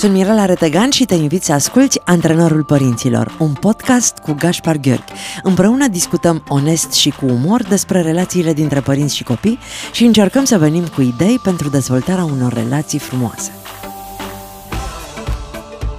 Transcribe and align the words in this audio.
Sunt 0.00 0.12
Mirela 0.12 0.44
Retegan 0.44 0.90
și 0.90 1.04
te 1.04 1.14
invit 1.14 1.42
să 1.42 1.52
asculti 1.52 2.00
Antrenorul 2.04 2.64
Părinților, 2.64 3.36
un 3.38 3.52
podcast 3.52 4.18
cu 4.18 4.32
Gaspar 4.38 4.76
Gheorghi. 4.76 5.12
Împreună 5.42 5.88
discutăm 5.88 6.44
onest 6.48 6.92
și 6.92 7.10
cu 7.10 7.26
umor 7.26 7.62
despre 7.62 8.00
relațiile 8.00 8.52
dintre 8.52 8.80
părinți 8.80 9.16
și 9.16 9.22
copii 9.22 9.58
și 9.92 10.04
încercăm 10.04 10.44
să 10.44 10.58
venim 10.58 10.86
cu 10.86 11.00
idei 11.00 11.38
pentru 11.42 11.68
dezvoltarea 11.68 12.24
unor 12.24 12.52
relații 12.52 12.98
frumoase. 12.98 13.50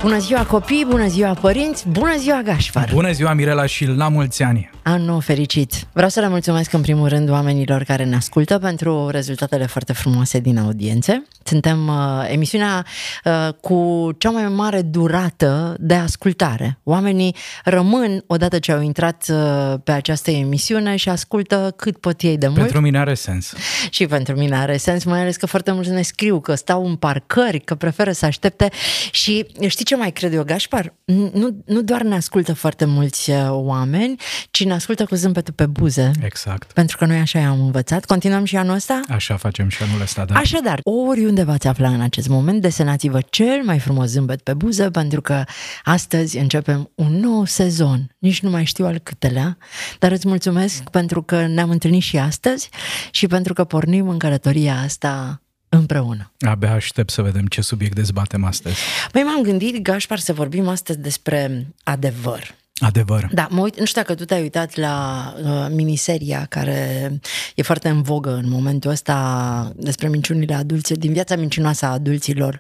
Bună 0.02 0.18
ziua 0.18 0.46
copii, 0.46 0.86
bună 0.90 1.08
ziua 1.08 1.34
părinți, 1.34 1.88
bună 1.88 2.18
ziua 2.18 2.42
Gașpar! 2.42 2.90
Bună 2.94 3.12
ziua 3.12 3.34
Mirela 3.34 3.66
și 3.66 3.86
la 3.86 4.08
mulți 4.08 4.44
ani! 4.44 4.70
Anul 4.84 5.22
fericit! 5.22 5.88
Vreau 5.94 6.10
să 6.10 6.20
le 6.20 6.28
mulțumesc 6.28 6.74
în 6.74 6.82
primul 6.82 7.08
rând 7.08 7.30
oamenilor 7.30 7.84
care 7.84 8.04
ne 8.04 8.16
ascultă 8.16 8.58
pentru 8.58 9.10
rezultatele 9.10 9.66
foarte 9.66 9.94
frumoase 9.94 10.40
din 10.40 10.58
audiențe. 10.58 11.24
Suntem 11.44 11.88
uh, 11.88 12.30
emisiunea 12.32 12.86
uh, 13.24 13.54
cu 13.62 14.10
cea 14.18 14.30
mai 14.30 14.48
mare 14.48 14.82
durată 14.82 15.76
de 15.80 15.94
ascultare. 15.94 16.80
Oamenii 16.84 17.36
rămân 17.64 18.24
odată 18.28 18.60
ce 18.60 18.72
au 18.72 18.82
intrat 18.82 19.26
uh, 19.30 19.74
pe 19.84 19.92
această 19.92 20.32
emisiune 20.32 20.96
și 20.96 21.10
ascultă 21.10 21.74
cât 21.76 21.98
pot 21.98 22.22
ei 22.22 22.38
de 22.38 22.48
mult. 22.48 22.60
Pentru 22.60 22.82
mine 22.82 23.00
are 23.00 23.14
sens. 23.14 23.54
Și 23.90 24.06
pentru 24.06 24.36
mine 24.36 24.56
are 24.56 24.78
sens, 24.78 25.04
mai 25.04 25.20
ales 25.20 25.36
că 25.36 25.46
foarte 25.46 25.72
mulți 25.72 25.90
ne 25.90 26.02
scriu 26.02 26.40
că 26.40 26.56
stau 26.56 26.86
în 26.86 26.96
parcări, 26.96 27.60
că 27.60 27.76
preferă 27.76 28.12
să 28.12 28.26
aștepte 28.26 28.70
și 29.12 29.46
știi 29.68 29.86
ce 29.86 29.96
mai 29.96 30.12
cred 30.12 30.34
eu, 30.34 30.44
Gașpar? 30.44 30.94
Nu, 31.34 31.64
nu 31.66 31.82
doar 31.82 32.02
ne 32.02 32.16
ascultă 32.16 32.54
foarte 32.54 32.86
mulți 32.86 33.30
uh, 33.32 33.48
oameni, 33.50 34.16
ci 34.52 34.64
ne 34.72 34.78
ascultă 34.78 35.06
cu 35.06 35.16
zâmbetul 35.16 35.54
pe 35.54 35.66
buze. 35.66 36.12
Exact. 36.22 36.72
Pentru 36.72 36.98
că 36.98 37.06
noi 37.06 37.18
așa 37.18 37.40
i-am 37.40 37.62
învățat. 37.62 38.06
Continuăm 38.06 38.46
și 38.46 38.56
anul 38.56 38.76
ăsta? 38.76 39.02
Așa 39.10 39.38
facem 39.38 39.70
și 39.70 39.84
anul 39.84 40.02
ăsta, 40.02 40.26
da. 40.26 40.36
Așadar, 40.36 40.80
oriunde 40.84 41.44
v-ați 41.44 41.68
afla 41.68 41.90
în 41.90 42.02
acest 42.02 42.28
moment, 42.28 42.62
desenați-vă 42.62 43.20
cel 43.30 43.62
mai 43.64 43.80
frumos 43.80 44.08
zâmbet 44.08 44.42
pe 44.42 44.54
buză, 44.54 44.90
pentru 44.90 45.22
că 45.22 45.44
astăzi 45.84 46.38
începem 46.38 46.92
un 46.96 47.20
nou 47.20 47.46
sezon. 47.46 48.16
Nici 48.20 48.42
nu 48.42 48.50
mai 48.50 48.66
știu 48.66 48.86
al 48.86 48.98
câtelea, 48.98 49.58
dar 50.00 50.12
îți 50.12 50.28
mulțumesc 50.28 50.90
pentru 50.90 51.22
că 51.22 51.48
ne-am 51.48 51.70
întâlnit 51.70 52.02
și 52.02 52.18
astăzi 52.18 52.70
și 53.12 53.28
pentru 53.28 53.54
că 53.54 53.64
pornim 53.64 54.10
în 54.10 54.18
călătoria 54.18 54.76
asta 54.76 55.42
împreună. 55.70 56.32
Abia 56.40 56.72
aștept 56.72 57.10
să 57.10 57.22
vedem 57.22 57.46
ce 57.46 57.62
subiect 57.62 57.96
dezbatem 57.96 58.44
astăzi. 58.44 58.76
Păi 59.12 59.22
m-am 59.22 59.42
gândit, 59.42 59.82
Gașpar, 59.82 60.20
să 60.20 60.34
vorbim 60.34 60.68
astăzi 60.68 61.00
despre 61.00 61.68
adevăr. 61.84 62.60
Adevăr. 62.82 63.30
Da, 63.34 63.48
mă 63.50 63.62
uit, 63.62 63.80
nu 63.80 63.86
știu 63.86 64.02
dacă 64.02 64.16
tu 64.16 64.26
te-ai 64.26 64.42
uitat 64.42 64.76
la 64.76 65.26
uh, 65.44 65.68
miniseria 65.70 66.46
care 66.50 67.12
e 67.56 67.62
foarte 67.62 67.90
în 67.90 68.02
vogă 68.02 68.30
în 68.44 68.50
momentul 68.50 68.92
ăsta 68.92 69.72
despre 69.76 70.08
minciunile 70.08 70.54
adulților, 70.54 71.00
din 71.00 71.14
viața 71.14 71.36
mincinoasă 71.36 71.86
a 71.86 71.92
adulților 71.92 72.60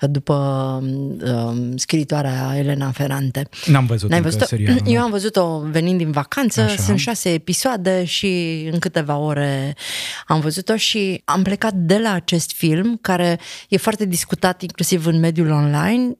după 0.00 0.34
uh, 1.24 1.72
scriitoarea 1.74 2.52
Elena 2.56 2.90
Ferrante. 2.90 3.48
N-am 3.66 3.86
văzut 3.86 4.10
N-ai 4.10 4.22
văzut 4.22 4.40
seria, 4.40 4.76
Eu 4.94 5.02
am 5.02 5.10
văzut-o 5.10 5.60
venind 5.70 5.98
din 5.98 6.10
vacanță, 6.10 6.60
Așa. 6.60 6.82
sunt 6.82 6.98
șase 6.98 7.32
episoade 7.32 8.04
și 8.04 8.62
în 8.72 8.78
câteva 8.78 9.16
ore 9.16 9.74
am 10.26 10.40
văzut-o 10.40 10.76
și 10.76 11.22
am 11.24 11.42
plecat 11.42 11.74
de 11.74 11.98
la 11.98 12.12
acest 12.12 12.52
film 12.52 12.98
care 13.00 13.38
e 13.68 13.76
foarte 13.76 14.04
discutat 14.04 14.62
inclusiv 14.62 15.06
în 15.06 15.18
mediul 15.18 15.50
online. 15.50 16.16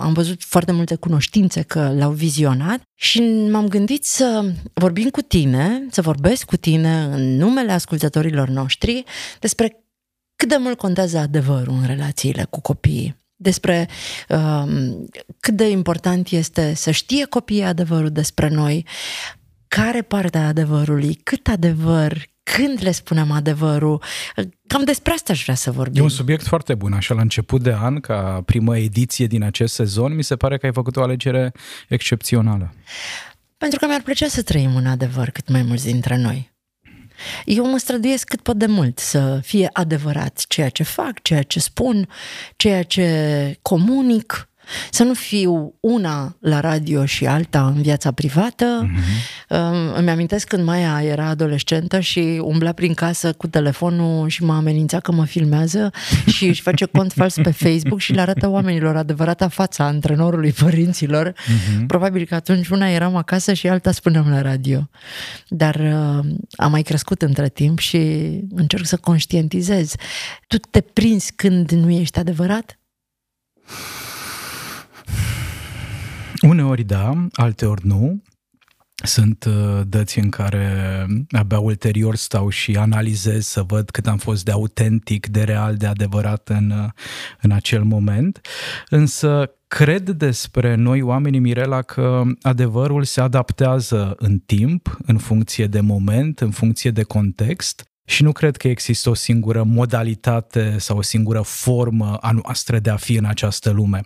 Am 0.00 0.12
văzut 0.12 0.42
foarte 0.42 0.72
multe 0.72 0.94
cunoștințe 0.94 1.62
că 1.62 1.92
l-au 1.96 2.10
vizionat 2.10 2.81
și 2.94 3.20
m-am 3.50 3.68
gândit 3.68 4.04
să 4.04 4.52
vorbim 4.72 5.08
cu 5.08 5.20
tine, 5.20 5.86
să 5.90 6.02
vorbesc 6.02 6.44
cu 6.44 6.56
tine 6.56 7.02
în 7.02 7.36
numele 7.36 7.72
ascultătorilor 7.72 8.48
noștri 8.48 9.04
despre 9.40 9.84
cât 10.36 10.48
de 10.48 10.56
mult 10.56 10.78
contează 10.78 11.18
adevărul 11.18 11.74
în 11.74 11.86
relațiile 11.86 12.46
cu 12.50 12.60
copiii 12.60 13.20
despre 13.42 13.88
um, 14.28 15.08
cât 15.40 15.54
de 15.54 15.68
important 15.68 16.28
este 16.28 16.74
să 16.74 16.90
știe 16.90 17.24
copiii 17.24 17.62
adevărul 17.62 18.10
despre 18.10 18.48
noi, 18.48 18.86
care 19.68 20.02
parte 20.02 20.38
a 20.38 20.46
adevărului, 20.46 21.14
cât 21.14 21.48
adevăr, 21.48 22.30
când 22.54 22.78
le 22.82 22.90
spunem 22.90 23.30
adevărul. 23.30 24.02
Cam 24.66 24.84
despre 24.84 25.12
asta 25.12 25.32
aș 25.32 25.42
vrea 25.42 25.54
să 25.54 25.70
vorbim. 25.70 26.00
E 26.00 26.04
un 26.04 26.08
subiect 26.08 26.46
foarte 26.46 26.74
bun, 26.74 26.92
așa 26.92 27.14
la 27.14 27.20
început 27.20 27.62
de 27.62 27.74
an, 27.74 28.00
ca 28.00 28.42
primă 28.44 28.78
ediție 28.78 29.26
din 29.26 29.42
acest 29.42 29.74
sezon, 29.74 30.14
mi 30.14 30.24
se 30.24 30.36
pare 30.36 30.58
că 30.58 30.66
ai 30.66 30.72
făcut 30.72 30.96
o 30.96 31.02
alegere 31.02 31.52
excepțională. 31.88 32.74
Pentru 33.58 33.78
că 33.78 33.86
mi-ar 33.86 34.02
plăcea 34.02 34.28
să 34.28 34.42
trăim 34.42 34.76
în 34.76 34.86
adevăr 34.86 35.30
cât 35.30 35.48
mai 35.48 35.62
mulți 35.62 35.86
dintre 35.86 36.16
noi. 36.16 36.52
Eu 37.44 37.70
mă 37.70 37.76
străduiesc 37.78 38.28
cât 38.28 38.40
pot 38.40 38.56
de 38.56 38.66
mult 38.66 38.98
să 38.98 39.40
fie 39.42 39.70
adevărat 39.72 40.44
ceea 40.48 40.68
ce 40.68 40.82
fac, 40.82 41.22
ceea 41.22 41.42
ce 41.42 41.60
spun, 41.60 42.08
ceea 42.56 42.82
ce 42.82 43.58
comunic, 43.62 44.48
să 44.90 45.02
nu 45.02 45.14
fiu 45.14 45.74
una 45.80 46.36
la 46.40 46.60
radio 46.60 47.04
și 47.04 47.26
alta 47.26 47.66
în 47.66 47.82
viața 47.82 48.12
privată. 48.12 48.86
Mm-hmm. 48.86 49.96
Îmi 49.96 50.10
amintesc 50.10 50.46
când 50.46 50.64
Maia 50.64 51.02
era 51.04 51.26
adolescentă 51.26 52.00
și 52.00 52.40
umbla 52.42 52.72
prin 52.72 52.94
casă 52.94 53.32
cu 53.32 53.46
telefonul 53.46 54.28
și 54.28 54.44
mă 54.44 54.54
amenința 54.54 55.00
că 55.00 55.12
mă 55.12 55.24
filmează 55.24 55.90
și 56.34 56.46
își 56.46 56.62
face 56.62 56.84
cont 56.84 57.12
fals 57.12 57.34
pe 57.34 57.50
Facebook 57.50 58.00
și 58.00 58.12
le 58.12 58.20
arată 58.20 58.48
oamenilor 58.48 58.96
adevărata 58.96 59.48
fața 59.48 59.84
antrenorului 59.84 60.52
părinților. 60.52 61.32
Mm-hmm. 61.32 61.86
Probabil 61.86 62.24
că 62.24 62.34
atunci 62.34 62.68
una 62.68 62.90
eram 62.90 63.16
acasă 63.16 63.52
și 63.52 63.68
alta 63.68 63.92
spuneam 63.92 64.30
la 64.30 64.42
radio. 64.42 64.88
Dar 65.48 65.74
uh, 65.74 66.24
am 66.56 66.70
mai 66.70 66.82
crescut 66.82 67.22
între 67.22 67.48
timp 67.48 67.78
și 67.78 67.98
încerc 68.54 68.86
să 68.86 68.96
conștientizez. 68.96 69.94
Tu 70.46 70.56
te 70.56 70.80
prinzi 70.80 71.32
când 71.36 71.70
nu 71.70 71.90
ești 71.90 72.18
adevărat? 72.18 72.78
Uneori 76.42 76.82
da, 76.82 77.26
alteori 77.32 77.86
nu. 77.86 78.22
Sunt 79.04 79.44
uh, 79.44 79.80
dăți 79.86 80.18
în 80.18 80.28
care 80.28 81.06
abia 81.30 81.58
ulterior 81.58 82.16
stau 82.16 82.48
și 82.48 82.76
analizez 82.76 83.46
să 83.46 83.62
văd 83.62 83.90
cât 83.90 84.06
am 84.06 84.16
fost 84.16 84.44
de 84.44 84.50
autentic, 84.50 85.26
de 85.26 85.42
real, 85.42 85.76
de 85.76 85.86
adevărat 85.86 86.48
în, 86.48 86.70
uh, 86.70 86.90
în 87.40 87.50
acel 87.50 87.82
moment. 87.82 88.40
Însă 88.88 89.50
cred 89.68 90.10
despre 90.10 90.74
noi 90.74 91.02
oamenii 91.02 91.40
Mirela 91.40 91.82
că 91.82 92.22
adevărul 92.42 93.04
se 93.04 93.20
adaptează 93.20 94.14
în 94.16 94.38
timp, 94.38 94.96
în 95.06 95.18
funcție 95.18 95.66
de 95.66 95.80
moment, 95.80 96.40
în 96.40 96.50
funcție 96.50 96.90
de 96.90 97.02
context 97.02 97.91
și 98.04 98.22
nu 98.22 98.32
cred 98.32 98.56
că 98.56 98.68
există 98.68 99.10
o 99.10 99.14
singură 99.14 99.62
modalitate 99.62 100.76
sau 100.78 100.96
o 100.96 101.02
singură 101.02 101.40
formă 101.40 102.18
a 102.20 102.30
noastră 102.30 102.78
de 102.78 102.90
a 102.90 102.96
fi 102.96 103.16
în 103.16 103.24
această 103.24 103.70
lume. 103.70 104.00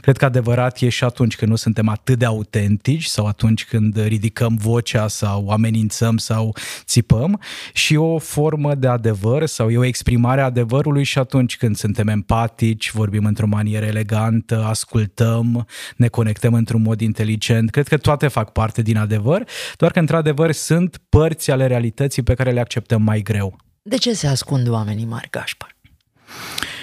Cred 0.00 0.16
că 0.16 0.24
adevărat 0.24 0.80
e 0.80 0.88
și 0.88 1.04
atunci 1.04 1.36
când 1.36 1.50
nu 1.50 1.56
suntem 1.56 1.88
atât 1.88 2.18
de 2.18 2.24
autentici 2.24 3.04
sau 3.04 3.26
atunci 3.26 3.64
când 3.64 4.06
ridicăm 4.06 4.56
vocea 4.56 5.08
sau 5.08 5.48
amenințăm 5.48 6.16
sau 6.16 6.56
țipăm 6.84 7.40
și 7.72 7.96
o 7.96 8.18
formă 8.18 8.74
de 8.74 8.88
adevăr 8.88 9.46
sau 9.46 9.70
e 9.70 9.78
o 9.78 9.84
exprimare 9.84 10.40
a 10.40 10.44
adevărului 10.44 11.04
și 11.04 11.18
atunci 11.18 11.56
când 11.56 11.76
suntem 11.76 12.08
empatici, 12.08 12.92
vorbim 12.92 13.24
într-o 13.24 13.46
manieră 13.46 13.86
elegantă, 13.86 14.64
ascultăm, 14.64 15.66
ne 15.96 16.08
conectăm 16.08 16.54
într-un 16.54 16.82
mod 16.82 17.00
inteligent. 17.00 17.70
Cred 17.70 17.88
că 17.88 17.96
toate 17.96 18.28
fac 18.28 18.52
parte 18.52 18.82
din 18.82 18.96
adevăr, 18.96 19.44
doar 19.76 19.92
că 19.92 19.98
într-adevăr 19.98 20.52
sunt 20.52 21.00
părți 21.08 21.50
ale 21.50 21.66
realității 21.66 22.22
pe 22.22 22.34
care 22.34 22.50
le 22.50 22.60
acceptăm 22.60 23.02
mai 23.02 23.20
greu. 23.20 23.51
De 23.84 23.96
ce 23.96 24.12
se 24.12 24.26
ascund 24.26 24.68
oamenii 24.68 25.04
mari, 25.04 25.30
Gașpar? 25.30 25.76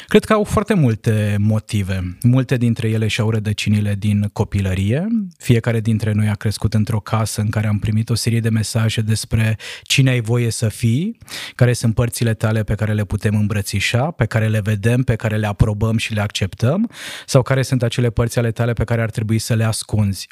Cred 0.10 0.26
că 0.26 0.34
au 0.34 0.44
foarte 0.44 0.74
multe 0.74 1.36
motive. 1.40 2.18
Multe 2.22 2.58
dintre 2.58 2.90
ele 2.90 3.08
și-au 3.08 3.30
rădăcinile 3.30 3.96
din 4.00 4.30
copilărie. 4.34 5.08
Fiecare 5.38 5.80
dintre 5.80 6.12
noi 6.12 6.28
a 6.28 6.34
crescut 6.34 6.74
într-o 6.74 7.00
casă 7.00 7.42
în 7.42 7.50
care 7.50 7.68
am 7.68 7.80
primit 7.80 8.10
o 8.10 8.16
serie 8.16 8.40
de 8.40 8.50
mesaje 8.50 9.02
despre 9.02 9.58
cine 9.84 10.10
ai 10.10 10.22
voie 10.22 10.52
să 10.52 10.68
fii, 10.70 11.18
care 11.56 11.74
sunt 11.74 11.94
părțile 11.94 12.34
tale 12.34 12.64
pe 12.64 12.76
care 12.76 12.94
le 12.94 13.04
putem 13.04 13.36
îmbrățișa, 13.36 14.12
pe 14.12 14.26
care 14.26 14.48
le 14.48 14.60
vedem, 14.60 15.04
pe 15.04 15.16
care 15.16 15.38
le 15.38 15.48
aprobăm 15.48 15.98
și 15.98 16.14
le 16.14 16.22
acceptăm, 16.22 16.90
sau 17.26 17.42
care 17.42 17.62
sunt 17.62 17.84
acele 17.84 18.10
părți 18.10 18.38
ale 18.40 18.52
tale 18.52 18.74
pe 18.74 18.84
care 18.84 19.02
ar 19.02 19.10
trebui 19.10 19.40
să 19.40 19.54
le 19.54 19.64
ascunzi. 19.64 20.28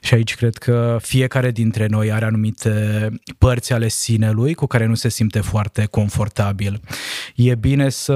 Și 0.00 0.14
aici 0.14 0.34
cred 0.34 0.56
că 0.56 0.98
fiecare 1.00 1.50
dintre 1.50 1.86
noi 1.86 2.12
are 2.12 2.24
anumite 2.24 3.08
părți 3.38 3.72
ale 3.72 3.88
sinelui 3.88 4.54
cu 4.54 4.66
care 4.66 4.86
nu 4.86 4.94
se 4.94 5.08
simte 5.08 5.40
foarte 5.40 5.84
confortabil. 5.84 6.80
E 7.34 7.54
bine 7.54 7.88
să 7.88 8.14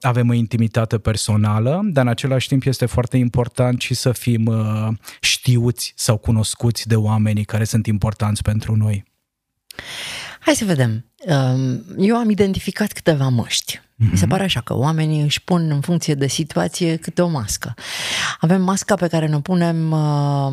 avem 0.00 0.19
avem 0.20 0.32
o 0.32 0.38
intimitate 0.38 0.98
personală, 0.98 1.80
dar 1.84 2.04
în 2.04 2.10
același 2.10 2.48
timp 2.48 2.64
este 2.64 2.86
foarte 2.86 3.16
important 3.16 3.80
și 3.80 3.94
să 3.94 4.12
fim 4.12 4.46
uh, 4.46 4.88
știuți 5.20 5.92
sau 5.96 6.16
cunoscuți 6.16 6.88
de 6.88 6.96
oamenii 6.96 7.44
care 7.44 7.64
sunt 7.64 7.86
importanți 7.86 8.42
pentru 8.42 8.76
noi. 8.76 9.04
Hai 10.40 10.54
să 10.54 10.64
vedem. 10.64 11.04
Um, 11.26 11.84
eu 11.98 12.16
am 12.16 12.30
identificat 12.30 12.92
câteva 12.92 13.28
măști. 13.28 13.78
Mm-hmm. 13.78 14.10
Mi 14.10 14.16
se 14.16 14.20
mhm. 14.20 14.28
pare 14.28 14.42
așa 14.42 14.60
că 14.60 14.76
oamenii 14.76 15.22
își 15.22 15.42
pun 15.42 15.70
în 15.70 15.80
funcție 15.80 16.14
de 16.14 16.26
situație 16.26 16.96
câte 16.96 17.22
o 17.22 17.28
mască. 17.28 17.74
Avem 18.40 18.62
masca 18.62 18.94
pe 18.94 19.08
care 19.08 19.26
ne 19.26 19.40
punem 19.40 19.90
uh, 19.90 20.52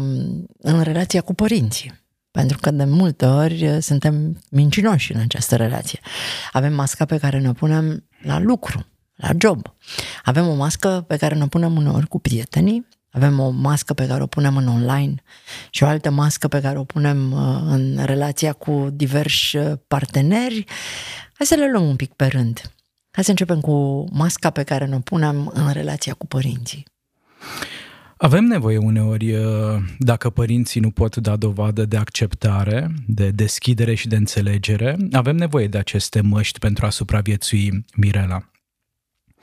în 0.57 0.81
relația 0.81 1.21
cu 1.21 1.33
părinții 1.33 1.93
Pentru 2.31 2.57
că 2.61 2.71
de 2.71 2.83
multe 2.83 3.25
ori 3.25 3.77
suntem 3.81 4.43
mincinoși 4.49 5.13
în 5.13 5.19
această 5.19 5.55
relație. 5.55 5.99
Avem 6.51 6.73
masca 6.73 7.05
pe 7.05 7.17
care 7.17 7.39
ne 7.39 7.51
punem 7.51 8.03
la 8.21 8.39
lucru, 8.39 8.85
la 9.17 9.29
job. 9.37 9.73
Avem 10.23 10.47
o 10.47 10.53
mască 10.53 11.03
pe 11.07 11.17
care 11.17 11.35
ne 11.35 11.47
punem 11.47 11.75
uneori 11.75 12.07
cu 12.07 12.19
prietenii, 12.19 12.87
avem 13.17 13.39
o 13.39 13.49
mască 13.49 13.93
pe 13.93 14.07
care 14.07 14.23
o 14.23 14.27
punem 14.27 14.57
în 14.57 14.67
online 14.67 15.15
și 15.69 15.83
o 15.83 15.87
altă 15.87 16.09
mască 16.09 16.47
pe 16.47 16.61
care 16.61 16.77
o 16.77 16.83
punem 16.83 17.31
uh, 17.31 17.61
în 17.65 17.99
relația 18.05 18.53
cu 18.53 18.89
diversi 18.93 19.57
uh, 19.57 19.71
parteneri. 19.87 20.63
Hai 21.33 21.45
să 21.45 21.55
le 21.55 21.71
luăm 21.71 21.87
un 21.87 21.95
pic 21.95 22.13
pe 22.13 22.25
rând. 22.25 22.71
Hai 23.11 23.23
să 23.23 23.29
începem 23.29 23.59
cu 23.59 24.05
masca 24.11 24.49
pe 24.49 24.63
care 24.63 24.85
ne 24.85 24.99
punem 24.99 25.51
în 25.53 25.71
relația 25.71 26.13
cu 26.13 26.27
părinții. 26.27 26.85
Avem 28.17 28.43
nevoie 28.43 28.77
uneori, 28.77 29.33
uh, 29.33 29.45
dacă 29.99 30.29
părinții 30.29 30.79
nu 30.79 30.91
pot 30.91 31.15
da 31.15 31.35
dovadă 31.35 31.85
de 31.85 31.97
acceptare, 31.97 32.91
de 33.07 33.29
deschidere 33.29 33.93
și 33.93 34.07
de 34.07 34.15
înțelegere, 34.15 34.97
avem 35.11 35.35
nevoie 35.35 35.67
de 35.67 35.77
aceste 35.77 36.21
măști 36.21 36.59
pentru 36.59 36.85
a 36.85 36.89
supraviețui 36.89 37.85
Mirela. 37.95 38.49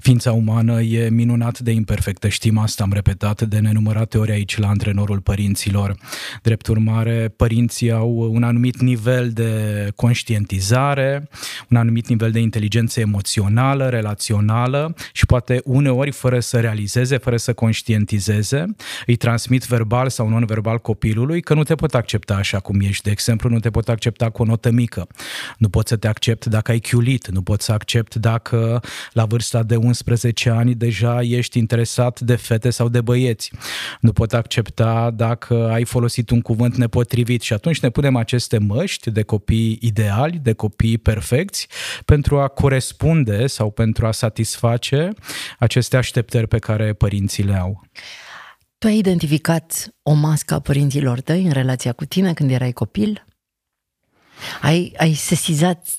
Ființa 0.00 0.32
umană 0.32 0.80
e 0.80 1.08
minunat 1.08 1.58
de 1.58 1.70
imperfectă, 1.70 2.28
știm 2.28 2.58
asta, 2.58 2.82
am 2.82 2.92
repetat 2.92 3.42
de 3.42 3.58
nenumărate 3.58 4.18
ori 4.18 4.30
aici 4.30 4.58
la 4.58 4.68
antrenorul 4.68 5.20
părinților. 5.20 5.96
Drept 6.42 6.66
urmare, 6.66 7.32
părinții 7.36 7.90
au 7.90 8.28
un 8.32 8.42
anumit 8.42 8.80
nivel 8.80 9.30
de 9.30 9.90
conștientizare, 9.96 11.28
un 11.70 11.76
anumit 11.76 12.08
nivel 12.08 12.30
de 12.30 12.38
inteligență 12.38 13.00
emoțională, 13.00 13.88
relațională 13.88 14.94
și 15.12 15.26
poate 15.26 15.60
uneori, 15.64 16.10
fără 16.10 16.40
să 16.40 16.60
realizeze, 16.60 17.16
fără 17.16 17.36
să 17.36 17.52
conștientizeze, 17.52 18.64
îi 19.06 19.16
transmit 19.16 19.64
verbal 19.66 20.08
sau 20.08 20.28
non-verbal 20.28 20.78
copilului 20.78 21.40
că 21.40 21.54
nu 21.54 21.62
te 21.62 21.74
pot 21.74 21.94
accepta 21.94 22.34
așa 22.34 22.58
cum 22.58 22.80
ești. 22.80 23.02
De 23.02 23.10
exemplu, 23.10 23.48
nu 23.48 23.58
te 23.58 23.70
pot 23.70 23.88
accepta 23.88 24.30
cu 24.30 24.42
o 24.42 24.44
notă 24.44 24.70
mică, 24.70 25.06
nu 25.58 25.68
pot 25.68 25.88
să 25.88 25.96
te 25.96 26.08
accept 26.08 26.46
dacă 26.46 26.70
ai 26.70 26.78
chiulit, 26.78 27.28
nu 27.28 27.42
pot 27.42 27.60
să 27.60 27.72
accept 27.72 28.14
dacă 28.14 28.80
la 29.12 29.24
vârsta 29.24 29.62
de 29.62 29.76
11 29.86 30.50
ani 30.50 30.74
deja 30.74 31.22
ești 31.22 31.58
interesat 31.58 32.20
de 32.20 32.34
fete 32.34 32.70
sau 32.70 32.88
de 32.88 33.00
băieți. 33.00 33.52
Nu 34.00 34.12
pot 34.12 34.32
accepta 34.32 35.10
dacă 35.10 35.68
ai 35.72 35.84
folosit 35.84 36.30
un 36.30 36.40
cuvânt 36.40 36.76
nepotrivit 36.76 37.42
și 37.42 37.52
atunci 37.52 37.80
ne 37.80 37.90
punem 37.90 38.16
aceste 38.16 38.58
măști 38.58 39.10
de 39.10 39.22
copii 39.22 39.78
ideali, 39.80 40.38
de 40.38 40.52
copii 40.52 40.98
perfecți, 40.98 41.68
pentru 42.04 42.38
a 42.38 42.48
corespunde 42.48 43.46
sau 43.46 43.70
pentru 43.70 44.06
a 44.06 44.12
satisface 44.12 45.12
aceste 45.58 45.96
așteptări 45.96 46.48
pe 46.48 46.58
care 46.58 46.92
părinții 46.92 47.44
le 47.44 47.54
au. 47.54 47.84
Tu 48.78 48.86
ai 48.86 48.96
identificat 48.96 49.94
o 50.02 50.12
mască 50.12 50.54
a 50.54 50.60
părinților 50.60 51.20
tăi 51.20 51.42
în 51.42 51.50
relația 51.50 51.92
cu 51.92 52.04
tine 52.04 52.32
când 52.34 52.50
erai 52.50 52.72
copil? 52.72 53.24
Ai, 54.62 54.92
ai 54.96 55.14
sesizat 55.14 55.94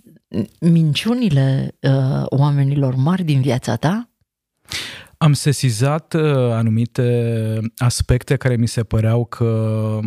minciunile 0.59 1.75
uh, 1.81 2.23
oamenilor 2.25 2.95
mari 2.95 3.23
din 3.23 3.41
viața 3.41 3.75
ta? 3.75 4.09
Am 5.17 5.33
sesizat 5.33 6.13
uh, 6.13 6.23
anumite 6.51 7.59
aspecte 7.77 8.35
care 8.35 8.55
mi 8.55 8.67
se 8.67 8.83
păreau 8.83 9.25
că 9.25 9.99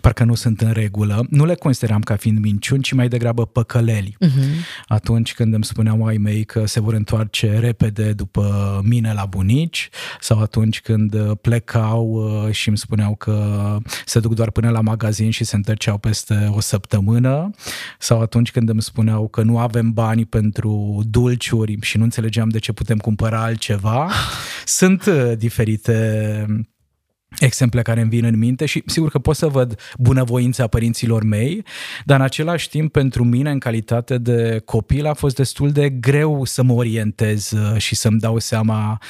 parcă 0.00 0.24
nu 0.24 0.34
sunt 0.34 0.60
în 0.60 0.72
regulă. 0.72 1.26
Nu 1.30 1.44
le 1.44 1.54
consideram 1.54 2.00
ca 2.00 2.16
fiind 2.16 2.38
minciuni, 2.38 2.82
ci 2.82 2.92
mai 2.92 3.08
degrabă 3.08 3.46
păcăleli. 3.46 4.16
Uh-huh. 4.24 4.84
Atunci 4.86 5.34
când 5.34 5.54
îmi 5.54 5.64
spuneau 5.64 6.06
ai 6.06 6.16
mei 6.16 6.44
că 6.44 6.66
se 6.66 6.80
vor 6.80 6.94
întoarce 6.94 7.58
repede 7.58 8.12
după 8.12 8.80
mine 8.84 9.12
la 9.12 9.24
bunici 9.24 9.88
sau 10.20 10.40
atunci 10.40 10.80
când 10.80 11.32
plecau 11.32 12.06
uh, 12.06 12.52
și 12.52 12.68
îmi 12.68 12.78
spuneau 12.78 13.14
că 13.14 13.76
se 14.04 14.20
duc 14.20 14.34
doar 14.34 14.50
până 14.50 14.70
la 14.70 14.80
magazin 14.80 15.30
și 15.30 15.44
se 15.44 15.56
întorceau 15.56 15.98
peste 15.98 16.50
o 16.54 16.60
săptămână 16.60 17.50
sau 17.98 18.20
atunci 18.20 18.50
când 18.50 18.68
îmi 18.68 18.82
spuneau 18.82 19.28
că 19.28 19.42
nu 19.42 19.58
avem 19.58 19.92
bani 19.92 20.24
pentru 20.24 21.02
dulciuri 21.10 21.78
și 21.80 21.96
nu 21.96 22.02
înțelegeam 22.02 22.48
de 22.48 22.58
ce 22.58 22.72
putem 22.72 22.96
cumpăra 22.96 23.42
altceva. 23.42 24.10
Sunt 24.64 25.06
uh, 25.06 25.32
diferite 25.36 26.46
exemple 27.40 27.82
care 27.82 28.00
îmi 28.00 28.10
vin 28.10 28.24
în 28.24 28.38
minte 28.38 28.66
și 28.66 28.82
sigur 28.86 29.10
că 29.10 29.18
pot 29.18 29.36
să 29.36 29.46
văd 29.46 29.80
bunăvoința 29.98 30.66
părinților 30.66 31.22
mei, 31.22 31.64
dar 32.04 32.18
în 32.18 32.24
același 32.24 32.68
timp 32.68 32.92
pentru 32.92 33.24
mine 33.24 33.50
în 33.50 33.58
calitate 33.58 34.18
de 34.18 34.62
copil 34.64 35.06
a 35.06 35.14
fost 35.14 35.36
destul 35.36 35.70
de 35.70 35.90
greu 35.90 36.44
să 36.44 36.62
mă 36.62 36.72
orientez 36.72 37.50
uh, 37.50 37.76
și 37.76 37.94
să-mi 37.94 38.18
dau 38.18 38.38
seama 38.38 39.00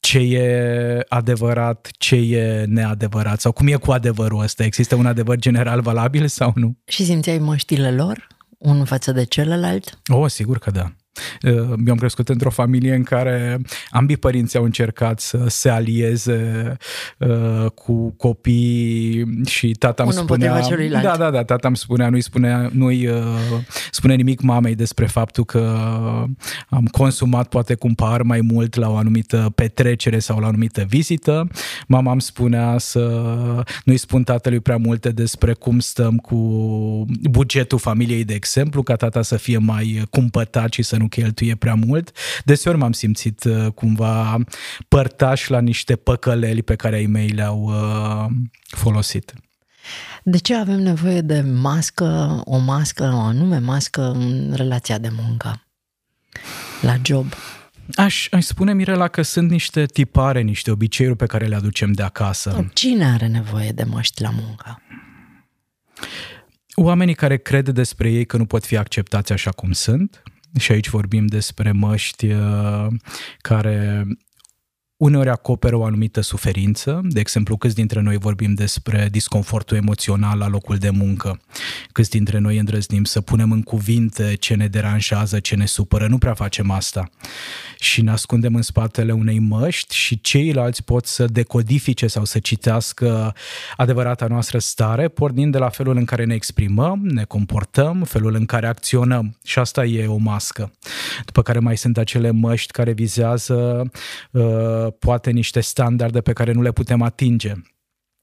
ce 0.00 0.18
e 0.18 1.04
adevărat, 1.08 1.88
ce 1.98 2.16
e 2.16 2.64
neadevărat 2.68 3.40
sau 3.40 3.52
cum 3.52 3.66
e 3.66 3.74
cu 3.74 3.90
adevărul 3.90 4.42
ăsta. 4.42 4.64
Există 4.64 4.94
un 4.94 5.06
adevăr 5.06 5.36
general 5.36 5.80
valabil 5.80 6.26
sau 6.26 6.52
nu? 6.54 6.78
Și 6.86 7.04
simțeai 7.04 7.38
măștile 7.38 7.90
lor, 7.90 8.26
unul 8.58 8.86
față 8.86 9.12
de 9.12 9.24
celălalt? 9.24 9.98
Oh, 10.08 10.30
sigur 10.30 10.58
că 10.58 10.70
da. 10.70 10.92
Eu 11.42 11.92
am 11.92 11.96
crescut 11.96 12.28
într-o 12.28 12.50
familie 12.50 12.94
în 12.94 13.02
care 13.02 13.60
ambii 13.90 14.16
părinți 14.16 14.56
au 14.56 14.64
încercat 14.64 15.20
să 15.20 15.44
se 15.48 15.68
alieze 15.68 16.76
uh, 17.18 17.70
cu 17.74 18.10
copii 18.16 19.24
și 19.46 19.70
tata 19.70 20.02
îmi 20.02 20.12
spunea... 20.12 20.60
celuilalt. 20.60 21.04
Da, 21.04 21.16
da, 21.16 21.30
da, 21.30 21.44
tata 21.44 21.68
îmi 21.68 21.76
spunea, 21.76 22.08
nu-i, 22.08 22.20
spunea, 22.20 22.70
nu-i 22.72 23.06
uh, 23.06 23.22
spune 23.90 24.14
nimic 24.14 24.40
mamei 24.40 24.74
despre 24.74 25.06
faptul 25.06 25.44
că 25.44 25.94
am 26.68 26.84
consumat 26.90 27.48
poate 27.48 27.74
cumpar 27.74 28.22
mai 28.22 28.40
mult 28.40 28.74
la 28.74 28.90
o 28.90 28.96
anumită 28.96 29.52
petrecere 29.54 30.18
sau 30.18 30.38
la 30.38 30.44
o 30.44 30.48
anumită 30.48 30.84
vizită. 30.88 31.48
Mama 31.86 32.12
îmi 32.12 32.20
spunea 32.20 32.78
să 32.78 33.24
nu-i 33.84 33.96
spun 33.96 34.22
tatălui 34.22 34.60
prea 34.60 34.76
multe 34.76 35.10
despre 35.10 35.52
cum 35.52 35.78
stăm 35.78 36.16
cu 36.16 36.36
bugetul 37.30 37.78
familiei, 37.78 38.24
de 38.24 38.34
exemplu, 38.34 38.82
ca 38.82 38.94
tata 38.94 39.22
să 39.22 39.36
fie 39.36 39.58
mai 39.58 40.02
cumpătat 40.10 40.72
și 40.72 40.82
să 40.82 40.96
nu 41.00 41.08
cheltuie 41.08 41.54
prea 41.54 41.74
mult. 41.74 42.16
Deseori 42.44 42.78
m-am 42.78 42.92
simțit 42.92 43.44
uh, 43.44 43.66
cumva 43.74 44.38
părtaș 44.88 45.48
la 45.48 45.60
niște 45.60 45.96
păcăleli 45.96 46.62
pe 46.62 46.76
care 46.76 46.96
ai 46.96 47.06
mei 47.06 47.28
le-au 47.28 47.62
uh, 47.62 48.32
folosit. 48.66 49.32
De 50.22 50.38
ce 50.38 50.54
avem 50.54 50.80
nevoie 50.80 51.20
de 51.20 51.40
mască, 51.40 52.40
o 52.44 52.58
mască, 52.58 53.02
o 53.14 53.20
anume 53.20 53.58
mască 53.58 54.10
în 54.10 54.52
relația 54.54 54.98
de 54.98 55.08
muncă, 55.12 55.66
la 56.80 56.96
job? 57.02 57.34
Aș, 57.94 58.28
aș 58.30 58.44
spune, 58.44 58.74
Mirela, 58.74 59.08
că 59.08 59.22
sunt 59.22 59.50
niște 59.50 59.86
tipare, 59.86 60.40
niște 60.40 60.70
obiceiuri 60.70 61.16
pe 61.16 61.26
care 61.26 61.46
le 61.46 61.54
aducem 61.54 61.92
de 61.92 62.02
acasă. 62.02 62.70
Cine 62.72 63.12
are 63.12 63.26
nevoie 63.26 63.70
de 63.70 63.84
măști 63.84 64.22
la 64.22 64.30
muncă? 64.30 64.82
Oamenii 66.74 67.14
care 67.14 67.36
cred 67.36 67.68
despre 67.68 68.10
ei 68.10 68.24
că 68.24 68.36
nu 68.36 68.46
pot 68.46 68.64
fi 68.64 68.76
acceptați 68.76 69.32
așa 69.32 69.50
cum 69.50 69.72
sunt, 69.72 70.22
și 70.58 70.72
aici 70.72 70.88
vorbim 70.88 71.26
despre 71.26 71.72
măști 71.72 72.26
uh, 72.26 72.86
care 73.38 74.06
uneori 75.00 75.28
acoperă 75.28 75.76
o 75.76 75.84
anumită 75.84 76.20
suferință. 76.20 77.00
De 77.04 77.20
exemplu, 77.20 77.56
câți 77.56 77.74
dintre 77.74 78.00
noi 78.00 78.16
vorbim 78.16 78.54
despre 78.54 79.08
disconfortul 79.10 79.76
emoțional 79.76 80.38
la 80.38 80.48
locul 80.48 80.76
de 80.76 80.90
muncă? 80.90 81.40
Câți 81.92 82.10
dintre 82.10 82.38
noi 82.38 82.58
îndrăznim 82.58 83.04
să 83.04 83.20
punem 83.20 83.52
în 83.52 83.62
cuvinte 83.62 84.34
ce 84.38 84.54
ne 84.54 84.66
deranjează, 84.66 85.38
ce 85.38 85.56
ne 85.56 85.66
supără? 85.66 86.06
Nu 86.06 86.18
prea 86.18 86.34
facem 86.34 86.70
asta. 86.70 87.10
Și 87.78 88.02
ne 88.02 88.10
ascundem 88.10 88.54
în 88.54 88.62
spatele 88.62 89.12
unei 89.12 89.38
măști 89.38 89.94
și 89.94 90.20
ceilalți 90.20 90.84
pot 90.84 91.06
să 91.06 91.24
decodifice 91.24 92.06
sau 92.06 92.24
să 92.24 92.38
citească 92.38 93.34
adevărata 93.76 94.26
noastră 94.26 94.58
stare, 94.58 95.08
pornind 95.08 95.52
de 95.52 95.58
la 95.58 95.68
felul 95.68 95.96
în 95.96 96.04
care 96.04 96.24
ne 96.24 96.34
exprimăm, 96.34 97.00
ne 97.02 97.24
comportăm, 97.24 98.02
felul 98.02 98.34
în 98.34 98.44
care 98.44 98.66
acționăm. 98.66 99.36
Și 99.44 99.58
asta 99.58 99.84
e 99.84 100.06
o 100.06 100.16
mască. 100.16 100.72
După 101.24 101.42
care 101.42 101.58
mai 101.58 101.76
sunt 101.76 101.98
acele 101.98 102.30
măști 102.30 102.72
care 102.72 102.92
vizează 102.92 103.90
uh, 104.30 104.88
poate 104.90 105.30
niște 105.30 105.60
standarde 105.60 106.20
pe 106.20 106.32
care 106.32 106.52
nu 106.52 106.62
le 106.62 106.72
putem 106.72 107.02
atinge 107.02 107.54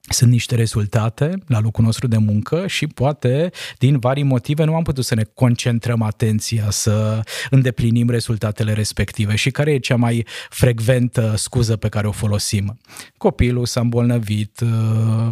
sunt 0.09 0.31
niște 0.31 0.55
rezultate 0.55 1.33
la 1.47 1.59
locul 1.59 1.83
nostru 1.83 2.07
de 2.07 2.17
muncă 2.17 2.67
și 2.67 2.87
poate 2.87 3.51
din 3.77 3.99
vari 3.99 4.23
motive 4.23 4.63
nu 4.63 4.75
am 4.75 4.83
putut 4.83 5.05
să 5.05 5.15
ne 5.15 5.23
concentrăm 5.33 6.01
atenția 6.01 6.69
să 6.69 7.19
îndeplinim 7.49 8.09
rezultatele 8.09 8.73
respective 8.73 9.35
și 9.35 9.51
care 9.51 9.71
e 9.71 9.77
cea 9.77 9.95
mai 9.95 10.25
frecventă 10.49 11.33
scuză 11.35 11.75
pe 11.75 11.89
care 11.89 12.07
o 12.07 12.11
folosim. 12.11 12.77
Copilul 13.17 13.65
s-a 13.65 13.79
îmbolnăvit, 13.79 14.59
uh, 14.59 15.27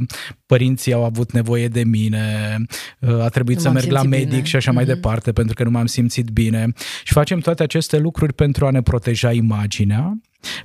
părinții 0.45 0.93
au 0.93 1.03
avut 1.03 1.31
nevoie 1.31 1.67
de 1.67 1.83
mine, 1.83 2.57
uh, 2.99 3.21
a 3.21 3.29
trebuit 3.29 3.57
nu 3.57 3.63
să 3.63 3.69
merg 3.69 3.91
la 3.91 4.03
medic 4.03 4.29
bine. 4.29 4.43
și 4.43 4.55
așa 4.55 4.71
mm-hmm. 4.71 4.75
mai 4.75 4.85
departe 4.85 5.31
pentru 5.31 5.55
că 5.55 5.63
nu 5.63 5.69
m-am 5.69 5.85
simțit 5.85 6.29
bine 6.29 6.73
și 7.03 7.13
facem 7.13 7.39
toate 7.39 7.63
aceste 7.63 7.97
lucruri 7.97 8.33
pentru 8.33 8.65
a 8.65 8.69
ne 8.69 8.81
proteja 8.81 9.31
imaginea 9.31 10.17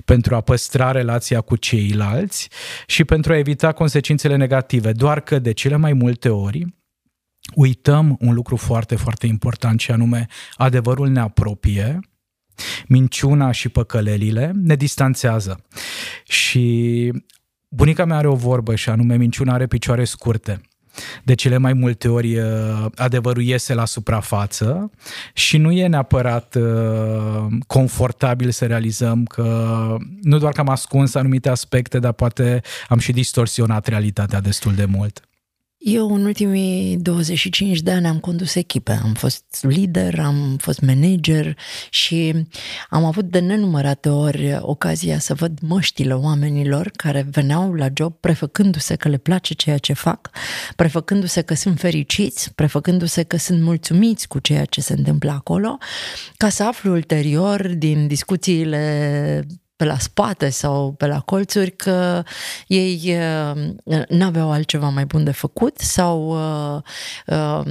pentru 0.05 0.35
a 0.35 0.41
păstra 0.41 0.91
relația 0.91 1.41
cu 1.41 1.55
ceilalți 1.55 2.49
și 2.85 3.03
pentru 3.03 3.31
a 3.31 3.37
evita 3.37 3.71
consecințele 3.71 4.35
negative. 4.35 4.91
Doar 4.91 5.19
că 5.19 5.39
de 5.39 5.51
cele 5.51 5.75
mai 5.75 5.93
multe 5.93 6.29
ori 6.29 6.65
uităm 7.55 8.17
un 8.19 8.33
lucru 8.33 8.55
foarte, 8.55 8.95
foarte 8.95 9.27
important 9.27 9.79
și 9.79 9.91
anume 9.91 10.27
adevărul 10.55 11.09
ne 11.09 11.19
apropie, 11.19 11.99
minciuna 12.87 13.51
și 13.51 13.69
păcălelile 13.69 14.51
ne 14.55 14.75
distanțează. 14.75 15.65
Și 16.23 17.11
bunica 17.69 18.05
mea 18.05 18.17
are 18.17 18.27
o 18.27 18.35
vorbă 18.35 18.75
și 18.75 18.89
anume 18.89 19.17
minciuna 19.17 19.53
are 19.53 19.67
picioare 19.67 20.03
scurte. 20.03 20.61
De 21.23 21.33
cele 21.33 21.57
mai 21.57 21.73
multe 21.73 22.07
ori 22.07 22.37
uh, 22.37 22.85
adevărul 22.95 23.43
iese 23.43 23.73
la 23.73 23.85
suprafață 23.85 24.91
și 25.33 25.57
nu 25.57 25.71
e 25.71 25.87
neapărat 25.87 26.55
uh, 26.55 27.47
confortabil 27.67 28.51
să 28.51 28.65
realizăm 28.65 29.23
că 29.25 29.97
nu 30.21 30.37
doar 30.37 30.53
că 30.53 30.59
am 30.59 30.69
ascuns 30.69 31.15
anumite 31.15 31.49
aspecte, 31.49 31.99
dar 31.99 32.11
poate 32.11 32.61
am 32.87 32.97
și 32.97 33.11
distorsionat 33.11 33.87
realitatea 33.87 34.41
destul 34.41 34.73
de 34.73 34.85
mult. 34.85 35.25
Eu 35.83 36.13
în 36.13 36.25
ultimii 36.25 36.97
25 36.97 37.79
de 37.79 37.91
ani 37.91 38.07
am 38.07 38.19
condus 38.19 38.55
echipe, 38.55 38.99
am 39.03 39.13
fost 39.13 39.43
lider, 39.61 40.19
am 40.19 40.57
fost 40.57 40.81
manager 40.81 41.57
și 41.89 42.45
am 42.89 43.05
avut 43.05 43.25
de 43.25 43.39
nenumărate 43.39 44.09
ori 44.09 44.57
ocazia 44.59 45.19
să 45.19 45.33
văd 45.33 45.59
măștile 45.61 46.13
oamenilor 46.13 46.91
care 46.95 47.27
veneau 47.31 47.73
la 47.73 47.87
job 47.93 48.13
prefăcându-se 48.19 48.95
că 48.95 49.09
le 49.09 49.17
place 49.17 49.53
ceea 49.53 49.77
ce 49.77 49.93
fac, 49.93 50.29
prefăcându-se 50.75 51.41
că 51.41 51.53
sunt 51.53 51.79
fericiți, 51.79 52.53
prefăcându-se 52.53 53.23
că 53.23 53.37
sunt 53.37 53.61
mulțumiți 53.61 54.27
cu 54.27 54.39
ceea 54.39 54.65
ce 54.65 54.81
se 54.81 54.93
întâmplă 54.93 55.31
acolo, 55.31 55.77
ca 56.37 56.49
să 56.49 56.63
aflu 56.63 56.91
ulterior 56.91 57.67
din 57.67 58.07
discuțiile 58.07 59.45
pe 59.81 59.87
la 59.87 59.97
spate 59.97 60.49
sau 60.49 60.91
pe 60.91 61.07
la 61.07 61.19
colțuri 61.19 61.71
că 61.71 62.23
ei 62.67 63.17
uh, 63.83 64.05
n-aveau 64.09 64.51
altceva 64.51 64.89
mai 64.89 65.05
bun 65.05 65.23
de 65.23 65.31
făcut 65.31 65.77
sau 65.77 66.29
uh, 66.75 66.81
uh, 67.27 67.65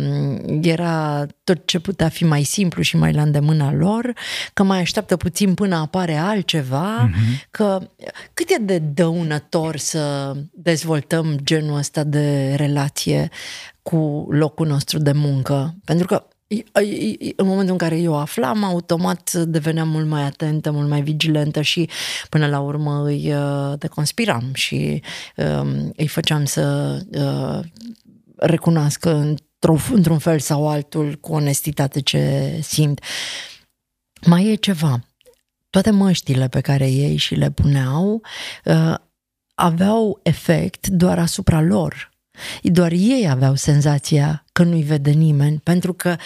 era 0.63 1.27
tot 1.45 1.67
ce 1.67 1.79
putea 1.79 2.09
fi 2.09 2.25
mai 2.25 2.43
simplu 2.43 2.83
și 2.83 2.97
mai 2.97 3.13
la 3.13 3.23
îndemâna 3.23 3.73
lor, 3.73 4.13
că 4.53 4.63
mai 4.63 4.81
așteaptă 4.81 5.17
puțin 5.17 5.55
până 5.55 5.77
apare 5.77 6.17
altceva, 6.17 7.11
uh-huh. 7.11 7.49
că 7.51 7.89
cât 8.35 8.51
e 8.51 8.57
de 8.61 8.79
dăunător 8.79 9.77
să 9.77 10.33
dezvoltăm 10.53 11.39
genul 11.43 11.77
ăsta 11.79 12.05
de 12.05 12.55
relație 12.57 13.29
cu 13.83 14.27
locul 14.31 14.67
nostru 14.67 14.99
de 14.99 15.13
muncă. 15.13 15.75
Pentru 15.85 16.07
că 16.07 16.27
în 17.37 17.47
momentul 17.47 17.73
în 17.73 17.79
care 17.79 17.99
eu 17.99 18.17
aflam, 18.17 18.65
automat 18.65 19.33
deveneam 19.33 19.89
mult 19.89 20.07
mai 20.07 20.23
atentă, 20.23 20.71
mult 20.71 20.89
mai 20.89 21.03
vigilentă 21.03 21.61
și 21.61 21.89
până 22.29 22.47
la 22.47 22.61
urmă 22.61 23.05
îi 23.05 23.35
uh, 23.35 23.79
deconspiram 23.79 24.51
și 24.53 25.03
um, 25.37 25.93
îi 25.97 26.07
făceam 26.07 26.45
să 26.45 26.97
uh, 27.13 27.67
recunoască 28.37 29.37
într-un 29.91 30.19
fel 30.19 30.39
sau 30.39 30.69
altul 30.69 31.15
cu 31.15 31.33
onestitate 31.33 32.01
ce 32.01 32.59
simt. 32.63 33.05
Mai 34.27 34.47
e 34.47 34.55
ceva. 34.55 35.01
Toate 35.71 35.91
măștile 35.91 36.49
pe 36.49 36.61
care 36.61 36.91
ei 36.91 37.17
și 37.17 37.35
le 37.35 37.51
puneau 37.51 38.23
uh, 38.65 38.95
aveau 39.55 40.21
efect 40.23 40.87
doar 40.87 41.19
asupra 41.19 41.61
lor 41.61 42.10
doar 42.63 42.93
ei 42.93 43.27
aveau 43.31 43.55
senzația 43.55 44.45
că 44.53 44.63
nu-i 44.63 44.83
vede 44.83 45.11
nimeni, 45.11 45.61
pentru 45.63 45.93
că 45.93 46.17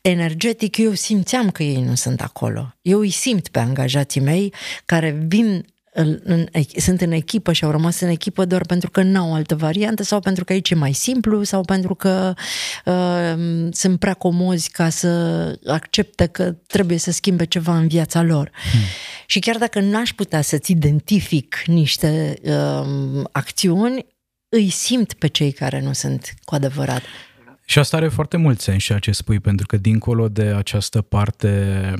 energetic 0.00 0.76
eu 0.76 0.92
simțeam 0.92 1.50
că 1.50 1.62
ei 1.62 1.82
nu 1.82 1.94
sunt 1.94 2.20
acolo. 2.20 2.74
Eu 2.82 2.98
îi 2.98 3.10
simt 3.10 3.48
pe 3.48 3.58
angajații 3.58 4.20
mei 4.20 4.52
care 4.84 5.24
vin 5.26 5.64
în, 5.96 6.20
în, 6.24 6.46
sunt 6.76 7.00
în 7.00 7.12
echipă 7.12 7.52
și 7.52 7.64
au 7.64 7.70
rămas 7.70 8.00
în 8.00 8.08
echipă 8.08 8.44
doar 8.44 8.66
pentru 8.66 8.90
că 8.90 9.02
n-au 9.02 9.34
altă 9.34 9.54
variantă 9.54 10.02
sau 10.02 10.20
pentru 10.20 10.44
că 10.44 10.52
aici 10.52 10.70
e 10.70 10.74
mai 10.74 10.92
simplu 10.92 11.42
sau 11.42 11.60
pentru 11.60 11.94
că 11.94 12.34
uh, 12.84 13.34
sunt 13.70 13.98
prea 13.98 14.14
comozi 14.14 14.70
ca 14.70 14.88
să 14.88 15.08
accepte 15.66 16.26
că 16.26 16.54
trebuie 16.66 16.98
să 16.98 17.10
schimbe 17.10 17.44
ceva 17.44 17.76
în 17.76 17.86
viața 17.86 18.22
lor. 18.22 18.50
Hmm. 18.70 18.80
Și 19.26 19.38
chiar 19.38 19.56
dacă 19.58 19.80
n-aș 19.80 20.12
putea 20.12 20.40
să-ți 20.40 20.70
identific 20.70 21.62
niște 21.66 22.34
uh, 22.42 23.22
acțiuni, 23.32 24.06
îi 24.54 24.68
simt 24.68 25.12
pe 25.12 25.26
cei 25.26 25.52
care 25.52 25.80
nu 25.80 25.92
sunt 25.92 26.34
cu 26.44 26.54
adevărat. 26.54 27.02
Și 27.64 27.78
asta 27.78 27.96
are 27.96 28.08
foarte 28.08 28.36
mult 28.36 28.60
sens 28.60 28.82
ceea 28.82 28.98
ce 28.98 29.12
spui, 29.12 29.40
pentru 29.40 29.66
că 29.66 29.76
dincolo 29.76 30.28
de 30.28 30.42
această 30.42 31.02
parte 31.02 31.92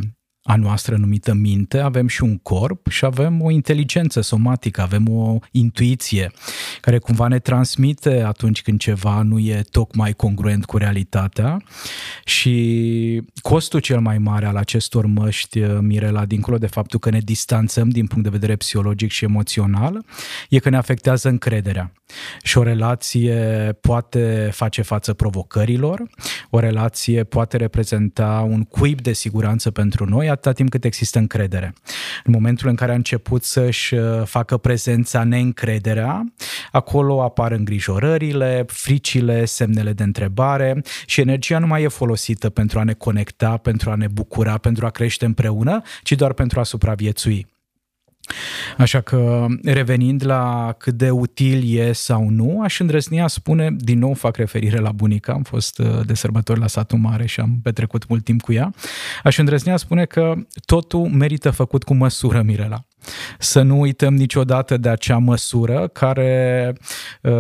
a 0.47 0.57
noastră 0.57 0.97
numită 0.97 1.35
minte, 1.35 1.79
avem 1.79 2.07
și 2.07 2.23
un 2.23 2.39
corp 2.39 2.89
și 2.89 3.05
avem 3.05 3.43
o 3.43 3.51
inteligență 3.51 4.21
somatică, 4.21 4.81
avem 4.81 5.09
o 5.09 5.39
intuiție 5.51 6.31
care 6.81 6.99
cumva 6.99 7.29
ne 7.29 7.39
transmite 7.39 8.23
atunci 8.23 8.63
când 8.63 8.79
ceva 8.79 9.23
nu 9.23 9.39
e 9.39 9.65
tocmai 9.71 10.13
congruent 10.13 10.65
cu 10.65 10.77
realitatea 10.77 11.63
și 12.25 13.23
costul 13.43 13.81
cel 13.81 14.01
mai 14.01 14.19
mare 14.19 14.47
al 14.47 14.57
acestor 14.57 15.07
măști, 15.07 15.61
Mirela, 15.61 16.25
dincolo 16.25 16.59
de 16.59 16.67
faptul 16.67 16.99
că 16.99 17.11
ne 17.11 17.19
distanțăm 17.19 17.89
din 17.89 18.07
punct 18.07 18.25
de 18.25 18.31
vedere 18.31 18.57
psihologic 18.57 19.11
și 19.11 19.25
emoțional, 19.25 20.05
e 20.49 20.59
că 20.59 20.71
ne 20.71 20.77
afectează 20.77 21.29
încrederea. 21.29 21.93
Și 22.43 22.59
o 22.59 22.63
relație 22.63 23.35
poate 23.81 24.51
face 24.53 24.83
față 24.83 25.13
provocărilor, 25.13 26.03
o 26.51 26.59
relație 26.59 27.25
poate 27.25 27.57
reprezenta 27.57 28.47
un 28.49 28.63
cuib 28.63 29.01
de 29.01 29.13
siguranță 29.13 29.71
pentru 29.71 30.05
noi, 30.05 30.31
atâta 30.35 30.53
timp 30.53 30.71
cât 30.71 30.85
există 30.85 31.19
încredere. 31.19 31.75
În 32.25 32.33
momentul 32.33 32.69
în 32.69 32.75
care 32.75 32.93
a 32.93 32.95
început 32.95 33.45
să-și 33.45 33.95
uh, 33.95 34.23
facă 34.25 34.57
prezența 34.57 35.25
neîncrederea, 35.25 36.33
acolo 36.73 37.23
apar 37.23 37.53
îngrijorările, 37.53 38.65
fricile, 38.67 39.45
semnele 39.45 39.93
de 39.93 40.03
întrebare 40.03 40.83
și 41.07 41.21
energia 41.21 41.59
nu 41.59 41.67
mai 41.67 41.83
e 41.83 41.89
folosită 41.89 42.51
pentru 42.51 42.79
a 42.79 42.83
ne 42.83 42.93
conecta, 42.93 43.57
pentru 43.57 43.91
a 43.91 43.95
ne 43.95 44.07
bucura, 44.09 44.59
pentru 44.59 44.87
a 44.87 44.91
crește 44.91 45.25
împreună, 45.25 45.83
ci 46.03 46.13
doar 46.13 46.33
pentru 46.33 46.61
a 46.61 46.63
supraviețui. 46.63 47.54
Așa 48.79 49.01
că, 49.01 49.47
revenind 49.63 50.25
la 50.25 50.75
cât 50.79 50.95
de 50.95 51.11
util 51.11 51.79
e 51.79 51.93
sau 51.93 52.29
nu, 52.29 52.61
aș 52.63 52.81
îndrăzni 52.81 53.21
a 53.21 53.27
spune, 53.27 53.77
din 53.79 53.99
nou 53.99 54.15
fac 54.15 54.37
referire 54.37 54.79
la 54.79 54.93
bunica, 54.93 55.33
am 55.33 55.43
fost 55.43 55.79
uh, 55.79 56.01
de 56.07 56.15
sărbători 56.15 56.61
la 56.61 56.67
satul 56.67 56.99
mare 56.99 57.27
și 57.27 57.41
am 57.41 57.59
petrecut 57.63 58.09
mult 58.09 58.25
timp 58.25 58.41
cu 58.41 58.53
ea, 58.53 58.73
aș 59.23 59.39
îndrăzni 59.39 59.73
a 59.73 59.77
spune 59.77 60.05
că 60.05 60.35
totul 60.65 61.01
merită 61.01 61.51
făcut 61.51 61.83
cu 61.83 61.95
măsură, 61.95 62.43
Mirela. 62.43 62.85
Să 63.39 63.63
nu 63.63 63.81
uităm 63.81 64.15
niciodată 64.15 64.77
de 64.77 64.89
acea 64.89 65.19
măsură 65.19 65.89
care, 65.93 66.73
uh, 67.23 67.33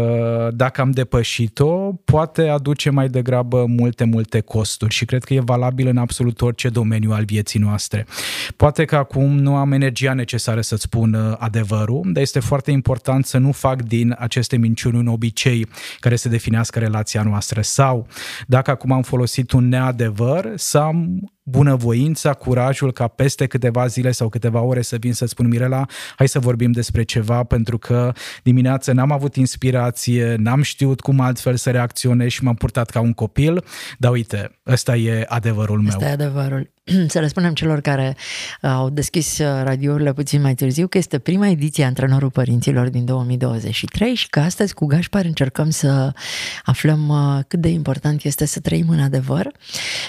dacă 0.50 0.80
am 0.80 0.90
depășit-o, 0.90 1.92
poate 2.04 2.48
aduce 2.48 2.90
mai 2.90 3.08
degrabă 3.08 3.64
multe, 3.66 4.04
multe 4.04 4.40
costuri 4.40 4.94
și 4.94 5.04
cred 5.04 5.24
că 5.24 5.34
e 5.34 5.40
valabil 5.40 5.86
în 5.86 5.96
absolut 5.96 6.40
orice 6.40 6.68
domeniu 6.68 7.10
al 7.12 7.24
vieții 7.24 7.60
noastre. 7.60 8.06
Poate 8.56 8.84
că 8.84 8.96
acum 8.96 9.38
nu 9.38 9.56
am 9.56 9.72
energia 9.72 10.12
necesară 10.12 10.60
să-ți 10.60 10.82
spun 10.82 11.36
adevărul, 11.38 12.00
dar 12.04 12.22
este 12.22 12.40
foarte 12.40 12.70
important 12.70 13.26
să 13.26 13.38
nu 13.38 13.52
fac 13.52 13.82
din 13.82 14.16
aceste 14.18 14.56
minciuni 14.56 14.96
un 14.98 15.06
obicei 15.06 15.68
care 16.00 16.16
să 16.16 16.28
definească 16.28 16.78
relația 16.78 17.22
noastră 17.22 17.60
sau 17.60 18.06
dacă 18.46 18.70
acum 18.70 18.92
am 18.92 19.02
folosit 19.02 19.52
un 19.52 19.68
neadevăr, 19.68 20.52
să 20.54 20.78
am 20.78 21.18
bunăvoința, 21.44 22.32
curajul 22.32 22.92
ca 22.92 23.08
peste 23.08 23.46
câteva 23.46 23.86
zile 23.86 24.10
sau 24.10 24.28
câteva 24.28 24.60
ore 24.60 24.82
să 24.82 24.96
vin 24.96 25.12
să 25.12 25.26
spun 25.26 25.48
Mirela, 25.48 25.86
hai 26.16 26.28
să 26.28 26.38
vorbim 26.38 26.70
despre 26.70 27.02
ceva 27.02 27.42
pentru 27.42 27.78
că 27.78 28.12
dimineața 28.42 28.92
n-am 28.92 29.12
avut 29.12 29.36
inspirație, 29.36 30.34
n-am 30.38 30.62
știut 30.62 31.00
cum 31.00 31.20
altfel 31.20 31.56
să 31.56 31.70
reacționez 31.70 32.28
și 32.28 32.44
m-am 32.44 32.54
purtat 32.54 32.90
ca 32.90 33.00
un 33.00 33.12
copil, 33.12 33.64
dar 33.98 34.12
uite, 34.12 34.58
ăsta 34.66 34.96
e 34.96 35.24
adevărul 35.28 35.80
meu. 35.80 35.88
Ăsta 35.88 36.04
e 36.04 36.12
adevărul. 36.12 36.73
să 37.08 37.20
le 37.20 37.26
spunem 37.26 37.54
celor 37.54 37.80
care 37.80 38.16
uh, 38.62 38.70
au 38.70 38.90
deschis 38.90 39.38
uh, 39.38 39.46
radiourile 39.62 40.12
puțin 40.12 40.40
mai 40.40 40.54
târziu 40.54 40.86
că 40.86 40.98
este 40.98 41.18
prima 41.18 41.48
ediție 41.48 41.84
a 41.84 41.86
Antrenorul 41.86 42.30
Părinților 42.30 42.88
din 42.88 43.04
2023 43.04 44.14
și 44.14 44.28
că 44.28 44.40
astăzi 44.40 44.74
cu 44.74 44.86
Gașpar 44.86 45.24
încercăm 45.24 45.70
să 45.70 46.12
aflăm 46.64 47.08
uh, 47.08 47.44
cât 47.48 47.60
de 47.60 47.68
important 47.68 48.24
este 48.24 48.44
să 48.44 48.60
trăim 48.60 48.88
în 48.88 49.00
adevăr 49.00 49.52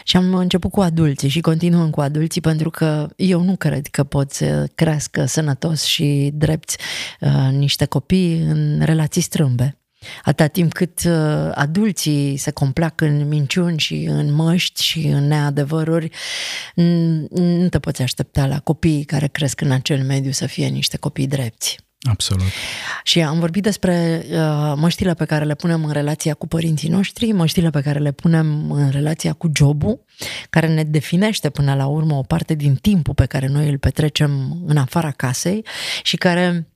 și 0.03 0.17
am 0.17 0.33
început 0.33 0.71
cu 0.71 0.81
adulții 0.81 1.29
și 1.29 1.41
continuăm 1.41 1.89
cu 1.89 2.01
adulții 2.01 2.41
pentru 2.41 2.69
că 2.69 3.07
eu 3.15 3.41
nu 3.41 3.55
cred 3.55 3.87
că 3.87 4.03
poți 4.03 4.43
crească 4.75 5.25
sănătos 5.25 5.83
și 5.83 6.31
drepți 6.33 6.77
niște 7.51 7.85
copii 7.85 8.41
în 8.41 8.81
relații 8.83 9.21
strâmbe. 9.21 9.77
Atâta 10.23 10.47
timp 10.47 10.73
cât 10.73 11.03
uh, 11.05 11.51
adulții 11.53 12.37
se 12.37 12.51
complac 12.51 13.01
în 13.01 13.27
minciuni 13.27 13.79
și 13.79 14.05
în 14.09 14.33
măști 14.33 14.83
și 14.83 14.99
în 14.99 15.27
neadevăruri, 15.27 16.09
nu 17.29 17.69
te 17.69 17.79
poți 17.79 18.01
aștepta 18.01 18.45
la 18.45 18.59
copiii 18.59 19.03
care 19.03 19.27
cresc 19.27 19.61
în 19.61 19.71
acel 19.71 20.03
mediu 20.03 20.31
să 20.31 20.45
fie 20.45 20.67
niște 20.67 20.97
copii 20.97 21.27
drepți. 21.27 21.85
Absolut. 22.09 22.47
Și 23.03 23.21
am 23.21 23.39
vorbit 23.39 23.63
despre 23.63 24.25
uh, 24.29 24.73
măștile 24.75 25.13
pe 25.13 25.25
care 25.25 25.45
le 25.45 25.55
punem 25.55 25.85
în 25.85 25.91
relația 25.91 26.33
cu 26.33 26.47
părinții 26.47 26.89
noștri, 26.89 27.31
măștile 27.31 27.69
pe 27.69 27.81
care 27.81 27.99
le 27.99 28.11
punem 28.11 28.71
în 28.71 28.89
relația 28.89 29.33
cu 29.33 29.51
jobul, 29.55 30.05
care 30.49 30.67
ne 30.67 30.83
definește 30.83 31.49
până 31.49 31.75
la 31.75 31.85
urmă 31.85 32.15
o 32.15 32.21
parte 32.21 32.53
din 32.53 32.75
timpul 32.75 33.13
pe 33.13 33.25
care 33.25 33.47
noi 33.47 33.69
îl 33.69 33.77
petrecem 33.77 34.61
în 34.65 34.77
afara 34.77 35.11
casei 35.11 35.65
și 36.03 36.17
care 36.17 36.67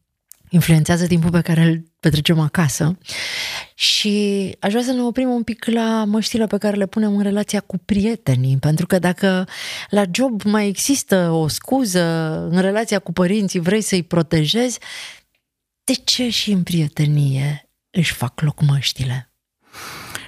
influențează 0.50 1.08
timpul 1.08 1.32
pe 1.32 1.42
care 1.42 1.62
îl 1.62 1.84
petrecem 2.00 2.39
acasă. 2.39 2.98
Și 3.75 4.56
aș 4.60 4.72
vrea 4.72 4.84
să 4.84 4.91
ne 4.91 5.01
oprim 5.01 5.29
un 5.29 5.44
pic 5.44 5.65
la 5.65 6.03
măștile 6.03 6.48
pe 6.48 6.58
care 6.58 6.75
le 6.75 6.86
punem 6.86 7.15
în 7.15 7.24
relația 7.24 7.60
cu 7.60 7.77
prietenii, 7.77 8.58
pentru 8.58 8.86
că 8.86 9.00
dacă 9.00 9.48
la 9.89 10.03
job 10.12 10.44
mai 10.44 10.68
există 10.68 11.29
o 11.29 11.48
scuză 11.48 12.01
în 12.51 12.62
relația 12.62 13.00
cu 13.00 13.13
părinții, 13.13 13.60
vrei 13.60 13.82
să-i 13.82 14.03
protejezi, 14.03 14.79
de 15.84 15.94
ce 15.94 16.29
și 16.29 16.51
în 16.51 16.63
prietenie 16.63 17.70
își 17.89 18.13
fac 18.13 18.41
loc 18.41 18.62
măștile? 18.62 19.34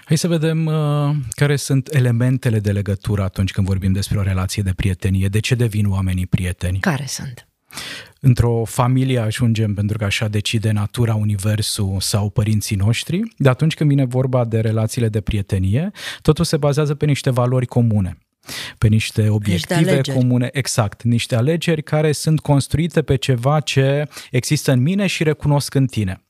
Hai 0.06 0.18
să 0.18 0.28
vedem 0.28 0.66
uh, 0.66 1.16
care 1.30 1.56
sunt 1.56 1.94
elementele 1.94 2.60
de 2.60 2.72
legătură 2.72 3.24
atunci 3.24 3.52
când 3.52 3.68
vorbim 3.68 3.92
despre 3.92 4.18
o 4.18 4.22
relație 4.22 4.64
de 4.64 4.74
prietenie. 4.74 5.28
De 5.28 5.40
ce 5.40 5.56
devin 5.56 5.90
oamenii 5.90 6.28
prieteni? 6.28 6.80
Care 6.80 7.06
sunt? 7.08 7.48
Într-o 8.24 8.64
familie 8.66 9.20
ajungem 9.20 9.74
pentru 9.74 9.98
că 9.98 10.04
așa 10.04 10.28
decide 10.28 10.72
natura, 10.72 11.16
universul 11.16 11.98
sau 12.00 12.30
părinții 12.30 12.76
noștri, 12.76 13.22
de 13.38 13.50
atunci 13.50 13.74
când 13.74 13.90
vine 13.90 14.06
vorba 14.06 14.46
de 14.46 14.60
relațiile 14.60 15.10
de 15.10 15.22
prietenie, 15.22 15.92
totul 16.22 16.46
se 16.46 16.58
bazează 16.58 16.96
pe 16.96 17.06
niște 17.06 17.30
valori 17.30 17.66
comune 17.66 18.18
pe 18.78 18.88
niște 18.88 19.30
obiective 19.30 19.96
niște 19.96 20.14
comune, 20.14 20.50
exact, 20.52 21.04
niște 21.04 21.36
alegeri 21.36 21.84
care 21.84 22.12
sunt 22.12 22.40
construite 22.40 23.02
pe 23.02 23.16
ceva 23.16 23.60
ce 23.60 24.08
există 24.32 24.72
în 24.72 24.82
mine 24.82 25.08
și 25.08 25.24
recunosc 25.24 25.74
în 25.74 25.86
tine. 25.86 26.24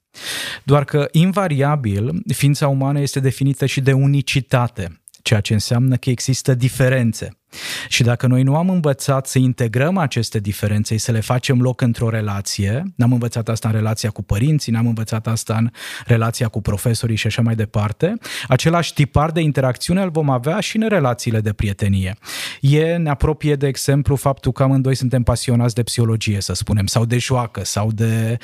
Doar 0.63 0.85
că, 0.85 1.07
invariabil, 1.11 2.21
ființa 2.33 2.67
umană 2.67 2.99
este 2.99 3.19
definită 3.19 3.65
și 3.65 3.81
de 3.81 3.93
unicitate, 3.93 5.01
ceea 5.21 5.39
ce 5.39 5.53
înseamnă 5.53 5.95
că 5.95 6.09
există 6.09 6.53
diferențe. 6.53 7.40
Și 7.87 8.03
dacă 8.03 8.27
noi 8.27 8.43
nu 8.43 8.55
am 8.55 8.69
învățat 8.69 9.27
să 9.27 9.39
integrăm 9.39 9.97
aceste 9.97 10.39
diferențe, 10.39 10.97
să 10.97 11.11
le 11.11 11.19
facem 11.19 11.61
loc 11.61 11.81
într-o 11.81 12.09
relație, 12.09 12.83
n-am 12.95 13.11
învățat 13.11 13.49
asta 13.49 13.67
în 13.67 13.73
relația 13.73 14.09
cu 14.09 14.23
părinții, 14.23 14.71
n-am 14.71 14.87
învățat 14.87 15.27
asta 15.27 15.55
în 15.55 15.69
relația 16.05 16.47
cu 16.47 16.61
profesorii 16.61 17.15
și 17.15 17.27
așa 17.27 17.41
mai 17.41 17.55
departe, 17.55 18.13
același 18.47 18.93
tipar 18.93 19.31
de 19.31 19.41
interacțiune 19.41 20.01
îl 20.01 20.09
vom 20.09 20.29
avea 20.29 20.59
și 20.59 20.77
în 20.77 20.87
relațiile 20.87 21.39
de 21.39 21.53
prietenie. 21.53 22.15
E, 22.61 22.95
ne 22.95 23.09
apropie, 23.09 23.55
de 23.55 23.67
exemplu, 23.67 24.15
faptul 24.15 24.51
că 24.51 24.63
amândoi 24.63 24.95
suntem 24.95 25.23
pasionați 25.23 25.75
de 25.75 25.83
psihologie, 25.83 26.41
să 26.41 26.53
spunem, 26.53 26.85
sau 26.85 27.05
de 27.05 27.17
joacă, 27.17 27.63
sau 27.63 27.91
de 27.91 28.37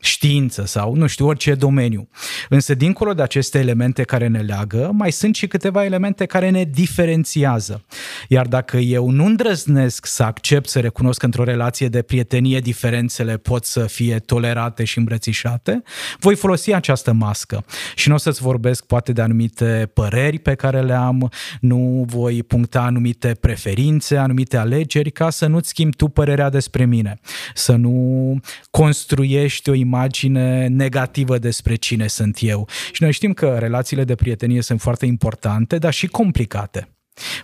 știință, 0.00 0.66
sau 0.66 0.94
nu 0.94 1.06
știu, 1.06 1.26
orice 1.26 1.54
domeniu. 1.54 2.08
Însă, 2.48 2.74
dincolo 2.74 3.14
de 3.14 3.22
aceste 3.22 3.58
elemente 3.58 4.02
care 4.02 4.26
ne 4.26 4.40
leagă, 4.40 4.90
mai 4.92 5.12
sunt 5.12 5.34
și 5.34 5.46
câteva 5.46 5.84
elemente 5.84 6.26
care 6.26 6.50
ne 6.50 6.64
diferențiază. 6.64 7.84
Iar 8.28 8.46
dacă 8.52 8.76
eu 8.76 9.10
nu 9.10 9.24
îndrăznesc 9.24 10.06
să 10.06 10.22
accept, 10.22 10.68
să 10.68 10.80
recunosc 10.80 11.18
că 11.18 11.24
într-o 11.24 11.44
relație 11.44 11.88
de 11.88 12.02
prietenie 12.02 12.60
diferențele 12.60 13.36
pot 13.36 13.64
să 13.64 13.86
fie 13.86 14.18
tolerate 14.18 14.84
și 14.84 14.98
îmbrățișate, 14.98 15.82
voi 16.18 16.34
folosi 16.34 16.72
această 16.72 17.12
mască. 17.12 17.64
Și 17.94 18.08
nu 18.08 18.14
o 18.14 18.18
să-ți 18.18 18.42
vorbesc 18.42 18.86
poate 18.86 19.12
de 19.12 19.22
anumite 19.22 19.90
păreri 19.94 20.38
pe 20.38 20.54
care 20.54 20.82
le 20.82 20.92
am, 20.92 21.30
nu 21.60 22.04
voi 22.06 22.42
puncta 22.42 22.80
anumite 22.82 23.36
preferințe, 23.40 24.16
anumite 24.16 24.56
alegeri, 24.56 25.10
ca 25.10 25.30
să 25.30 25.46
nu-ți 25.46 25.68
schimbi 25.68 25.96
tu 25.96 26.08
părerea 26.08 26.50
despre 26.50 26.84
mine, 26.84 27.20
să 27.54 27.74
nu 27.74 28.40
construiești 28.70 29.70
o 29.70 29.74
imagine 29.74 30.66
negativă 30.66 31.38
despre 31.38 31.74
cine 31.74 32.06
sunt 32.06 32.38
eu. 32.40 32.68
Și 32.92 33.02
noi 33.02 33.12
știm 33.12 33.32
că 33.32 33.56
relațiile 33.58 34.04
de 34.04 34.14
prietenie 34.14 34.62
sunt 34.62 34.80
foarte 34.80 35.06
importante, 35.06 35.78
dar 35.78 35.92
și 35.92 36.06
complicate. 36.06 36.86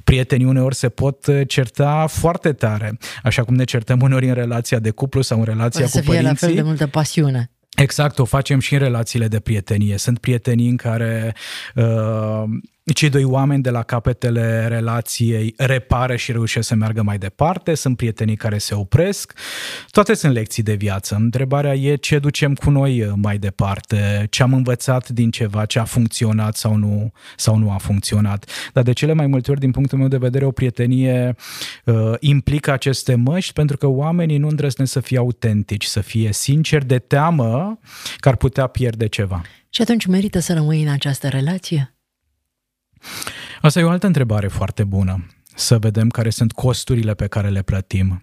Prietenii 0.04 0.46
uneori 0.46 0.74
se 0.74 0.88
pot 0.88 1.26
uh, 1.26 1.40
certa 1.48 2.06
foarte 2.06 2.52
tare, 2.52 2.98
așa 3.22 3.44
cum 3.44 3.54
ne 3.54 3.64
certăm 3.64 4.00
uneori 4.00 4.28
în 4.28 4.34
relația 4.34 4.78
de 4.78 4.90
cuplu 4.90 5.20
sau 5.20 5.38
în 5.38 5.44
relația 5.44 5.80
Poate 5.80 5.98
cu 5.98 6.04
să 6.04 6.10
fie 6.10 6.20
părinții. 6.20 6.42
la 6.42 6.46
fel 6.46 6.54
de 6.54 6.62
multă 6.62 6.86
pasiune. 6.86 7.50
Exact, 7.76 8.18
o 8.18 8.24
facem 8.24 8.60
și 8.60 8.72
în 8.72 8.78
relațiile 8.78 9.28
de 9.28 9.40
prietenie. 9.40 9.96
Sunt 9.96 10.18
prietenii 10.18 10.68
în 10.68 10.76
care 10.76 11.34
uh, 11.74 12.42
cei 12.92 13.08
doi 13.08 13.24
oameni 13.24 13.62
de 13.62 13.70
la 13.70 13.82
capetele 13.82 14.66
relației 14.68 15.54
repară 15.56 16.16
și 16.16 16.32
reușesc 16.32 16.68
să 16.68 16.74
meargă 16.74 17.02
mai 17.02 17.18
departe, 17.18 17.74
sunt 17.74 17.96
prietenii 17.96 18.36
care 18.36 18.58
se 18.58 18.74
opresc, 18.74 19.32
toate 19.90 20.14
sunt 20.14 20.32
lecții 20.32 20.62
de 20.62 20.74
viață. 20.74 21.14
Întrebarea 21.14 21.74
e 21.74 21.96
ce 21.96 22.18
ducem 22.18 22.54
cu 22.54 22.70
noi 22.70 23.02
uh, 23.02 23.12
mai 23.16 23.38
departe, 23.38 24.26
ce 24.30 24.42
am 24.42 24.52
învățat 24.52 25.08
din 25.08 25.30
ceva, 25.30 25.64
ce 25.64 25.78
a 25.78 25.84
funcționat 25.84 26.56
sau 26.56 26.74
nu, 26.74 27.12
sau 27.36 27.56
nu 27.56 27.70
a 27.70 27.76
funcționat. 27.76 28.50
Dar 28.72 28.82
de 28.82 28.92
cele 28.92 29.12
mai 29.12 29.26
multe 29.26 29.50
ori, 29.50 29.60
din 29.60 29.70
punctul 29.70 29.98
meu 29.98 30.08
de 30.08 30.16
vedere, 30.16 30.44
o 30.44 30.50
prietenie 30.50 31.34
uh, 31.84 32.12
implică 32.20 32.72
aceste 32.72 33.14
măști 33.14 33.52
pentru 33.52 33.76
că 33.76 33.86
oamenii 33.86 34.38
nu 34.38 34.48
îndrăznesc 34.48 34.92
să 34.92 35.00
fie 35.00 35.18
autentici, 35.18 35.84
să 35.84 36.00
fie 36.00 36.32
sinceri 36.32 36.86
de 36.86 36.98
teamă 36.98 37.78
că 38.16 38.28
ar 38.28 38.36
putea 38.36 38.66
pierde 38.66 39.06
ceva. 39.06 39.42
Și 39.70 39.82
atunci 39.82 40.06
merită 40.06 40.38
să 40.38 40.52
rămâi 40.52 40.82
în 40.82 40.88
această 40.88 41.28
relație? 41.28 41.97
Asta 43.60 43.80
e 43.80 43.84
o 43.84 43.90
altă 43.90 44.06
întrebare 44.06 44.48
foarte 44.48 44.84
bună. 44.84 45.26
Să 45.54 45.78
vedem 45.78 46.08
care 46.08 46.30
sunt 46.30 46.52
costurile 46.52 47.14
pe 47.14 47.26
care 47.26 47.48
le 47.48 47.62
plătim, 47.62 48.22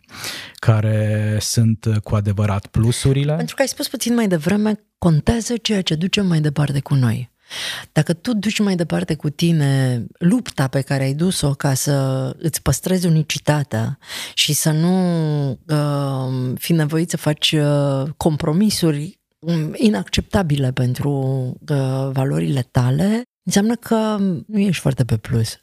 care 0.56 1.38
sunt 1.40 1.88
cu 2.04 2.16
adevărat 2.16 2.68
plusurile. 2.68 3.36
Pentru 3.36 3.56
că 3.56 3.62
ai 3.62 3.68
spus 3.68 3.88
puțin 3.88 4.14
mai 4.14 4.28
devreme, 4.28 4.80
contează 4.98 5.58
ceea 5.58 5.82
ce 5.82 5.96
ducem 5.96 6.28
mai 6.28 6.42
departe 6.42 6.80
cu 6.80 6.94
noi. 6.94 7.34
Dacă 7.92 8.14
tu 8.14 8.34
duci 8.34 8.60
mai 8.60 8.76
departe 8.76 9.16
cu 9.16 9.30
tine 9.30 10.06
lupta 10.20 10.68
pe 10.68 10.82
care 10.82 11.04
ai 11.04 11.14
dus-o 11.14 11.54
ca 11.54 11.74
să 11.74 12.30
îți 12.38 12.62
păstrezi 12.62 13.08
unicitatea 13.08 13.98
și 14.34 14.54
să 14.54 14.72
nu 14.72 15.50
uh, 15.50 16.54
fi 16.56 16.74
nevoit 16.74 17.10
să 17.10 17.18
faci 17.18 17.52
uh, 17.52 18.04
compromisuri 18.18 19.20
um, 19.40 19.74
inacceptabile 19.76 20.72
pentru 20.72 21.12
uh, 21.70 22.10
valorile 22.12 22.68
tale, 22.72 23.24
înseamnă 23.46 23.76
că 23.76 24.18
nu 24.48 24.60
ești 24.60 24.82
foarte 24.82 25.06
pe 25.06 25.18
plus. 25.18 25.60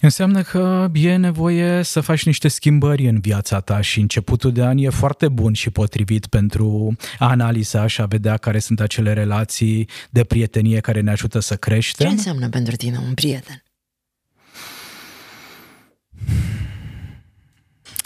Înseamnă 0.00 0.42
că 0.42 0.90
e 0.92 1.16
nevoie 1.16 1.82
să 1.82 2.00
faci 2.00 2.26
niște 2.26 2.48
schimbări 2.48 3.08
în 3.08 3.20
viața 3.20 3.60
ta 3.60 3.80
și 3.80 4.00
începutul 4.00 4.52
de 4.52 4.64
an 4.64 4.78
e 4.78 4.88
foarte 4.88 5.28
bun 5.28 5.52
și 5.52 5.70
potrivit 5.70 6.26
pentru 6.26 6.96
a 7.18 7.28
analiza 7.28 7.86
și 7.86 8.00
a 8.00 8.06
vedea 8.06 8.36
care 8.36 8.58
sunt 8.58 8.80
acele 8.80 9.12
relații 9.12 9.88
de 10.10 10.24
prietenie 10.24 10.80
care 10.80 11.00
ne 11.00 11.10
ajută 11.10 11.38
să 11.38 11.56
creștem. 11.56 12.06
Ce 12.06 12.12
înseamnă 12.12 12.48
pentru 12.48 12.76
tine 12.76 12.98
un 13.06 13.14
prieten? 13.14 13.62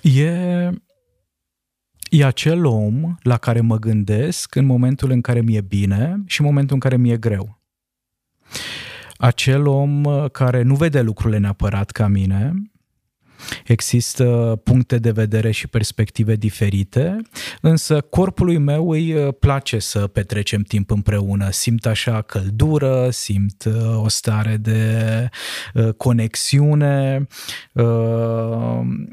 E, 0.03 0.71
e 2.11 2.25
acel 2.25 2.65
om 2.65 3.17
la 3.23 3.37
care 3.37 3.61
mă 3.61 3.79
gândesc 3.79 4.55
în 4.55 4.65
momentul 4.65 5.11
în 5.11 5.21
care 5.21 5.41
mi-e 5.41 5.61
bine 5.61 6.23
și 6.27 6.41
în 6.41 6.47
momentul 6.47 6.75
în 6.75 6.81
care 6.81 6.97
mi-e 6.97 7.17
greu 7.17 7.62
acel 9.23 9.67
om 9.67 10.05
uh, 10.05 10.31
care 10.31 10.63
nu 10.63 10.75
vede 10.75 11.03
lucrurile 11.03 11.39
neapărat 11.39 11.91
ca 11.91 12.07
mine, 12.07 12.53
Există 13.67 14.61
puncte 14.65 14.99
de 14.99 15.11
vedere 15.11 15.51
și 15.51 15.67
perspective 15.67 16.35
diferite, 16.35 17.17
însă 17.61 18.01
corpului 18.01 18.59
meu 18.59 18.91
îi 18.91 19.15
uh, 19.15 19.35
place 19.41 19.79
să 19.79 20.07
petrecem 20.07 20.63
timp 20.63 20.91
împreună. 20.91 21.51
Simt 21.51 21.87
așa 21.87 22.23
căldură, 22.23 23.09
simt 23.11 23.65
uh, 23.65 24.05
o 24.05 24.09
stare 24.09 24.57
de 24.57 25.29
conexiune. 25.97 27.27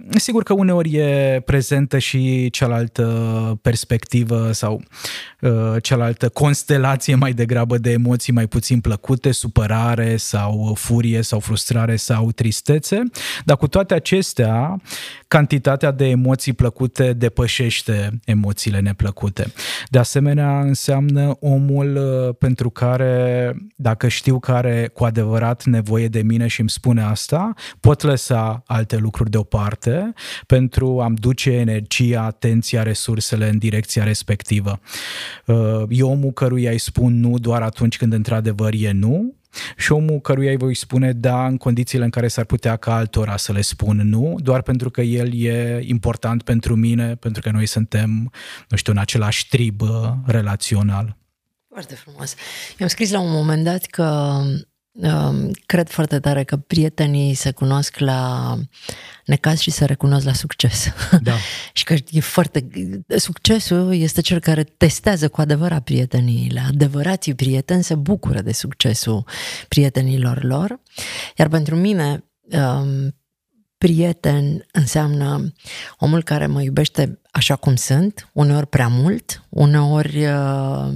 Sigur 0.09 0.43
că 0.43 0.53
uneori 0.53 0.95
e 0.95 1.41
prezentă 1.45 1.97
și 1.97 2.49
cealaltă 2.49 3.59
perspectivă 3.61 4.51
sau 4.51 4.81
Uh, 5.41 5.75
cealaltă 5.81 6.29
constelație 6.29 7.15
mai 7.15 7.33
degrabă 7.33 7.77
de 7.77 7.91
emoții 7.91 8.33
mai 8.33 8.47
puțin 8.47 8.79
plăcute, 8.79 9.31
supărare 9.31 10.17
sau 10.17 10.73
furie 10.77 11.21
sau 11.21 11.39
frustrare 11.39 11.95
sau 11.95 12.31
tristețe, 12.31 13.03
dar 13.45 13.57
cu 13.57 13.67
toate 13.67 13.93
acestea, 13.93 14.18
cantitatea 15.27 15.91
de 15.91 16.05
emoții 16.05 16.53
plăcute 16.53 17.13
depășește 17.13 18.19
emoțiile 18.25 18.79
neplăcute. 18.79 19.53
De 19.89 19.99
asemenea, 19.99 20.60
înseamnă 20.60 21.38
omul 21.39 21.95
uh, 21.95 22.36
pentru 22.39 22.69
care, 22.69 23.53
dacă 23.75 24.08
știu 24.08 24.39
că 24.39 24.51
are 24.51 24.89
cu 24.93 25.03
adevărat 25.03 25.63
nevoie 25.65 26.08
de 26.08 26.21
mine 26.21 26.47
și 26.47 26.60
îmi 26.60 26.69
spune 26.69 27.01
asta, 27.01 27.53
pot 27.79 28.01
lăsa 28.01 28.63
alte 28.65 28.97
lucruri 28.97 29.29
deoparte 29.29 30.13
pentru 30.45 31.01
a-mi 31.01 31.15
duce 31.15 31.51
energia, 31.51 32.21
atenția, 32.21 32.84
resursele 32.84 33.49
în 33.49 33.58
direcția 33.58 34.03
respectivă. 34.03 34.79
Uh, 35.45 35.84
e 35.89 36.03
omul 36.03 36.32
căruia 36.32 36.71
îi 36.71 36.79
spun 36.79 37.19
nu 37.19 37.38
doar 37.38 37.62
atunci 37.62 37.97
când 37.97 38.13
într-adevăr 38.13 38.73
e 38.77 38.91
nu, 38.91 39.34
și 39.77 39.91
omul 39.91 40.19
căruia 40.19 40.51
îi 40.51 40.57
voi 40.57 40.75
spune 40.75 41.12
da 41.12 41.45
în 41.45 41.57
condițiile 41.57 42.03
în 42.03 42.09
care 42.09 42.27
s-ar 42.27 42.45
putea 42.45 42.75
ca 42.75 42.95
altora 42.95 43.38
să 43.38 43.51
le 43.51 43.62
spun 43.62 43.97
nu, 43.97 44.35
doar 44.39 44.62
pentru 44.62 44.89
că 44.89 45.01
el 45.01 45.41
e 45.41 45.79
important 45.83 46.43
pentru 46.43 46.75
mine, 46.75 47.15
pentru 47.15 47.41
că 47.41 47.49
noi 47.51 47.65
suntem, 47.65 48.31
nu 48.67 48.77
știu, 48.77 48.91
în 48.91 48.97
același 48.97 49.47
trib 49.47 49.81
uh, 49.81 50.12
relațional. 50.25 51.17
Foarte 51.69 51.95
frumos. 51.95 52.35
Eu 52.69 52.77
am 52.79 52.88
scris 52.88 53.12
la 53.12 53.19
un 53.19 53.31
moment 53.31 53.63
dat 53.63 53.85
că 53.85 54.03
um, 54.03 54.68
cred 55.65 55.89
foarte 55.89 56.19
tare 56.19 56.43
că 56.43 56.57
prietenii 56.57 57.33
se 57.33 57.51
cunosc 57.51 57.97
la 57.97 58.55
necaz 59.25 59.59
și 59.59 59.71
să 59.71 59.85
recunosc 59.85 60.25
la 60.25 60.33
succes. 60.33 60.93
Da. 61.21 61.33
și 61.73 61.83
că 61.83 61.95
e 62.09 62.19
foarte... 62.19 62.67
Succesul 63.17 63.93
este 63.93 64.21
cel 64.21 64.39
care 64.39 64.63
testează 64.63 65.29
cu 65.29 65.41
adevărat 65.41 65.83
prieteniile. 65.83 66.63
Adevărații 66.67 67.33
prieteni 67.33 67.83
se 67.83 67.95
bucură 67.95 68.41
de 68.41 68.51
succesul 68.51 69.25
prietenilor 69.67 70.43
lor. 70.43 70.79
Iar 71.38 71.47
pentru 71.47 71.75
mine, 71.75 72.23
um, 72.51 73.13
prieten 73.77 74.65
înseamnă 74.71 75.53
omul 75.97 76.23
care 76.23 76.45
mă 76.45 76.62
iubește 76.62 77.19
așa 77.31 77.55
cum 77.55 77.75
sunt, 77.75 78.29
uneori 78.33 78.67
prea 78.67 78.88
mult, 78.88 79.43
uneori 79.49 80.25
uh, 80.25 80.89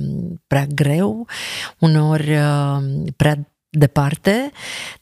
prea 0.48 0.66
greu, 0.66 1.28
uneori 1.80 2.36
uh, 2.36 2.78
prea 3.16 3.53
departe, 3.76 4.52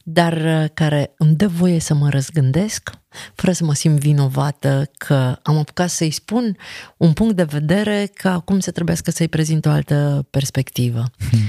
dar 0.04 0.34
uh, 0.34 0.70
care 0.74 1.14
îmi 1.18 1.36
dă 1.36 1.48
voie 1.48 1.80
să 1.80 1.94
mă 1.94 2.10
răzgândesc, 2.10 2.90
fără 3.36 3.52
să 3.52 3.64
mă 3.64 3.74
simt 3.74 4.00
vinovată 4.00 4.90
că 4.98 5.40
am 5.44 5.58
apucat 5.58 5.90
să-i 5.90 6.12
spun 6.12 6.58
un 6.98 7.14
punct 7.14 7.36
de 7.36 7.44
vedere 7.44 8.10
că 8.14 8.28
acum 8.28 8.60
se 8.60 8.72
trebuie 8.72 8.96
să-i 9.04 9.28
prezint 9.28 9.66
o 9.66 9.70
altă 9.70 10.28
perspectivă. 10.30 11.04
Hmm. 11.30 11.40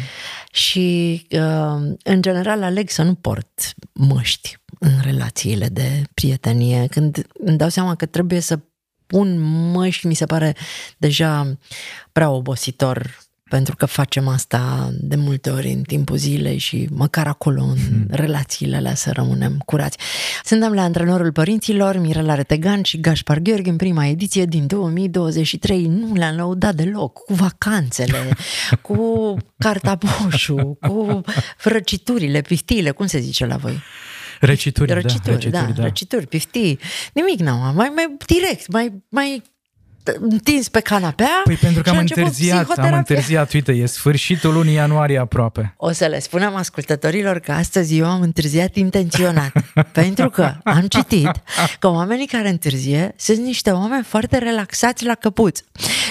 Și, 0.52 1.26
uh, 1.30 1.94
în 2.02 2.22
general, 2.22 2.62
aleg 2.62 2.88
să 2.88 3.02
nu 3.02 3.14
port 3.14 3.74
măști 3.92 4.56
în 4.78 5.00
relațiile 5.02 5.66
de 5.66 6.02
prietenie. 6.14 6.86
Când 6.86 7.26
îmi 7.32 7.56
dau 7.56 7.68
seama 7.68 7.94
că 7.94 8.06
trebuie 8.06 8.40
să 8.40 8.58
pun 9.06 9.38
măști, 9.70 10.06
mi 10.06 10.14
se 10.14 10.26
pare 10.26 10.56
deja 10.96 11.58
prea 12.12 12.30
obositor 12.30 13.18
pentru 13.52 13.76
că 13.76 13.86
facem 13.86 14.28
asta 14.28 14.90
de 15.00 15.16
multe 15.16 15.50
ori 15.50 15.68
în 15.68 15.82
timpul 15.82 16.16
zilei 16.16 16.58
și 16.58 16.88
măcar 16.90 17.26
acolo 17.26 17.62
în 17.62 17.76
hmm. 17.76 18.06
relațiile 18.10 18.76
alea 18.76 18.94
să 18.94 19.10
rămânem 19.12 19.62
curați. 19.64 19.98
Suntem 20.44 20.72
la 20.72 20.82
antrenorul 20.82 21.32
părinților, 21.32 21.98
Mirela 21.98 22.34
Retegan 22.34 22.82
și 22.82 23.00
Gașpar 23.00 23.38
Gheorghe 23.38 23.70
în 23.70 23.76
prima 23.76 24.06
ediție 24.06 24.44
din 24.44 24.66
2023. 24.66 25.86
Nu 25.86 26.14
le-am 26.14 26.36
lăudat 26.36 26.74
deloc 26.74 27.12
cu 27.12 27.34
vacanțele, 27.34 28.28
cu 28.86 29.36
cartapoșul, 29.58 30.76
cu 30.80 31.20
răciturile, 31.62 32.40
piftile, 32.40 32.90
cum 32.90 33.06
se 33.06 33.18
zice 33.18 33.46
la 33.46 33.56
voi? 33.56 33.82
Recituri, 34.40 34.92
răcituri, 34.92 35.24
da, 35.24 35.32
recituri, 35.32 35.50
da, 35.50 35.72
da. 35.72 35.82
răcituri, 35.82 36.26
piftii. 36.26 36.78
Nimic 37.12 37.40
n-am, 37.40 37.74
mai, 37.74 37.92
mai 37.94 38.16
direct, 38.26 38.68
mai, 38.68 38.92
mai 39.08 39.42
întins 40.20 40.68
pe 40.68 40.80
canapea 40.80 41.40
Păi 41.44 41.54
pentru 41.54 41.82
că 41.82 41.88
și 41.88 41.94
am 41.94 41.96
a 41.96 42.00
început 42.00 42.22
întârziat, 42.22 42.56
am 42.58 42.62
psihoterapia. 42.62 42.98
întârziat, 42.98 43.52
uite, 43.52 43.72
e 43.72 43.86
sfârșitul 43.86 44.52
lunii 44.52 44.74
ianuarie 44.74 45.18
aproape. 45.18 45.74
O 45.76 45.92
să 45.92 46.06
le 46.06 46.20
spunem 46.20 46.54
ascultătorilor 46.54 47.38
că 47.38 47.52
astăzi 47.52 47.98
eu 47.98 48.06
am 48.06 48.20
întârziat 48.20 48.76
intenționat, 48.76 49.52
pentru 49.92 50.30
că 50.30 50.54
am 50.64 50.86
citit 50.86 51.30
că 51.78 51.88
oamenii 51.88 52.26
care 52.26 52.48
întârzie 52.48 53.14
sunt 53.16 53.38
niște 53.38 53.70
oameni 53.70 54.04
foarte 54.04 54.38
relaxați 54.38 55.04
la 55.04 55.14
căpuț 55.14 55.60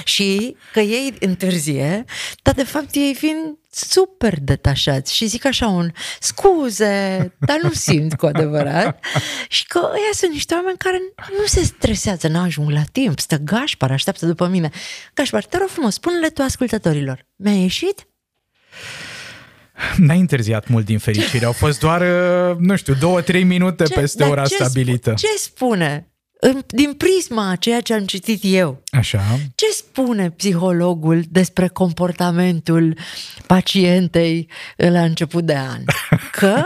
și 0.04 0.56
că 0.74 0.80
ei 0.80 1.14
întârzie, 1.20 2.04
dar 2.42 2.54
de 2.54 2.64
fapt 2.64 2.96
ei 2.96 3.16
fiind 3.18 3.58
super 3.74 4.40
detașați 4.40 5.16
și 5.16 5.26
zic 5.26 5.46
așa 5.46 5.68
un 5.68 5.92
scuze, 6.20 7.34
dar 7.40 7.60
nu 7.64 7.72
simt 7.72 8.16
cu 8.16 8.26
adevărat 8.26 9.04
și 9.50 9.66
că 9.66 9.80
ăia 9.84 10.12
sunt 10.14 10.32
niște 10.32 10.54
oameni 10.54 10.78
care 10.78 10.98
nu 11.40 11.46
se 11.46 11.64
stresează, 11.64 12.28
nu 12.28 12.40
ajung 12.40 12.70
la 12.70 12.84
timp, 12.92 13.20
stă 13.20 13.36
Gașpar, 13.38 13.92
așteaptă 13.92 14.26
după 14.26 14.48
mine. 14.48 14.70
Gașpar, 15.14 15.44
te 15.46 15.58
rog 15.58 15.68
frumos, 15.68 15.94
spune-le 15.94 16.30
tu 16.30 16.42
ascultătorilor, 16.42 17.26
mi-a 17.36 17.54
ieșit? 17.62 18.06
N-ai 19.98 20.20
întârziat 20.20 20.68
mult 20.68 20.86
din 20.86 20.98
fericire, 21.00 21.46
au 21.46 21.52
fost 21.52 21.80
doar, 21.80 22.02
uh, 22.02 22.58
nu 22.58 22.76
știu, 22.76 22.94
două, 22.94 23.22
trei 23.22 23.44
minute 23.44 23.84
Ce- 23.84 23.94
peste 23.94 24.18
dar 24.24 24.30
ora 24.32 24.46
ce 24.46 24.54
stabilită. 24.56 25.12
Sp- 25.12 25.16
ce 25.18 25.28
spune? 25.38 26.11
În- 26.44 26.62
Din 26.68 26.94
prisma 26.94 27.50
a 27.50 27.56
ceea 27.56 27.82
ce 27.82 27.94
am 27.94 28.06
citit 28.06 28.40
eu, 28.44 28.84
Așa. 28.92 29.22
ce 29.56 29.66
spune 29.72 30.30
psihologul 30.32 31.24
despre 31.30 31.68
comportamentul 31.68 32.98
pacientei 33.48 34.50
la 34.76 35.02
început 35.04 35.44
de 35.46 35.56
an? 35.56 35.82
Că 36.40 36.64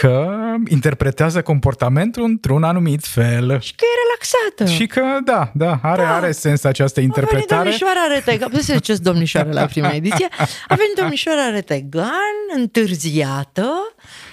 Că 0.00 0.28
interpretează 0.68 1.42
comportamentul 1.42 2.22
într-un 2.22 2.62
anumit 2.62 3.04
fel. 3.06 3.60
și 3.60 3.74
că 3.74 3.84
e 3.84 3.98
relaxată. 4.04 4.76
Și 4.76 4.86
că, 4.86 5.02
da, 5.24 5.50
da, 5.54 5.78
are, 5.82 6.02
Da. 6.02 6.14
are 6.16 6.32
sens 6.32 6.64
această 6.64 7.00
A 7.00 7.02
venit 7.02 7.16
interpretare. 7.16 7.62
domnișoara 7.62 8.00
Retegan, 8.14 8.48
nu 8.56 8.60
se 8.60 8.72
ziceți 8.74 9.02
domnișoară 9.02 9.52
la 9.52 9.64
prima 9.66 9.90
ediție, 9.90 10.28
a 10.68 10.74
venit 10.74 10.94
domnișoara 10.96 11.48
Retegan, 11.50 12.34
întârziată, 12.56 13.68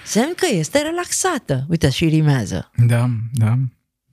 semn 0.04 0.32
că 0.36 0.46
este 0.50 0.78
relaxată. 0.78 1.64
Uite, 1.68 1.90
și 1.90 2.04
rimează. 2.08 2.70
Da, 2.86 3.06
da. 3.32 3.54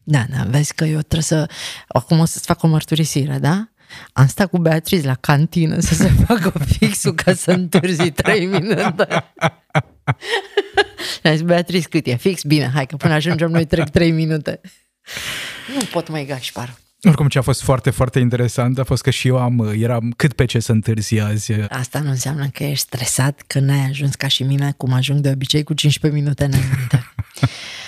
Da, 0.08 0.26
da, 0.30 0.44
vezi 0.48 0.74
că 0.74 0.84
eu 0.84 1.00
trebuie 1.00 1.22
să... 1.22 1.50
Acum 1.88 2.20
o 2.20 2.26
să-ți 2.26 2.46
fac 2.46 2.64
o 2.64 2.68
mărturisire, 2.68 3.38
da? 3.38 3.70
Am 4.14 4.28
stat 4.28 4.50
cu 4.50 4.58
Beatriz 4.58 5.04
la 5.04 5.16
cantină 5.16 5.80
să 5.80 5.94
se 5.94 6.08
facă 6.28 6.54
fixul 6.66 7.14
ca 7.14 7.34
să 7.34 7.52
întârzi 7.52 8.12
trei 8.12 8.46
minute. 8.46 9.08
Și 11.12 11.20
am 11.24 11.32
zis, 11.32 11.42
Beatriz, 11.42 11.86
cât 11.86 12.08
e? 12.08 12.16
Fix? 12.16 12.44
Bine, 12.44 12.72
hai 12.74 12.86
că 12.86 12.96
până 12.96 13.14
ajungem 13.14 13.50
noi 13.50 13.66
trec 13.66 13.90
trei 13.90 14.12
minute. 14.12 14.62
Nu 15.74 15.86
pot 15.92 16.10
mai 16.10 16.26
gașpar. 16.26 16.78
Oricum 17.02 17.28
ce 17.28 17.38
a 17.38 17.42
fost 17.42 17.62
foarte, 17.62 17.90
foarte 17.90 18.20
interesant 18.20 18.80
a 18.80 18.84
fost 18.84 19.02
că 19.02 19.10
și 19.10 19.28
eu 19.28 19.38
am, 19.38 19.74
eram 19.80 20.14
cât 20.16 20.34
pe 20.34 20.46
ce 20.46 20.60
să 20.60 20.72
întârzi 20.72 21.20
azi. 21.20 21.52
Asta 21.54 22.00
nu 22.00 22.10
înseamnă 22.10 22.48
că 22.48 22.64
ești 22.64 22.86
stresat, 22.86 23.44
că 23.48 23.60
n-ai 23.60 23.86
ajuns 23.90 24.16
ca 24.16 24.28
și 24.28 24.44
mine, 24.44 24.74
cum 24.78 24.94
ajung 24.94 25.20
de 25.20 25.30
obicei 25.30 25.64
cu 25.64 25.74
15 25.74 26.22
minute 26.22 26.44
înainte. 26.44 27.12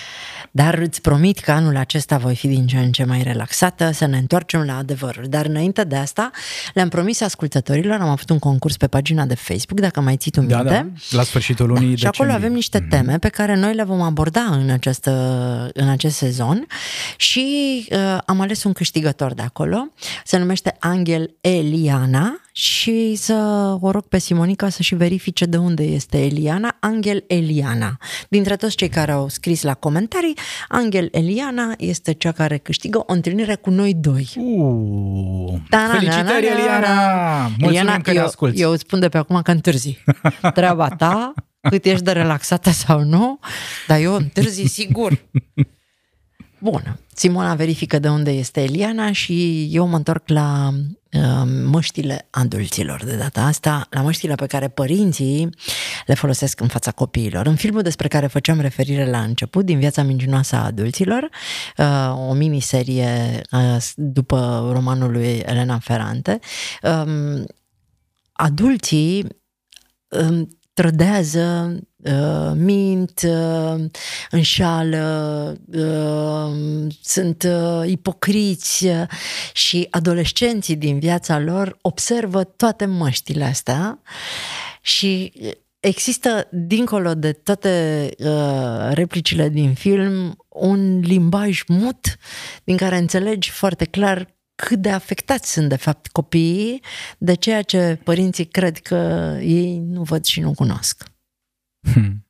Dar 0.58 0.74
îți 0.78 1.02
promit 1.02 1.40
că 1.40 1.52
anul 1.52 1.76
acesta 1.78 2.18
voi 2.18 2.36
fi 2.36 2.48
din 2.48 2.68
ce 2.68 2.78
în 2.78 2.92
ce 2.92 3.04
mai 3.04 3.24
relaxată, 3.24 3.92
să 3.92 4.06
ne 4.06 4.18
întoarcem 4.18 4.62
la 4.62 4.78
adevăruri. 4.78 5.30
Dar 5.30 5.46
înainte 5.46 5.84
de 5.84 5.96
asta, 5.96 6.32
le-am 6.74 6.90
promis 6.90 7.22
ascultătorilor, 7.22 8.00
am 8.00 8.10
avut 8.10 8.30
un 8.30 8.40
concurs 8.40 8.78
pe 8.78 8.88
pagina 8.88 9.26
de 9.26 9.36
Facebook, 9.36 9.80
dacă 9.80 10.02
mai 10.02 10.16
ții 10.18 10.32
tu 10.32 10.42
Da, 10.42 10.56
minte. 10.58 10.74
da, 10.74 11.18
la 11.18 11.24
sfârșitul 11.24 11.68
lunii 11.68 11.98
Și 11.98 12.06
acolo 12.06 12.12
decembrie. 12.30 12.36
avem 12.36 12.54
niște 12.54 12.80
teme 12.90 13.18
pe 13.18 13.30
care 13.30 13.56
noi 13.56 13.74
le 13.74 13.84
vom 13.84 14.02
aborda 14.02 14.42
în, 14.42 14.70
această, 14.70 15.12
în 15.74 15.90
acest 15.90 16.16
sezon 16.16 16.66
și 17.18 17.46
uh, 17.92 18.18
am 18.26 18.42
ales 18.42 18.64
un 18.64 18.74
câștigător 18.74 19.34
de 19.34 19.42
acolo, 19.42 19.88
se 20.26 20.38
numește 20.38 20.76
Angel 20.80 21.36
Eliana 21.42 22.42
și 22.60 23.16
să 23.16 23.34
o 23.82 23.92
rog 23.92 24.08
pe 24.08 24.18
Simonica 24.18 24.70
să 24.70 24.82
și 24.82 24.96
verifice 24.96 25.46
de 25.46 25.58
unde 25.58 25.84
este 25.84 26.24
Eliana, 26.24 26.78
Angel 26.80 27.24
Eliana. 27.28 27.98
Dintre 28.30 28.56
toți 28.56 28.76
cei 28.76 28.90
care 28.90 29.12
au 29.12 29.30
scris 29.30 29.62
la 29.62 29.74
comentarii, 29.74 30.38
Angel 30.68 31.08
Eliana 31.12 31.74
este 31.78 32.12
cea 32.12 32.32
care 32.32 32.58
câștigă 32.58 32.98
o 32.98 33.14
întâlnire 33.14 33.56
cu 33.56 33.70
noi 33.70 33.94
doi. 33.94 34.30
Uh, 34.36 35.54
Da, 35.70 35.90
felicitări, 35.92 36.46
Eliana! 36.46 37.42
Mulțumim 37.42 37.70
Eliana, 37.70 38.02
că 38.02 38.12
ne 38.12 38.18
eu, 38.18 38.26
asculti. 38.26 38.62
eu 38.62 38.72
îți 38.72 38.82
spun 38.82 39.00
de 39.00 39.10
pe 39.10 39.18
acum 39.18 39.42
că 39.42 39.52
întârzi. 39.52 39.98
Treaba 40.54 40.90
ta, 40.90 41.34
cât 41.70 41.86
ești 41.86 42.04
de 42.04 42.12
relaxată 42.12 42.70
sau 42.70 43.04
nu, 43.04 43.40
dar 43.88 44.00
eu 44.00 44.16
întârzi 44.16 44.66
sigur. 44.66 45.20
Bun, 46.60 47.00
Simona 47.14 47.56
verifică 47.56 48.00
de 48.00 48.08
unde 48.10 48.32
este 48.32 48.62
Eliana 48.62 49.12
și 49.12 49.68
eu 49.72 49.88
mă 49.88 49.96
întorc 49.96 50.28
la 50.28 50.70
uh, 50.74 50.80
măștile 51.66 52.28
adulților 52.30 53.04
de 53.04 53.16
data 53.16 53.42
asta, 53.42 53.88
la 53.90 54.02
măștile 54.02 54.36
pe 54.36 54.46
care 54.46 54.68
părinții 54.68 55.50
le 56.06 56.14
folosesc 56.14 56.60
în 56.60 56.68
fața 56.68 56.92
copiilor. 56.92 57.46
În 57.46 57.56
filmul 57.56 57.82
despre 57.82 58.08
care 58.08 58.28
făceam 58.28 58.60
referire 58.60 59.10
la 59.10 59.22
început, 59.22 59.66
din 59.66 59.80
viața 59.80 60.04
mincinoasă 60.04 60.56
a 60.56 60.66
adulților, 60.66 61.30
uh, 61.78 62.30
o 62.30 62.34
miniserie 62.34 63.42
uh, 63.52 63.78
după 63.96 64.70
romanul 64.74 65.12
lui 65.12 65.38
Elena 65.46 65.80
Ferrante, 65.80 66.40
um, 66.84 67.46
adulții 68.32 69.28
um, 70.08 70.48
trădează, 70.74 71.76
uh, 71.98 72.52
mint, 72.56 73.22
uh, 73.26 73.84
înșală, 74.32 75.58
uh, 75.74 76.88
sunt 77.02 77.44
uh, 77.44 77.90
ipocriți 77.90 78.86
uh, 78.86 79.04
și 79.54 79.88
adolescenții 79.90 80.76
din 80.76 81.00
viața 81.00 81.40
lor 81.40 81.78
observă 81.82 82.44
toate 82.44 82.86
măștile 82.86 83.44
astea 83.44 84.02
și 84.82 85.34
există, 85.80 86.48
dincolo 86.52 87.14
de 87.14 87.32
toate 87.32 88.10
uh, 88.18 88.90
replicile 88.90 89.50
din 89.50 89.74
film, 89.74 90.38
un 90.50 91.00
limbaj 91.00 91.62
mut 91.68 92.18
din 92.64 92.78
care 92.78 92.98
înțelegi 92.98 93.50
foarte 93.50 93.86
clar 93.86 94.36
cât 94.56 94.80
de 94.80 94.90
afectați 94.90 95.52
sunt 95.52 95.70
de 95.70 95.76
fapt 95.76 96.08
copiii 96.08 96.84
de 97.18 97.34
ceea 97.34 97.62
ce 97.62 98.00
părinții 98.04 98.46
cred 98.46 98.78
că 98.78 98.96
ei 99.42 99.80
nu 99.80 100.02
văd 100.02 100.26
și 100.26 100.40
nu 100.40 100.54
cunosc. 100.54 101.04
Hmm. 101.94 102.26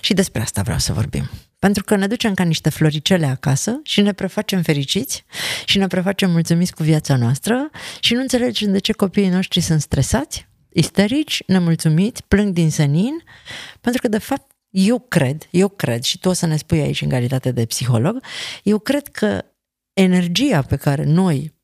Și 0.00 0.14
despre 0.14 0.42
asta 0.42 0.62
vreau 0.62 0.78
să 0.78 0.92
vorbim. 0.92 1.30
Pentru 1.58 1.84
că 1.84 1.96
ne 1.96 2.06
ducem 2.06 2.34
ca 2.34 2.42
niște 2.42 2.70
floricele 2.70 3.26
acasă 3.26 3.80
și 3.82 4.00
ne 4.00 4.12
prefacem 4.12 4.62
fericiți 4.62 5.24
și 5.64 5.78
ne 5.78 5.86
prefacem 5.86 6.30
mulțumiți 6.30 6.74
cu 6.74 6.82
viața 6.82 7.16
noastră 7.16 7.70
și 8.00 8.14
nu 8.14 8.20
înțelegem 8.20 8.72
de 8.72 8.78
ce 8.78 8.92
copiii 8.92 9.28
noștri 9.28 9.60
sunt 9.60 9.80
stresați, 9.80 10.48
isterici, 10.72 11.42
nemulțumiți, 11.46 12.22
plâng 12.28 12.52
din 12.52 12.70
senin, 12.70 13.22
pentru 13.80 14.00
că 14.00 14.08
de 14.08 14.18
fapt 14.18 14.50
eu 14.70 14.98
cred, 14.98 15.48
eu 15.50 15.68
cred 15.68 16.02
și 16.02 16.18
tu 16.18 16.28
o 16.28 16.32
să 16.32 16.46
ne 16.46 16.56
spui 16.56 16.80
aici 16.80 17.02
în 17.02 17.08
calitate 17.08 17.52
de 17.52 17.66
psiholog, 17.66 18.22
eu 18.62 18.78
cred 18.78 19.08
că 19.08 19.44
energia 19.92 20.62
pe 20.62 20.76
care 20.76 21.04
noi 21.04 21.54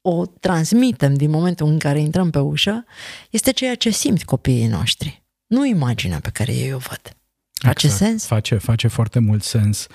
o 0.00 0.26
transmitem 0.26 1.14
din 1.14 1.30
momentul 1.30 1.66
în 1.66 1.78
care 1.78 2.00
intrăm 2.00 2.30
pe 2.30 2.38
ușă 2.38 2.84
este 3.30 3.50
ceea 3.50 3.74
ce 3.74 3.90
simt 3.90 4.24
copiii 4.24 4.66
noștri, 4.66 5.23
nu 5.54 5.66
imaginea 5.66 6.20
pe 6.20 6.30
care 6.32 6.52
ei 6.52 6.72
o 6.72 6.78
văd. 6.78 7.16
Face 7.64 7.86
Exact. 7.86 8.04
sens? 8.04 8.26
Face, 8.26 8.56
face 8.56 8.88
foarte 8.88 9.18
mult 9.18 9.42
sens 9.42 9.86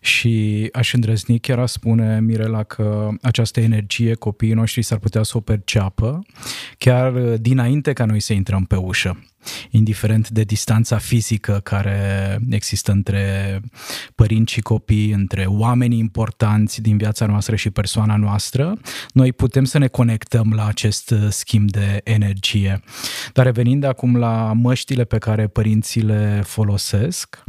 și 0.00 0.68
aș 0.72 0.92
îndrăzni 0.92 1.38
chiar 1.38 1.58
a 1.58 1.66
spune, 1.66 2.20
Mirela, 2.20 2.62
că 2.62 3.08
această 3.22 3.60
energie 3.60 4.14
copiii 4.14 4.52
noștri 4.52 4.82
s-ar 4.82 4.98
putea 4.98 5.22
să 5.22 5.36
o 5.36 5.40
perceapă 5.40 6.20
chiar 6.78 7.12
dinainte 7.36 7.92
ca 7.92 8.04
noi 8.04 8.20
să 8.20 8.32
intrăm 8.32 8.64
pe 8.64 8.76
ușă. 8.76 9.24
Indiferent 9.70 10.28
de 10.28 10.42
distanța 10.42 10.98
fizică 10.98 11.60
care 11.62 12.38
există 12.50 12.92
între 12.92 13.60
părinți 14.14 14.52
și 14.52 14.60
copii, 14.60 15.12
între 15.12 15.44
oamenii 15.46 15.98
importanți 15.98 16.80
din 16.80 16.96
viața 16.96 17.26
noastră 17.26 17.56
și 17.56 17.70
persoana 17.70 18.16
noastră, 18.16 18.78
noi 19.12 19.32
putem 19.32 19.64
să 19.64 19.78
ne 19.78 19.86
conectăm 19.86 20.52
la 20.52 20.66
acest 20.66 21.14
schimb 21.28 21.70
de 21.70 22.00
energie. 22.04 22.80
Dar 23.32 23.44
revenind 23.44 23.84
acum 23.84 24.16
la 24.16 24.52
măștile 24.52 25.04
pe 25.04 25.18
care 25.18 25.46
părinții 25.46 26.02
le 26.02 26.42
folosesc, 26.44 27.42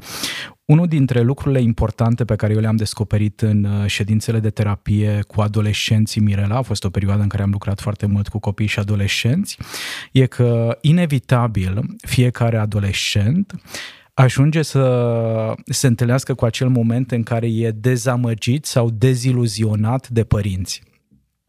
unul 0.72 0.88
dintre 0.88 1.22
lucrurile 1.22 1.62
importante 1.62 2.26
pe 2.26 2.36
care 2.36 2.54
eu 2.54 2.60
le-am 2.60 2.76
descoperit 2.76 3.42
în 3.42 3.64
uh, 3.64 3.86
ședințele 3.86 4.40
de 4.40 4.50
terapie 4.50 5.20
cu 5.28 5.42
adolescenții 5.42 6.22
Mirela, 6.22 6.56
a 6.56 6.62
fost 6.62 6.84
o 6.84 6.90
perioadă 6.90 7.22
în 7.22 7.28
care 7.28 7.44
am 7.44 7.50
lucrat 7.52 7.80
foarte 7.80 8.06
mult 8.06 8.28
cu 8.28 8.40
copii 8.40 8.68
și 8.68 8.80
adolescenți, 8.80 9.58
e 10.12 10.26
că 10.26 10.78
inevitabil 10.82 11.86
fiecare 12.08 12.58
adolescent 12.58 13.54
ajunge 14.14 14.62
să 14.62 15.56
se 15.66 15.88
întâlnească 15.88 16.34
cu 16.34 16.46
acel 16.46 16.70
moment 16.70 17.12
în 17.12 17.24
care 17.24 17.48
e 17.48 17.72
dezamăgit 17.72 18.66
sau 18.66 18.90
deziluzionat 18.90 20.10
de 20.10 20.24
părinți. 20.24 20.82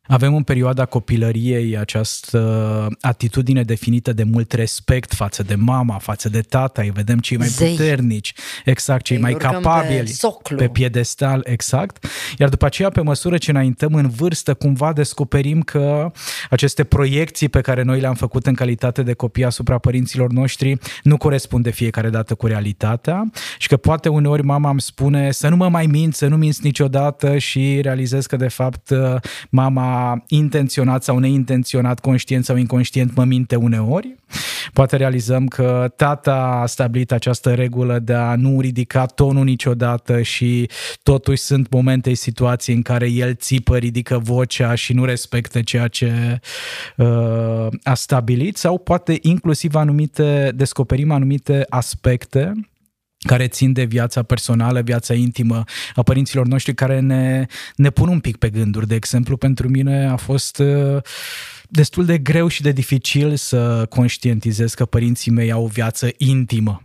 Avem 0.07 0.35
în 0.35 0.43
perioada 0.43 0.85
copilăriei 0.85 1.77
această 1.77 2.89
atitudine 3.01 3.63
definită 3.63 4.13
de 4.13 4.23
mult 4.23 4.53
respect 4.53 5.15
față 5.15 5.43
de 5.43 5.55
mama, 5.55 5.99
față 5.99 6.29
de 6.29 6.41
tata, 6.41 6.83
îi 6.83 6.91
vedem 6.91 7.19
cei 7.19 7.37
mai 7.37 7.47
Zei. 7.47 7.71
puternici, 7.71 8.33
exact, 8.65 9.05
cei 9.05 9.17
Ei 9.17 9.23
mai 9.23 9.35
capabili, 9.35 10.17
pe, 10.43 10.55
pe 10.55 10.69
piedestal, 10.69 11.41
exact. 11.45 12.07
Iar 12.39 12.49
după 12.49 12.65
aceea, 12.65 12.91
pe 12.91 13.01
măsură 13.01 13.39
ce 13.39 13.51
înaintăm 13.51 13.95
în 13.95 14.09
vârstă, 14.09 14.55
cumva 14.55 14.93
descoperim 14.93 15.61
că 15.61 16.13
aceste 16.51 16.85
proiecții 16.85 17.49
pe 17.49 17.61
care 17.61 17.83
noi 17.83 18.01
le-am 18.01 18.15
făcut 18.15 18.47
în 18.47 18.55
calitate 18.55 19.03
de 19.03 19.13
copii 19.13 19.45
asupra 19.45 19.79
părinților 19.79 20.31
noștri 20.31 20.79
nu 21.03 21.17
corespund 21.17 21.65
de 21.65 21.71
fiecare 21.71 22.11
dată 22.11 22.35
cu 22.35 22.47
realitatea 22.47 23.31
și 23.59 23.69
că 23.69 23.77
poate 23.77 24.09
uneori 24.09 24.43
mama 24.43 24.71
îmi 24.71 24.81
spune 24.81 25.31
să 25.31 25.49
nu 25.49 25.57
mă 25.57 25.69
mai 25.69 25.87
mint, 25.87 26.15
să 26.15 26.27
nu 26.27 26.37
minți 26.37 26.61
niciodată 26.63 27.39
și 27.39 27.81
realizez 27.83 28.27
că 28.27 28.37
de 28.37 28.49
fapt 28.49 28.91
mama 29.51 29.92
intenționat 30.27 31.03
sau 31.03 31.19
neintenționat, 31.19 32.01
conștient 32.01 32.45
sau 32.45 32.57
inconștient, 32.57 33.15
mă 33.15 33.25
minte 33.25 33.57
uneori. 33.57 34.15
Poate 34.73 34.97
realizăm 34.97 35.47
că 35.47 35.93
tata 35.97 36.35
a 36.63 36.67
stabilit 36.67 37.13
această 37.13 37.55
regulă 37.55 37.99
de 37.99 38.13
a 38.13 38.35
nu 38.37 38.61
ridica 38.61 39.07
tonul 39.07 39.45
niciodată 39.45 40.23
și 40.23 40.69
totuși 41.03 41.43
sunt 41.43 41.71
momente, 41.71 42.15
situații 42.15 42.75
în 42.75 42.83
care 42.83 43.11
el 43.11 43.35
țipă, 43.35 43.77
ridică 43.77 44.19
vocea 44.19 44.75
și 44.75 44.93
nu 44.93 45.05
respectă 45.05 45.63
ceea 45.63 45.89
ce 45.89 46.41
uh, 46.97 47.67
a 47.83 47.95
stabilit 47.95 48.57
sau 48.57 48.79
poate 48.79 49.19
inclusiv 49.23 49.75
anumite, 49.75 50.53
descoperim 50.55 51.11
anumite 51.11 51.67
aspecte 51.69 52.53
care 53.23 53.49
țin 53.49 53.73
de 53.73 53.85
viața 53.85 54.23
personală, 54.23 54.81
viața 54.81 55.15
intimă 55.15 55.65
a 55.95 56.03
părinților 56.03 56.47
noștri, 56.47 56.75
care 56.75 57.01
ne, 57.01 57.47
ne 57.77 57.91
pun 57.91 58.09
un 58.09 58.21
pic 58.21 58.37
pe 58.37 58.51
gânduri. 58.51 58.87
De 58.87 58.95
exemplu, 58.95 59.37
pentru 59.37 59.69
mine 59.69 60.07
a 60.07 60.17
fost 60.17 60.59
uh, 60.59 61.03
destul 61.69 62.05
de 62.05 62.19
greu 62.19 62.49
și 62.49 62.63
de 62.63 62.73
dificil 62.73 63.37
să 63.37 63.87
conștientizez 63.89 64.75
că 64.75 64.85
părinții 64.85 65.31
mei 65.31 65.53
au 65.53 65.65
o 65.65 65.67
viață 65.67 66.11
intimă 66.17 66.83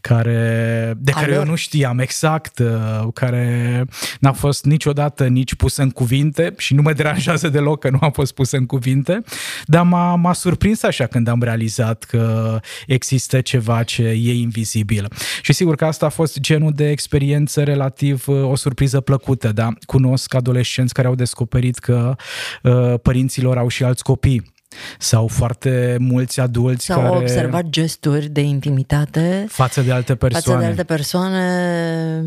care, 0.00 0.92
de 0.96 1.12
care 1.12 1.32
eu 1.32 1.44
nu 1.44 1.54
știam 1.54 1.98
exact, 1.98 2.58
uh, 2.58 3.08
care 3.14 3.84
n-a 4.20 4.32
fost 4.32 4.64
niciodată 4.64 5.26
nici 5.26 5.54
pusă 5.54 5.82
în 5.82 5.90
cuvinte 5.90 6.54
și 6.56 6.74
nu 6.74 6.82
mă 6.82 6.92
deranjează 6.92 7.48
deloc 7.48 7.80
că 7.80 7.90
nu 7.90 7.98
a 8.00 8.10
fost 8.10 8.34
pusă 8.34 8.56
în 8.56 8.66
cuvinte, 8.66 9.22
dar 9.64 9.84
m-a, 9.84 10.14
m-a 10.14 10.32
surprins 10.32 10.82
așa 10.82 11.06
când 11.06 11.28
am 11.28 11.42
realizat 11.42 12.04
că 12.04 12.58
există 12.86 13.40
ceva 13.40 13.82
ce 13.82 14.02
e 14.02 14.32
invizibil. 14.32 15.08
Și 15.42 15.52
sigur 15.52 15.74
că 15.74 15.84
asta 15.84 16.06
a 16.06 16.08
fost 16.08 16.40
genul 16.40 16.72
de 16.72 16.90
experiență 16.90 17.62
relativ 17.62 18.28
uh, 18.28 18.42
o 18.42 18.56
surpriză 18.56 19.00
plăcută, 19.00 19.52
da? 19.52 19.72
Cunosc 19.86 20.34
adolescenți 20.34 20.94
care 20.94 21.06
au 21.06 21.14
descoperit 21.14 21.78
că 21.78 22.16
uh, 22.62 22.94
părinților 23.02 23.58
au 23.58 23.68
și 23.68 23.84
alți 23.84 24.02
copii 24.02 24.56
sau 24.98 25.26
foarte 25.26 25.96
mulți 26.00 26.40
adulți 26.40 26.84
sau 26.84 26.96
care... 26.96 27.08
au 27.08 27.20
observat 27.20 27.68
gesturi 27.68 28.28
de 28.28 28.40
intimitate 28.40 29.46
față 29.48 29.80
de 29.80 29.92
alte 29.92 30.14
persoane. 30.14 30.44
Față 30.44 30.58
de 30.58 30.64
alte 30.66 30.84
persoane 30.84 32.24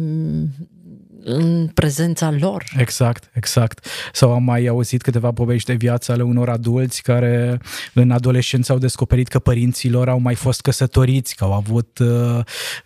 în 1.23 1.67
prezența 1.67 2.31
lor. 2.39 2.63
Exact, 2.77 3.29
exact. 3.33 3.85
Sau 4.13 4.33
am 4.33 4.43
mai 4.43 4.67
auzit 4.67 5.01
câteva 5.01 5.31
povești 5.31 5.69
de 5.69 5.73
viață 5.73 6.11
ale 6.11 6.23
unor 6.23 6.49
adulți 6.49 7.01
care 7.01 7.59
în 7.93 8.11
adolescență 8.11 8.71
au 8.71 8.77
descoperit 8.77 9.27
că 9.27 9.39
părinții 9.39 9.89
lor 9.89 10.09
au 10.09 10.19
mai 10.19 10.35
fost 10.35 10.61
căsătoriți, 10.61 11.35
că 11.35 11.43
au 11.43 11.53
avut 11.53 11.99
uh, 11.99 12.07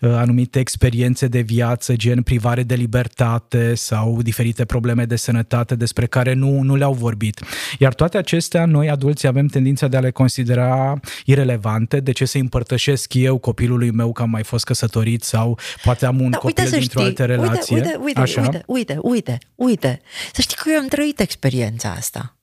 uh, 0.00 0.10
anumite 0.10 0.58
experiențe 0.58 1.26
de 1.26 1.40
viață, 1.40 1.96
gen 1.96 2.22
privare 2.22 2.62
de 2.62 2.74
libertate 2.74 3.74
sau 3.74 4.22
diferite 4.22 4.64
probleme 4.64 5.04
de 5.04 5.16
sănătate 5.16 5.74
despre 5.74 6.06
care 6.06 6.32
nu, 6.32 6.60
nu 6.60 6.74
le-au 6.76 6.92
vorbit. 6.92 7.40
Iar 7.78 7.94
toate 7.94 8.18
acestea, 8.18 8.64
noi 8.64 8.90
adulți 8.90 9.26
avem 9.26 9.46
tendința 9.46 9.88
de 9.88 9.96
a 9.96 10.00
le 10.00 10.10
considera 10.10 11.00
irelevante. 11.24 12.00
De 12.00 12.12
ce 12.12 12.24
să 12.24 12.38
împărtășesc 12.38 13.14
eu 13.14 13.38
copilului 13.38 13.90
meu 13.90 14.12
că 14.12 14.22
am 14.22 14.30
mai 14.30 14.42
fost 14.42 14.64
căsătorit 14.64 15.22
sau 15.22 15.58
poate 15.82 16.06
am 16.06 16.20
un 16.20 16.30
da, 16.30 16.36
copil 16.36 16.68
dintr-o 16.70 17.00
altă 17.00 17.24
relație? 17.24 17.76
Uite, 17.76 17.86
uite, 17.86 18.00
uite, 18.04 18.20
Așa. 18.26 18.40
uite, 18.40 18.62
uite, 18.66 18.98
uite, 19.02 19.38
uite. 19.54 20.00
Să 20.32 20.40
știi 20.40 20.56
că 20.56 20.70
eu 20.70 20.78
am 20.78 20.86
trăit 20.86 21.20
experiența 21.20 21.90
asta. 21.90 22.36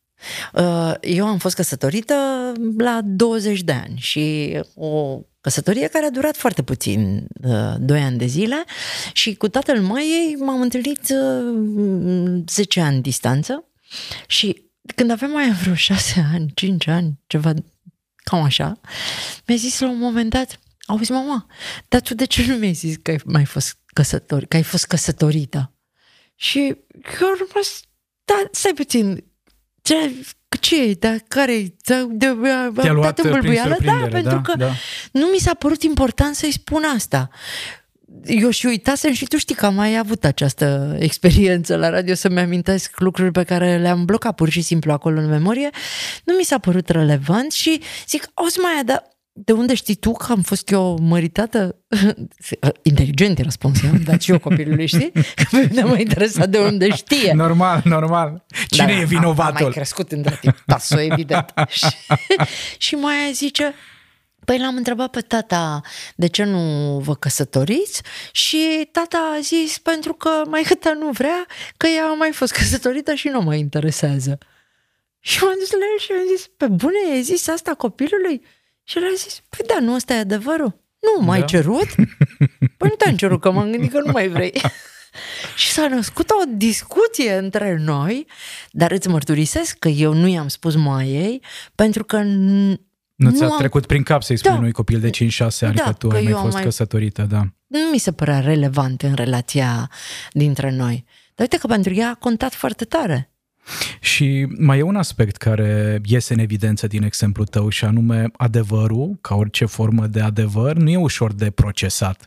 Uh, 0.53 0.93
eu 1.01 1.25
am 1.25 1.37
fost 1.37 1.55
căsătorită 1.55 2.15
la 2.77 2.99
20 3.03 3.61
de 3.61 3.71
ani 3.71 3.97
și 3.97 4.57
o 4.75 5.19
căsătorie 5.41 5.87
care 5.87 6.05
a 6.05 6.09
durat 6.09 6.35
foarte 6.35 6.63
puțin, 6.63 7.27
2 7.79 7.99
uh, 7.99 8.05
ani 8.05 8.17
de 8.17 8.25
zile 8.25 8.63
și 9.13 9.35
cu 9.35 9.47
tatăl 9.47 9.81
măiei 9.81 10.35
m-am 10.39 10.61
întâlnit 10.61 11.13
10 12.49 12.79
uh, 12.79 12.85
ani 12.85 13.01
distanță 13.01 13.63
și 14.27 14.61
când 14.95 15.11
aveam 15.11 15.31
mai 15.31 15.51
vreo 15.51 15.73
6 15.73 16.29
ani, 16.33 16.51
5 16.53 16.87
ani, 16.87 17.19
ceva 17.27 17.53
cam 18.15 18.41
așa, 18.41 18.79
mi-a 19.47 19.57
zis 19.57 19.79
la 19.79 19.89
un 19.89 19.97
moment 19.97 20.29
dat, 20.29 20.59
auzi 20.85 21.11
mama, 21.11 21.45
dar 21.87 22.01
tu 22.01 22.13
de 22.13 22.25
ce 22.25 22.45
nu 22.47 22.55
mi-ai 22.55 22.73
zis 22.73 22.95
că 23.01 23.11
ai 23.11 23.19
mai 23.25 23.45
fost 23.45 23.77
căsători, 23.93 24.47
că 24.47 24.55
ai 24.55 24.63
fost 24.63 24.85
căsătorită. 24.85 25.72
Și 26.43 26.59
eu 27.21 27.27
am 27.27 27.35
rămas, 27.47 27.81
da, 28.25 28.49
stai 28.51 28.71
puțin, 28.73 29.23
ce, 29.81 30.11
ce 30.59 30.83
e, 30.83 30.93
dar 30.93 31.23
care 31.27 31.75
de, 31.85 32.05
de, 32.09 32.37
Te-a 32.81 32.91
luat 32.91 33.19
în 33.19 33.31
bălbuială? 33.31 33.75
Da, 33.83 33.97
da, 34.01 34.07
pentru 34.07 34.41
că 34.41 34.53
da. 34.57 34.71
nu 35.11 35.25
mi 35.25 35.37
s-a 35.37 35.53
părut 35.53 35.83
important 35.83 36.35
să-i 36.35 36.51
spun 36.51 36.83
asta. 36.95 37.29
Eu 38.25 38.49
și 38.49 38.65
uitasem 38.65 39.13
și 39.13 39.25
tu 39.25 39.37
știi 39.37 39.55
că 39.55 39.65
am 39.65 39.73
mai 39.73 39.97
avut 39.97 40.25
această 40.25 40.95
experiență 40.99 41.75
la 41.75 41.89
radio 41.89 42.13
să-mi 42.13 42.39
amintesc 42.39 42.99
lucruri 42.99 43.31
pe 43.31 43.43
care 43.43 43.77
le-am 43.77 44.05
blocat 44.05 44.35
pur 44.35 44.49
și 44.49 44.61
simplu 44.61 44.91
acolo 44.91 45.19
în 45.19 45.29
memorie. 45.29 45.69
Nu 46.23 46.33
mi 46.33 46.43
s-a 46.43 46.57
părut 46.57 46.89
relevant 46.89 47.51
și 47.51 47.81
zic, 48.07 48.27
o 48.33 48.47
să 48.47 48.59
mai 48.61 48.83
dar 48.83 49.12
de 49.35 49.51
unde 49.51 49.73
știi 49.73 49.95
tu 49.95 50.11
că 50.11 50.31
am 50.31 50.41
fost 50.41 50.69
eu 50.69 50.97
măritată? 51.01 51.75
Inteligent 52.81 53.39
răspuns, 53.39 53.83
am 53.83 54.01
dat 54.03 54.21
și 54.21 54.31
eu 54.31 54.39
copilului, 54.39 54.85
știi? 54.85 55.11
Că 55.35 55.43
pe 55.51 55.67
mine 55.69 55.83
mă 55.83 55.99
interesa 55.99 56.45
de 56.45 56.59
unde 56.59 56.89
știe. 56.89 57.33
Normal, 57.33 57.81
normal. 57.85 58.45
Cine 58.67 58.85
Dar 58.85 59.01
e 59.01 59.05
vinovatul? 59.05 59.55
Am 59.55 59.63
mai 59.63 59.71
crescut 59.71 60.11
între 60.11 60.37
timp, 60.41 60.57
tasul, 60.65 60.99
evident. 60.99 61.53
și, 61.69 61.95
și 62.77 62.95
mai 62.95 63.31
zice, 63.33 63.73
Păi 64.45 64.59
l-am 64.59 64.75
întrebat 64.75 65.09
pe 65.09 65.21
tata 65.21 65.81
de 66.15 66.27
ce 66.27 66.43
nu 66.43 66.97
vă 66.99 67.15
căsătoriți 67.15 68.01
și 68.31 68.89
tata 68.91 69.33
a 69.37 69.39
zis 69.39 69.77
pentru 69.77 70.13
că 70.13 70.29
mai 70.47 70.63
hâta 70.63 70.93
nu 70.93 71.09
vrea, 71.09 71.45
că 71.77 71.87
ea 71.87 72.05
a 72.05 72.13
mai 72.13 72.31
fost 72.31 72.51
căsătorită 72.51 73.13
și 73.13 73.27
nu 73.27 73.41
mă 73.41 73.55
interesează. 73.55 74.37
Și 75.19 75.43
m-am 75.43 75.55
dus 75.59 75.71
la 75.71 75.77
el 75.93 75.99
și 75.99 76.11
am 76.11 76.35
zis, 76.35 76.47
pe 76.57 76.67
bune, 76.67 76.97
ai 77.11 77.21
zis 77.21 77.47
asta 77.47 77.73
copilului? 77.73 78.41
Și 78.83 78.97
el 78.97 79.03
a 79.03 79.15
zis, 79.15 79.41
păi 79.49 79.65
da, 79.67 79.79
nu 79.79 79.93
ăsta 79.93 80.13
e 80.13 80.17
adevărul. 80.17 80.81
Nu, 80.99 81.25
mai 81.25 81.39
da. 81.39 81.45
cerut? 81.45 81.87
Păi 82.77 82.89
nu 82.89 82.95
te-am 82.97 83.15
cerut, 83.15 83.41
că 83.41 83.51
m-am 83.51 83.71
gândit 83.71 83.91
că 83.91 84.01
nu 84.05 84.11
mai 84.11 84.27
vrei. 84.27 84.61
și 85.55 85.69
s-a 85.71 85.87
născut 85.87 86.29
o 86.29 86.43
discuție 86.55 87.33
între 87.33 87.77
noi, 87.79 88.27
dar 88.71 88.91
îți 88.91 89.07
mărturisesc 89.07 89.77
că 89.77 89.87
eu 89.87 90.13
nu 90.13 90.27
i-am 90.27 90.47
spus 90.47 90.75
mai 90.75 91.07
ei, 91.07 91.41
pentru 91.75 92.03
că 92.03 92.21
nu 92.21 92.77
nu 93.15 93.31
ți-a 93.31 93.45
am... 93.45 93.57
trecut 93.57 93.85
prin 93.85 94.03
cap 94.03 94.23
să-i 94.23 94.37
spui 94.37 94.51
da. 94.51 94.57
unui 94.57 94.71
copil 94.71 94.99
de 94.99 95.09
5-6 95.09 95.11
ani 95.59 95.75
da, 95.75 95.83
că 95.83 95.93
tu 95.93 96.07
că 96.07 96.15
ai 96.15 96.23
mai 96.23 96.33
fost 96.33 96.53
mai... 96.53 96.63
căsătorită, 96.63 97.21
da. 97.21 97.41
Nu 97.67 97.79
mi 97.91 97.97
se 97.97 98.11
părea 98.11 98.39
relevant 98.39 99.01
în 99.01 99.13
relația 99.13 99.89
dintre 100.31 100.71
noi. 100.71 101.05
Dar 101.35 101.47
uite 101.51 101.57
că 101.57 101.67
pentru 101.67 101.93
ea 101.93 102.09
a 102.09 102.15
contat 102.15 102.53
foarte 102.53 102.85
tare. 102.85 103.32
Și 103.99 104.47
mai 104.57 104.77
e 104.77 104.81
un 104.81 104.95
aspect 104.95 105.35
care 105.35 106.01
iese 106.05 106.33
în 106.33 106.39
evidență 106.39 106.87
din 106.87 107.03
exemplul 107.03 107.45
tău 107.45 107.69
și 107.69 107.85
anume 107.85 108.31
adevărul, 108.37 109.17
ca 109.21 109.35
orice 109.35 109.65
formă 109.65 110.07
de 110.07 110.21
adevăr, 110.21 110.75
nu 110.75 110.89
e 110.89 110.97
ușor 110.97 111.33
de 111.33 111.49
procesat, 111.49 112.25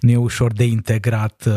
nu 0.00 0.10
e 0.10 0.16
ușor 0.16 0.52
de 0.52 0.64
integrat. 0.64 1.48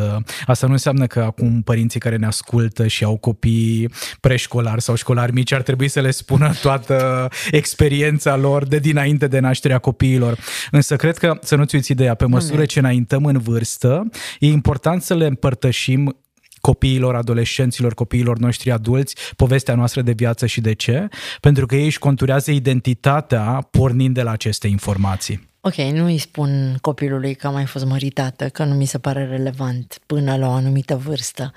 Asta 0.46 0.66
nu 0.68 0.72
înseamnă 0.72 1.08
că 1.08 1.20
acum 1.20 1.62
părinții 1.62 2.00
care 2.00 2.16
ne 2.16 2.26
ascultă 2.26 2.88
și 2.88 3.04
au 3.04 3.18
copii 3.18 3.90
preșcolari 4.20 4.82
sau 4.82 4.96
școlari 4.96 5.34
mici 5.34 5.52
ar 5.52 5.62
trebui 5.62 5.88
să 5.88 6.00
le 6.00 6.12
spună 6.12 6.52
toată 6.62 7.30
experiența 7.52 8.36
lor 8.36 8.66
de 8.66 8.80
dinainte 8.80 9.28
de 9.28 9.40
nașterea 9.40 9.78
copiilor. 9.78 10.38
Însă 10.72 10.96
cred 10.96 11.18
că, 11.18 11.38
să 11.42 11.56
nu-ți 11.56 11.76
uiți 11.76 11.92
ideea, 11.92 12.14
pe 12.14 12.26
măsură 12.26 12.66
ce 12.66 12.80
înaintăm 12.80 13.26
în 13.26 13.38
vârstă, 13.38 14.10
e 14.40 14.48
important 14.48 15.02
să 15.02 15.16
le 15.16 15.26
împărtășim 15.26 16.16
copiilor, 16.62 17.16
adolescenților, 17.16 17.94
copiilor 17.94 18.38
noștri 18.38 18.72
adulți, 18.72 19.16
povestea 19.36 19.76
noastră 19.76 20.02
de 20.02 20.12
viață 20.12 20.46
și 20.46 20.62
de 20.62 20.74
ce, 20.74 21.08
pentru 21.40 21.66
că 21.66 21.76
ei 21.76 21.86
își 21.86 22.00
conturează 22.00 22.52
identitatea 22.52 23.68
pornind 23.72 24.14
de 24.14 24.22
la 24.22 24.32
aceste 24.32 24.68
informații. 24.68 25.50
Ok, 25.64 25.76
nu 25.76 26.06
îi 26.06 26.18
spun 26.18 26.78
copilului 26.82 27.34
că 27.34 27.48
am 27.48 27.54
mai 27.54 27.66
fost 27.66 27.86
măritată, 27.86 28.50
că 28.50 28.64
nu 28.64 28.74
mi 28.74 28.86
se 28.86 29.00
pare 29.00 29.26
relevant 29.26 30.00
până 30.06 30.36
la 30.38 30.48
o 30.48 30.52
anumită 30.52 30.96
vârstă, 30.96 31.52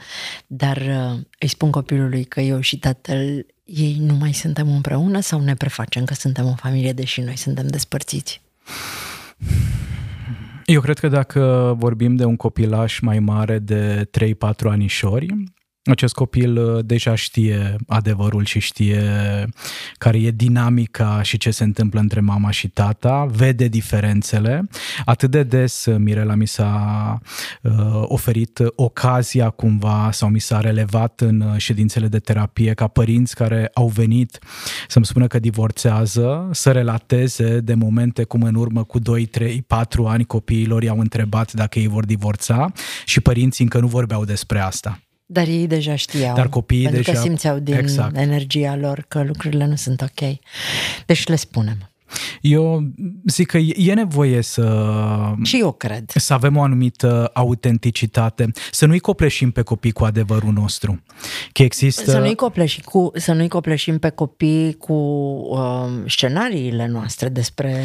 dar 0.47 0.77
uh, 0.77 1.19
îi 1.39 1.49
spun 1.49 1.71
copilului 1.71 2.25
că 2.25 2.41
eu 2.41 2.61
și 2.61 2.79
tatăl 2.79 3.47
ei 3.65 3.97
nu 4.01 4.15
mai 4.15 4.33
suntem 4.33 4.69
împreună 4.75 5.21
sau 5.21 5.41
ne 5.41 5.55
prefacem 5.55 6.05
că 6.05 6.15
suntem 6.15 6.47
o 6.47 6.55
familie 6.55 6.93
deși 6.93 7.21
noi 7.21 7.37
suntem 7.37 7.67
despărțiți? 7.67 8.41
Eu 10.65 10.81
cred 10.81 10.99
că 10.99 11.09
dacă 11.09 11.75
vorbim 11.79 12.17
de 12.17 12.25
un 12.25 12.37
copilaș 12.37 13.01
mai 13.01 13.19
mare 13.19 13.59
de 13.59 14.11
3-4 14.21 14.35
anișori, 14.65 15.27
acest 15.85 16.15
copil 16.15 16.57
uh, 16.57 16.85
deja 16.85 17.15
știe 17.15 17.77
adevărul 17.87 18.45
și 18.45 18.59
știe 18.59 19.03
care 19.99 20.19
e 20.19 20.31
dinamica 20.31 21.23
și 21.23 21.39
ce 21.39 21.51
se 21.51 21.65
întâmplă 21.65 22.01
între 22.01 22.21
mama 22.21 22.51
și 22.51 22.69
tata, 22.69 23.25
vede 23.25 23.69
diferențele. 23.69 24.69
Atât 25.05 25.31
de 25.31 25.43
des 25.43 25.87
uh, 25.87 25.97
Mirela 25.99 26.35
mi 26.35 26.47
s-a 26.47 27.19
uh, 27.63 27.73
oferit 28.03 28.59
ocazia 28.75 29.51
cumva 29.51 30.11
sau 30.13 30.29
mi 30.29 30.41
s-a 30.41 30.61
relevat 30.61 31.21
în 31.21 31.41
uh, 31.41 31.55
ședințele 31.57 32.09
de 32.09 32.19
terapie 32.19 32.75
ca 32.75 32.87
părinți 32.87 33.35
care 33.35 33.71
au 33.75 33.89
venit 33.89 34.39
să-mi 34.89 35.05
spună 35.05 35.27
că 35.27 35.39
divorțează, 35.39 36.49
să 36.53 36.71
relateze 36.71 37.61
de 37.61 37.75
momente 37.75 38.25
cum 38.25 38.43
în 38.43 38.55
urmă 38.55 38.85
cu 38.85 38.99
2, 38.99 39.27
3, 39.27 39.65
4 39.67 40.07
ani 40.07 40.25
copiilor 40.25 40.83
i-au 40.83 40.99
întrebat 40.99 41.53
dacă 41.53 41.79
ei 41.79 41.87
vor 41.87 42.05
divorța 42.05 42.73
și 43.05 43.21
părinții 43.21 43.65
încă 43.65 43.79
nu 43.79 43.87
vorbeau 43.87 44.25
despre 44.25 44.59
asta. 44.59 44.99
Dar 45.35 45.47
ei 45.47 45.67
deja 45.67 45.95
știau. 45.95 46.35
Dar 46.35 46.49
copiii 46.49 46.83
pentru 46.83 47.03
deja... 47.03 47.13
că 47.13 47.25
simțeau 47.27 47.59
din 47.59 47.75
exact. 47.75 48.17
energia 48.17 48.77
lor 48.77 49.05
că 49.09 49.23
lucrurile 49.23 49.67
nu 49.67 49.77
sunt 49.77 50.01
ok. 50.01 50.37
Deci 51.07 51.27
le 51.27 51.37
spunem. 51.37 51.89
Eu 52.41 52.91
zic 53.27 53.47
că 53.47 53.59
e 53.59 53.95
nevoie 53.95 54.43
să... 54.43 54.93
Și 55.43 55.59
eu 55.59 55.73
cred. 55.73 56.11
Să 56.15 56.33
avem 56.33 56.57
o 56.57 56.63
anumită 56.63 57.31
autenticitate, 57.33 58.51
să 58.71 58.87
nu-i 58.87 58.99
copleșim 58.99 59.51
pe 59.51 59.63
copii 59.63 59.93
cu 59.93 60.05
adevărul 60.05 60.53
nostru. 60.53 61.03
Că 61.53 61.63
există... 61.63 62.11
Să 62.11 62.19
nu-i 62.19 62.35
copleșim, 62.35 62.83
cu, 62.85 63.11
să 63.15 63.33
nu-i 63.33 63.49
copleșim 63.49 63.99
pe 63.99 64.09
copii 64.09 64.75
cu 64.75 64.93
uh, 64.93 66.03
scenariile 66.07 66.87
noastre 66.87 67.29
despre 67.29 67.85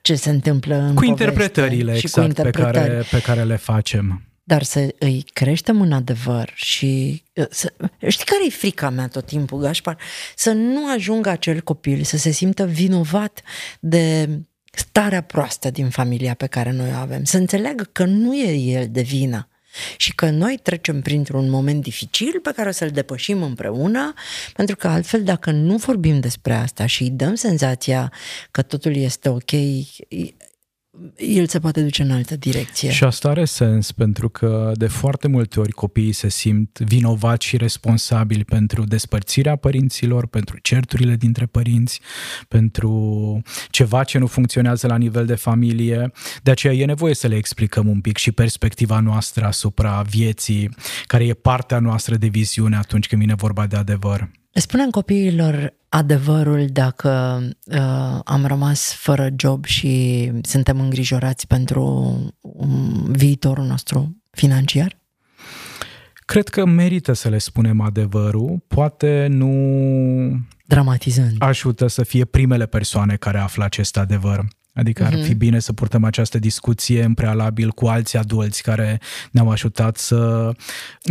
ce 0.00 0.14
se 0.14 0.30
întâmplă 0.30 0.76
în 0.76 0.94
Cu 0.94 1.04
interpretările, 1.04 1.94
exact, 1.94 2.14
cu 2.14 2.20
interpretări. 2.20 2.72
pe, 2.72 2.78
care, 2.78 3.04
pe 3.10 3.20
care 3.20 3.42
le 3.42 3.56
facem 3.56 4.22
dar 4.50 4.62
să 4.62 4.94
îi 4.98 5.24
creștem 5.32 5.80
în 5.80 5.92
adevăr 5.92 6.52
și 6.54 7.22
uh, 7.34 7.46
să, 7.50 7.72
știi 8.06 8.24
care 8.24 8.46
e 8.46 8.50
frica 8.50 8.90
mea 8.90 9.08
tot 9.08 9.26
timpul, 9.26 9.60
Gașpar? 9.60 9.98
Să 10.36 10.52
nu 10.52 10.92
ajungă 10.92 11.28
acel 11.28 11.60
copil 11.60 12.02
să 12.02 12.16
se 12.16 12.30
simtă 12.30 12.66
vinovat 12.66 13.42
de 13.80 14.28
starea 14.72 15.20
proastă 15.20 15.70
din 15.70 15.88
familia 15.88 16.34
pe 16.34 16.46
care 16.46 16.70
noi 16.70 16.90
o 16.92 16.98
avem, 16.98 17.24
să 17.24 17.36
înțeleagă 17.36 17.88
că 17.92 18.04
nu 18.04 18.34
e 18.34 18.52
el 18.52 18.88
de 18.90 19.00
vină 19.00 19.48
și 19.96 20.14
că 20.14 20.30
noi 20.30 20.58
trecem 20.62 21.00
printr-un 21.00 21.50
moment 21.50 21.82
dificil 21.82 22.40
pe 22.42 22.52
care 22.56 22.68
o 22.68 22.72
să-l 22.72 22.90
depășim 22.90 23.42
împreună, 23.42 24.14
pentru 24.54 24.76
că 24.76 24.88
altfel 24.88 25.22
dacă 25.22 25.50
nu 25.50 25.76
vorbim 25.76 26.20
despre 26.20 26.54
asta 26.54 26.86
și 26.86 27.02
îi 27.02 27.10
dăm 27.10 27.34
senzația 27.34 28.12
că 28.50 28.62
totul 28.62 28.96
este 28.96 29.28
ok, 29.28 29.50
el 31.16 31.46
se 31.46 31.58
poate 31.58 31.82
duce 31.82 32.02
în 32.02 32.10
altă 32.10 32.36
direcție. 32.36 32.90
Și 32.90 33.04
asta 33.04 33.28
are 33.28 33.44
sens, 33.44 33.92
pentru 33.92 34.28
că 34.28 34.72
de 34.74 34.86
foarte 34.86 35.28
multe 35.28 35.60
ori 35.60 35.72
copiii 35.72 36.12
se 36.12 36.28
simt 36.28 36.78
vinovați 36.78 37.46
și 37.46 37.56
responsabili 37.56 38.44
pentru 38.44 38.84
despărțirea 38.84 39.56
părinților, 39.56 40.26
pentru 40.26 40.58
certurile 40.62 41.16
dintre 41.16 41.46
părinți, 41.46 42.00
pentru 42.48 43.42
ceva 43.70 44.04
ce 44.04 44.18
nu 44.18 44.26
funcționează 44.26 44.86
la 44.86 44.96
nivel 44.96 45.26
de 45.26 45.34
familie. 45.34 46.12
De 46.42 46.50
aceea 46.50 46.72
e 46.72 46.84
nevoie 46.84 47.14
să 47.14 47.26
le 47.26 47.36
explicăm 47.36 47.88
un 47.88 48.00
pic 48.00 48.16
și 48.16 48.32
perspectiva 48.32 49.00
noastră 49.00 49.44
asupra 49.44 50.02
vieții, 50.02 50.70
care 51.06 51.24
e 51.26 51.34
partea 51.34 51.78
noastră 51.78 52.16
de 52.16 52.26
viziune 52.26 52.76
atunci 52.76 53.06
când 53.06 53.20
vine 53.20 53.34
vorba 53.34 53.66
de 53.66 53.76
adevăr. 53.76 54.30
Le 54.60 54.66
spunem 54.66 54.90
copiilor 54.90 55.74
adevărul 55.88 56.66
dacă 56.66 57.40
uh, 57.64 58.20
am 58.24 58.46
rămas 58.46 58.94
fără 58.94 59.28
job 59.36 59.64
și 59.64 60.32
suntem 60.42 60.80
îngrijorați 60.80 61.46
pentru 61.46 61.82
um, 62.40 63.12
viitorul 63.12 63.64
nostru 63.64 64.16
financiar? 64.30 64.96
Cred 66.14 66.48
că 66.48 66.64
merită 66.64 67.12
să 67.12 67.28
le 67.28 67.38
spunem 67.38 67.80
adevărul, 67.80 68.64
poate 68.66 69.26
nu 69.30 69.50
dramatizând. 70.66 71.34
Ajută 71.38 71.86
să 71.86 72.02
fie 72.02 72.24
primele 72.24 72.66
persoane 72.66 73.16
care 73.16 73.38
află 73.38 73.64
acest 73.64 73.96
adevăr. 73.96 74.44
Adică 74.74 75.04
ar 75.04 75.12
fi 75.12 75.28
mhm. 75.28 75.36
bine 75.36 75.58
să 75.58 75.72
purtăm 75.72 76.04
această 76.04 76.38
discuție 76.38 77.02
în 77.02 77.14
prealabil 77.14 77.70
cu 77.70 77.86
alți 77.86 78.16
adulți 78.16 78.62
care 78.62 79.00
ne-au 79.30 79.50
ajutat 79.50 79.96
să 79.96 80.50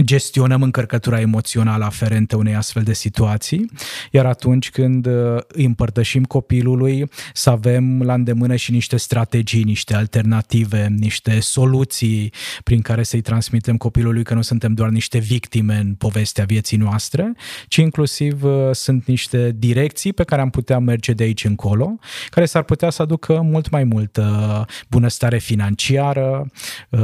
gestionăm 0.01 0.61
încărcătura 0.61 1.19
emoțională 1.19 1.85
aferentă 1.85 2.35
unei 2.35 2.55
astfel 2.55 2.83
de 2.83 2.93
situații, 2.93 3.71
iar 4.11 4.25
atunci 4.25 4.69
când 4.69 5.05
uh, 5.05 5.37
îi 5.47 5.65
împărtășim 5.65 6.23
copilului 6.23 7.09
să 7.33 7.49
avem 7.49 8.01
la 8.01 8.13
îndemână 8.13 8.55
și 8.55 8.71
niște 8.71 8.97
strategii, 8.97 9.63
niște 9.63 9.95
alternative, 9.95 10.87
niște 10.97 11.39
soluții 11.39 12.33
prin 12.63 12.81
care 12.81 13.03
să-i 13.03 13.21
transmitem 13.21 13.77
copilului 13.77 14.23
că 14.23 14.33
nu 14.33 14.41
suntem 14.41 14.73
doar 14.73 14.89
niște 14.89 15.17
victime 15.17 15.75
în 15.75 15.93
povestea 15.93 16.45
vieții 16.45 16.77
noastre, 16.77 17.33
ci 17.67 17.75
inclusiv 17.75 18.43
uh, 18.43 18.69
sunt 18.71 19.05
niște 19.05 19.51
direcții 19.55 20.13
pe 20.13 20.23
care 20.23 20.41
am 20.41 20.49
putea 20.49 20.79
merge 20.79 21.13
de 21.13 21.23
aici 21.23 21.43
încolo, 21.43 21.99
care 22.29 22.45
s-ar 22.45 22.63
putea 22.63 22.89
să 22.89 23.01
aducă 23.01 23.41
mult 23.49 23.69
mai 23.69 23.83
multă 23.83 24.65
bunăstare 24.89 25.37
financiară, 25.37 26.51
uh, 26.89 26.99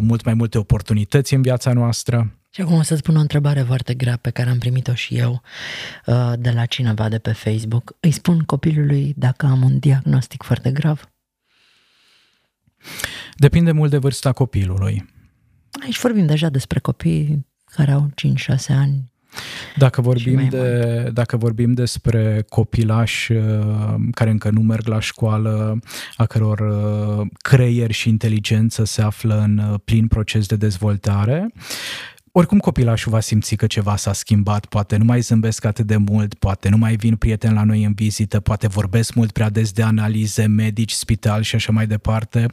mult 0.00 0.24
mai 0.24 0.34
multe 0.34 0.58
oportunități 0.58 1.34
în 1.34 1.42
viața 1.42 1.72
noastră. 1.72 2.30
Și 2.50 2.60
acum 2.60 2.74
o 2.74 2.82
să-ți 2.82 3.02
pun 3.02 3.16
o 3.16 3.20
întrebare 3.20 3.60
foarte 3.60 3.94
grea 3.94 4.16
pe 4.16 4.30
care 4.30 4.50
am 4.50 4.58
primit-o 4.58 4.94
și 4.94 5.16
eu 5.16 5.42
uh, 6.06 6.32
de 6.38 6.50
la 6.50 6.66
cineva 6.66 7.08
de 7.08 7.18
pe 7.18 7.32
Facebook. 7.32 7.96
Îi 8.00 8.10
spun 8.10 8.38
copilului 8.38 9.14
dacă 9.16 9.46
am 9.46 9.62
un 9.62 9.78
diagnostic 9.78 10.42
foarte 10.42 10.70
grav? 10.70 11.10
Depinde 13.34 13.72
mult 13.72 13.90
de 13.90 13.98
vârsta 13.98 14.32
copilului. 14.32 15.14
Aici 15.82 16.00
vorbim 16.00 16.26
deja 16.26 16.48
despre 16.48 16.78
copii 16.78 17.46
care 17.64 17.90
au 17.90 18.10
5-6 18.54 18.56
ani, 18.68 19.10
dacă 19.76 20.00
vorbim, 20.00 20.48
de, 20.48 21.10
dacă 21.12 21.36
vorbim 21.36 21.72
despre 21.72 22.44
copilași 22.48 23.32
uh, 23.32 23.94
care 24.10 24.30
încă 24.30 24.50
nu 24.50 24.60
merg 24.60 24.86
la 24.86 25.00
școală, 25.00 25.78
a 26.16 26.26
căror 26.26 26.60
uh, 26.60 27.26
creier 27.38 27.90
și 27.90 28.08
inteligență 28.08 28.84
se 28.84 29.02
află 29.02 29.40
în 29.40 29.58
uh, 29.58 29.74
plin 29.84 30.06
proces 30.06 30.46
de 30.46 30.56
dezvoltare, 30.56 31.52
oricum 32.38 32.58
copilașul 32.58 33.12
va 33.12 33.20
simți 33.20 33.54
că 33.54 33.66
ceva 33.66 33.96
s-a 33.96 34.12
schimbat, 34.12 34.66
poate 34.66 34.96
nu 34.96 35.04
mai 35.04 35.20
zâmbesc 35.20 35.64
atât 35.64 35.86
de 35.86 35.96
mult, 35.96 36.34
poate 36.34 36.68
nu 36.68 36.76
mai 36.76 36.96
vin 36.96 37.16
prieteni 37.16 37.54
la 37.54 37.64
noi 37.64 37.84
în 37.84 37.92
vizită, 37.92 38.40
poate 38.40 38.66
vorbesc 38.66 39.14
mult 39.14 39.30
prea 39.32 39.50
des 39.50 39.72
de 39.72 39.82
analize, 39.82 40.46
medici, 40.46 40.92
spital 40.92 41.42
și 41.42 41.54
așa 41.54 41.72
mai 41.72 41.86
departe. 41.86 42.46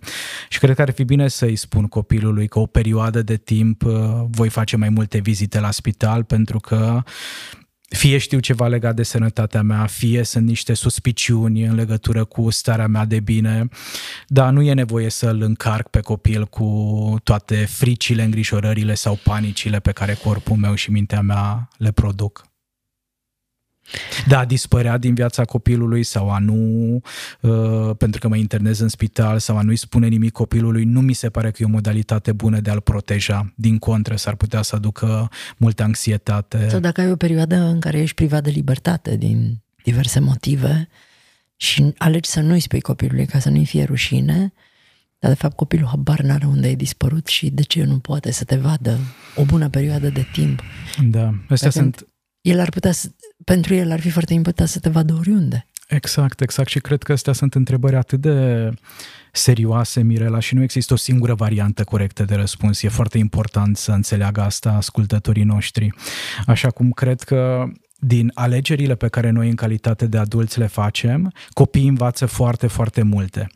Și 0.50 0.60
cred 0.60 0.76
că 0.76 0.82
ar 0.82 0.92
fi 0.92 1.04
bine 1.04 1.28
să-i 1.28 1.56
spun 1.56 1.88
copilului 1.88 2.48
că 2.48 2.60
o 2.60 2.66
perioadă 2.66 3.22
de 3.22 3.36
timp 3.36 3.84
uh, 3.84 3.94
voi 4.30 4.50
face 4.50 4.78
mai 4.78 4.90
multe 4.90 5.20
vizite 5.20 5.60
la 5.60 5.72
spital 5.72 6.24
pentru 6.24 6.60
că 6.60 7.04
fie 7.94 8.18
știu 8.18 8.40
ceva 8.40 8.68
legat 8.68 8.96
de 8.96 9.04
sănătatea 9.04 9.62
mea, 9.62 9.86
fie 9.86 10.24
sunt 10.24 10.46
niște 10.46 10.74
suspiciuni 10.74 11.64
în 11.64 11.76
legătură 11.76 12.26
cu 12.26 12.50
starea 12.50 12.88
mea 12.88 13.06
de 13.06 13.20
bine, 13.20 13.68
dar 14.28 14.52
nu 14.52 14.62
e 14.62 14.74
nevoie 14.74 15.10
să-l 15.10 15.42
încarc 15.42 15.90
pe 15.90 16.00
copil 16.00 16.46
cu 16.46 17.16
toate 17.24 17.56
fricile, 17.56 18.24
îngrijorările 18.24 18.94
sau 18.94 19.20
panicile 19.24 19.80
pe 19.80 19.92
care 19.92 20.14
corpul 20.14 20.56
meu 20.56 20.76
și 20.76 20.92
mintea 20.92 21.22
mea 21.22 21.68
le 21.78 21.92
produc. 21.92 22.53
Da, 24.28 24.40
a 24.40 24.46
dispărea 24.46 24.98
din 24.98 25.14
viața 25.14 25.46
copilului 25.46 26.04
sau 26.04 26.30
a 26.30 26.38
nu, 26.38 27.02
uh, 27.42 27.96
pentru 27.98 28.20
că 28.20 28.28
mă 28.28 28.36
internez 28.36 28.80
în 28.80 28.88
spital 28.88 29.40
sau 29.40 29.58
a 29.58 29.62
nu-i 29.62 29.76
spune 29.76 30.08
nimic 30.08 30.32
copilului, 30.32 30.84
nu 30.84 31.02
mi 31.02 31.14
se 31.14 31.30
pare 31.30 31.52
că 31.52 31.58
e 31.62 31.66
o 31.66 31.70
modalitate 31.70 32.32
bună 32.32 32.60
de 32.60 32.70
a-l 32.70 32.82
proteja. 32.82 33.54
Din 33.56 33.78
contră, 33.78 34.16
s-ar 34.16 34.36
putea 34.36 34.62
să 34.62 34.76
aducă 34.76 35.30
multă 35.58 35.84
anxietate. 35.84 36.70
Sau 36.70 36.80
dacă 36.80 37.02
ai 37.02 37.12
o 37.12 37.16
perioadă 37.16 37.56
în 37.56 37.80
care 37.80 38.00
ești 38.00 38.16
privat 38.16 38.44
de 38.44 38.50
libertate 38.50 39.18
din 39.18 39.62
diverse 39.84 40.20
motive 40.20 40.88
și 41.56 41.94
alegi 41.98 42.30
să 42.30 42.40
nu-i 42.40 42.60
spui 42.60 42.82
copilului 42.82 43.26
ca 43.26 43.40
să 43.40 43.50
nu-i 43.50 43.66
fie 43.66 43.84
rușine, 43.84 44.54
dar 45.20 45.32
de 45.32 45.38
fapt 45.38 45.56
copilul 45.56 45.88
habar 45.88 46.20
n-are 46.20 46.46
unde 46.46 46.68
ai 46.68 46.76
dispărut 46.76 47.28
și 47.28 47.50
de 47.50 47.62
ce 47.62 47.84
nu 47.84 48.00
poate 48.00 48.32
să 48.32 48.44
te 48.44 48.56
vadă 48.56 48.98
o 49.36 49.44
bună 49.44 49.70
perioadă 49.70 50.10
de 50.10 50.26
timp. 50.32 50.62
Da, 51.10 51.34
astea 51.50 51.70
sunt... 51.70 52.08
El 52.42 52.60
ar 52.60 52.70
putea 52.70 52.92
să, 52.92 53.12
pentru 53.46 53.74
el 53.74 53.92
ar 53.92 54.00
fi 54.00 54.10
foarte 54.10 54.34
important 54.34 54.70
să 54.70 54.80
te 54.80 54.90
vadă 54.90 55.14
oriunde. 55.14 55.68
Exact, 55.88 56.42
exact. 56.42 56.70
Și 56.70 56.80
cred 56.80 57.04
că 57.04 57.12
astea 57.12 57.34
sunt 57.34 57.56
întrebări 57.56 57.96
atât 57.96 58.22
de 58.22 58.70
serioase, 59.32 60.02
Mirela, 60.02 60.40
și 60.40 60.56
nu 60.56 60.64
există 60.64 60.94
o 60.94 60.98
singură 60.98 61.34
variantă 61.34 61.84
corectă 61.84 62.24
de 62.24 62.36
răspuns. 62.36 62.82
E 62.82 62.88
foarte 62.88 63.18
important 63.18 63.78
să 63.78 63.92
înțeleagă 63.92 64.42
asta 64.42 64.72
ascultătorii 64.72 65.44
noștri. 65.44 65.94
Așa 66.46 66.70
cum 66.70 66.92
cred 66.92 67.22
că 67.22 67.66
din 68.06 68.32
alegerile 68.34 68.96
pe 68.96 69.08
care 69.08 69.30
noi 69.30 69.50
în 69.50 69.56
calitate 69.56 70.08
de 70.08 70.18
adulți 70.18 70.60
le 70.60 70.68
facem, 70.68 71.34
copiii 71.54 71.88
învață 71.88 72.26
foarte, 72.26 72.68
foarte 72.68 73.04
multe. 73.04 73.48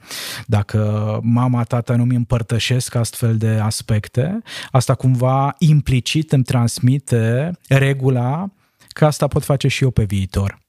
Dacă 0.45 1.19
mama, 1.23 1.63
tata 1.63 1.95
nu 1.95 2.03
mi 2.03 2.15
împărtășesc 2.15 2.95
astfel 2.95 3.37
de 3.37 3.47
aspecte, 3.47 4.41
asta 4.71 4.95
cumva 4.95 5.55
implicit 5.57 6.31
îmi 6.31 6.43
transmite 6.43 7.51
regula 7.67 8.49
că 8.97 9.05
asta 9.05 9.27
pot 9.27 9.43
face 9.43 9.67
și 9.67 9.83
eu 9.83 9.89
pe 9.89 10.03
viitor. 10.03 10.59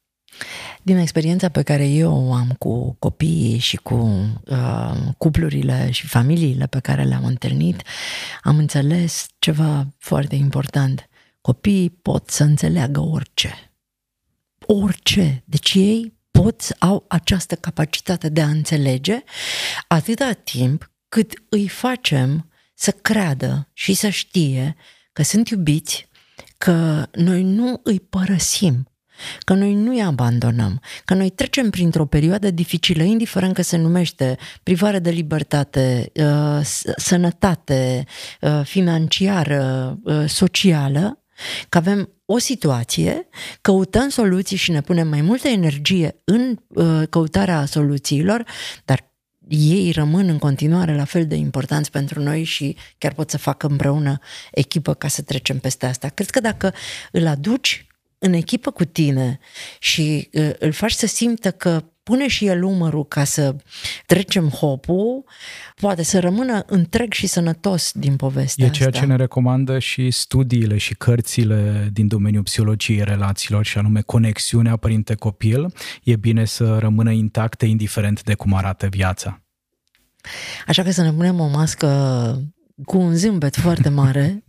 Din 0.83 0.97
experiența 0.97 1.49
pe 1.49 1.63
care 1.63 1.89
eu 1.89 2.29
o 2.29 2.33
am 2.33 2.55
cu 2.59 2.97
copiii 2.99 3.59
și 3.59 3.77
cu 3.77 3.95
uh, 4.45 4.95
cuplurile 5.19 5.91
și 5.91 6.07
familiile 6.07 6.67
pe 6.67 6.81
care 6.81 7.03
le-am 7.05 7.25
întâlnit, 7.25 7.83
am 8.43 8.59
înțeles 8.59 9.27
ceva 9.39 9.87
foarte 9.99 10.35
important. 10.35 11.09
Copiii 11.41 11.91
pot 11.91 12.31
să 12.31 12.43
înțeleagă 12.43 13.01
orice. 13.01 13.73
Orice. 14.67 15.43
Deci 15.45 15.75
ei 15.75 16.13
pot, 16.31 16.63
au 16.79 17.05
această 17.09 17.55
capacitate 17.55 18.29
de 18.29 18.41
a 18.41 18.49
înțelege 18.49 19.23
atâta 19.89 20.33
timp 20.33 20.91
cât 21.09 21.33
îi 21.49 21.69
facem 21.69 22.51
să 22.75 22.91
creadă 22.91 23.69
și 23.73 23.95
să 23.95 24.09
știe 24.09 24.77
că 25.13 25.23
sunt 25.23 25.49
iubiți, 25.49 26.08
că 26.59 27.07
noi 27.13 27.43
nu 27.43 27.81
îi 27.83 28.01
părăsim, 28.01 28.89
că 29.45 29.55
noi 29.55 29.75
nu 29.75 29.91
îi 29.91 30.03
abandonăm, 30.03 30.81
că 31.05 31.15
noi 31.15 31.31
trecem 31.31 31.71
printr-o 31.71 32.07
perioadă 32.07 32.51
dificilă, 32.51 33.03
indiferent 33.03 33.55
că 33.55 33.63
se 33.63 33.77
numește 33.77 34.37
privare 34.63 34.99
de 34.99 35.11
libertate, 35.11 36.13
uh, 36.15 36.61
sănătate 36.97 38.05
uh, 38.41 38.61
financiară, 38.65 39.99
uh, 40.03 40.25
socială, 40.27 41.23
că 41.69 41.79
avem 41.79 42.13
o 42.25 42.39
situație, 42.39 43.29
căutăm 43.61 44.09
soluții 44.09 44.57
și 44.57 44.71
ne 44.71 44.81
punem 44.81 45.09
mai 45.09 45.21
multă 45.21 45.49
energie 45.49 46.23
în 46.25 46.57
căutarea 47.11 47.65
soluțiilor, 47.65 48.45
dar 48.85 49.13
ei 49.49 49.91
rămân 49.91 50.29
în 50.29 50.39
continuare 50.39 50.95
la 50.95 51.05
fel 51.05 51.27
de 51.27 51.35
importanți 51.35 51.91
pentru 51.91 52.23
noi 52.23 52.45
și 52.45 52.77
chiar 52.99 53.13
pot 53.13 53.31
să 53.31 53.39
facă 53.39 53.67
împreună 53.67 54.19
echipă 54.51 54.95
ca 54.95 55.09
să 55.09 55.23
trecem 55.23 55.59
peste 55.59 55.87
asta. 55.87 56.09
Cred 56.09 56.31
că 56.31 56.41
dacă 56.41 56.75
îl 57.13 57.27
aduci 57.27 57.88
în 58.19 58.33
echipă 58.33 58.71
cu 58.71 58.85
tine 58.85 59.39
și 59.79 60.29
uh, 60.33 60.51
îl 60.59 60.73
faci 60.73 60.93
să 60.93 61.07
simtă 61.07 61.51
că 61.51 61.85
pune 62.03 62.29
și 62.29 62.47
el 62.47 62.63
umărul 62.63 63.07
ca 63.07 63.25
să 63.25 63.57
trecem 64.07 64.49
hopul, 64.49 65.25
poate 65.81 66.03
să 66.03 66.19
rămână 66.19 66.63
întreg 66.67 67.13
și 67.13 67.27
sănătos 67.27 67.93
din 67.95 68.17
povestea 68.17 68.67
E 68.67 68.71
ceea 68.71 68.89
asta. 68.89 69.01
ce 69.01 69.07
ne 69.07 69.17
recomandă 69.17 69.79
și 69.79 70.11
studiile 70.11 70.77
și 70.77 70.95
cărțile 70.95 71.89
din 71.93 72.07
domeniul 72.07 72.43
psihologiei 72.43 73.05
relațiilor 73.05 73.65
și 73.65 73.79
anume 73.79 74.01
conexiunea 74.01 74.77
părinte-copil. 74.77 75.73
E 76.03 76.17
bine 76.17 76.45
să 76.45 76.79
rămână 76.79 77.11
intacte 77.11 77.67
indiferent 77.67 78.23
de 78.23 78.35
cum 78.35 78.55
arată 78.55 78.87
viața. 78.87 79.43
Așa 80.67 80.83
că 80.83 80.91
să 80.91 81.03
ne 81.03 81.13
punem 81.13 81.41
o 81.41 81.47
mască 81.47 81.89
cu 82.85 82.99
un 82.99 83.15
zâmbet 83.15 83.57
foarte 83.57 83.89
mare 83.89 84.45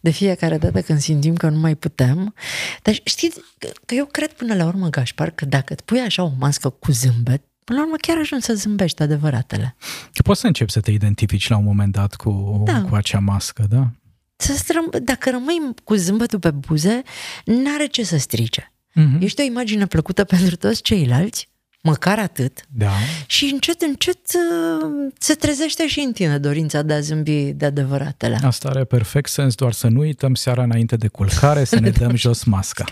de 0.00 0.10
fiecare 0.10 0.58
dată 0.58 0.82
când 0.82 0.98
simțim 1.00 1.34
că 1.34 1.48
nu 1.48 1.58
mai 1.58 1.74
putem. 1.74 2.34
Dar 2.82 2.94
știți 3.04 3.40
că 3.86 3.94
eu 3.94 4.04
cred 4.04 4.32
până 4.32 4.54
la 4.54 4.66
urmă, 4.66 4.88
Gașpar, 4.88 5.30
că 5.30 5.44
dacă 5.44 5.72
îți 5.72 5.84
pui 5.84 6.00
așa 6.00 6.22
o 6.22 6.32
mască 6.38 6.68
cu 6.68 6.92
zâmbet, 6.92 7.42
până 7.64 7.78
la 7.78 7.84
urmă 7.84 7.96
chiar 8.00 8.18
ajungi 8.18 8.44
să 8.44 8.54
zâmbești 8.54 9.02
adevăratele. 9.02 9.76
Poți 10.24 10.40
să 10.40 10.46
începi 10.46 10.72
să 10.72 10.80
te 10.80 10.90
identifici 10.90 11.48
la 11.48 11.56
un 11.56 11.64
moment 11.64 11.92
dat 11.92 12.14
cu, 12.14 12.62
da. 12.64 12.82
cu 12.82 12.94
acea 12.94 13.18
mască, 13.18 13.66
da? 13.70 13.90
Să 14.36 14.52
strâm- 14.52 15.02
dacă 15.02 15.30
rămâi 15.30 15.74
cu 15.84 15.94
zâmbetul 15.94 16.38
pe 16.38 16.50
buze, 16.50 17.02
n-are 17.44 17.86
ce 17.86 18.04
să 18.04 18.16
strice. 18.16 18.72
Uh-huh. 18.90 19.20
Ești 19.20 19.40
o 19.40 19.44
imagine 19.44 19.86
plăcută 19.86 20.24
pentru 20.24 20.56
toți 20.56 20.82
ceilalți 20.82 21.48
măcar 21.88 22.18
atât. 22.18 22.64
Da. 22.68 22.90
Și 23.26 23.50
încet, 23.52 23.82
încet 23.82 24.18
uh, 24.34 25.12
se 25.18 25.34
trezește 25.34 25.86
și 25.86 26.00
în 26.00 26.12
tine 26.12 26.38
dorința 26.38 26.82
de 26.82 26.92
a 26.92 27.00
zâmbi 27.00 27.52
de 27.52 27.64
adevăratele. 27.64 28.38
Asta 28.42 28.68
are 28.68 28.84
perfect 28.84 29.30
sens, 29.30 29.54
doar 29.54 29.72
să 29.72 29.86
nu 29.86 29.98
uităm 29.98 30.34
seara 30.34 30.62
înainte 30.62 30.96
de 30.96 31.08
culcare 31.08 31.64
să 31.64 31.80
ne 31.80 31.90
dăm 32.00 32.16
jos 32.16 32.44
masca. 32.44 32.84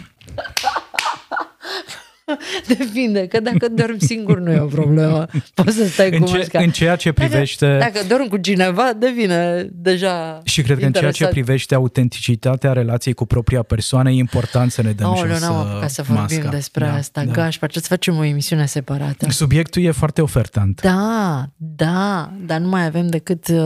Depinde, 2.76 3.26
că 3.26 3.40
dacă 3.40 3.68
dorm 3.68 3.98
singur 3.98 4.38
nu 4.40 4.52
e 4.52 4.58
o 4.58 4.66
problemă. 4.66 5.26
Poți 5.54 5.76
să 5.76 5.86
stai 5.86 6.10
în 6.10 6.20
cu 6.20 6.26
ce, 6.26 6.36
masca. 6.36 6.58
În 6.58 6.70
ceea 6.70 6.96
ce 6.96 7.12
privește... 7.12 7.66
Dacă, 7.78 7.92
dacă 7.92 8.06
dorm 8.08 8.28
cu 8.28 8.36
cineva, 8.36 8.92
devine 8.98 9.68
deja 9.72 10.40
Și 10.44 10.62
cred 10.62 10.78
că 10.78 10.84
în 10.84 10.92
ceea 10.92 11.10
ce 11.10 11.26
privește 11.26 11.74
autenticitatea 11.74 12.72
relației 12.72 13.14
cu 13.14 13.26
propria 13.26 13.62
persoană, 13.62 14.10
e 14.10 14.14
important 14.14 14.72
să 14.72 14.82
ne 14.82 14.92
dăm 14.92 15.10
oh, 15.10 15.22
jos 15.26 15.40
nu 15.40 15.46
am 15.46 15.66
apucat 15.66 15.90
să 15.90 16.02
vorbim 16.02 16.36
masca. 16.36 16.50
despre 16.50 16.84
da, 16.84 16.94
asta. 16.94 17.24
Da. 17.24 17.32
Gaș, 17.32 17.58
ce 17.70 17.80
să 17.80 17.86
facem 17.88 18.16
o 18.16 18.24
emisiune 18.24 18.66
separată. 18.66 19.30
Subiectul 19.30 19.82
e 19.82 19.90
foarte 19.90 20.22
ofertant. 20.22 20.80
Da, 20.80 21.44
da, 21.56 22.32
dar 22.46 22.60
nu 22.60 22.68
mai 22.68 22.84
avem 22.84 23.06
decât 23.06 23.48
uh, 23.48 23.58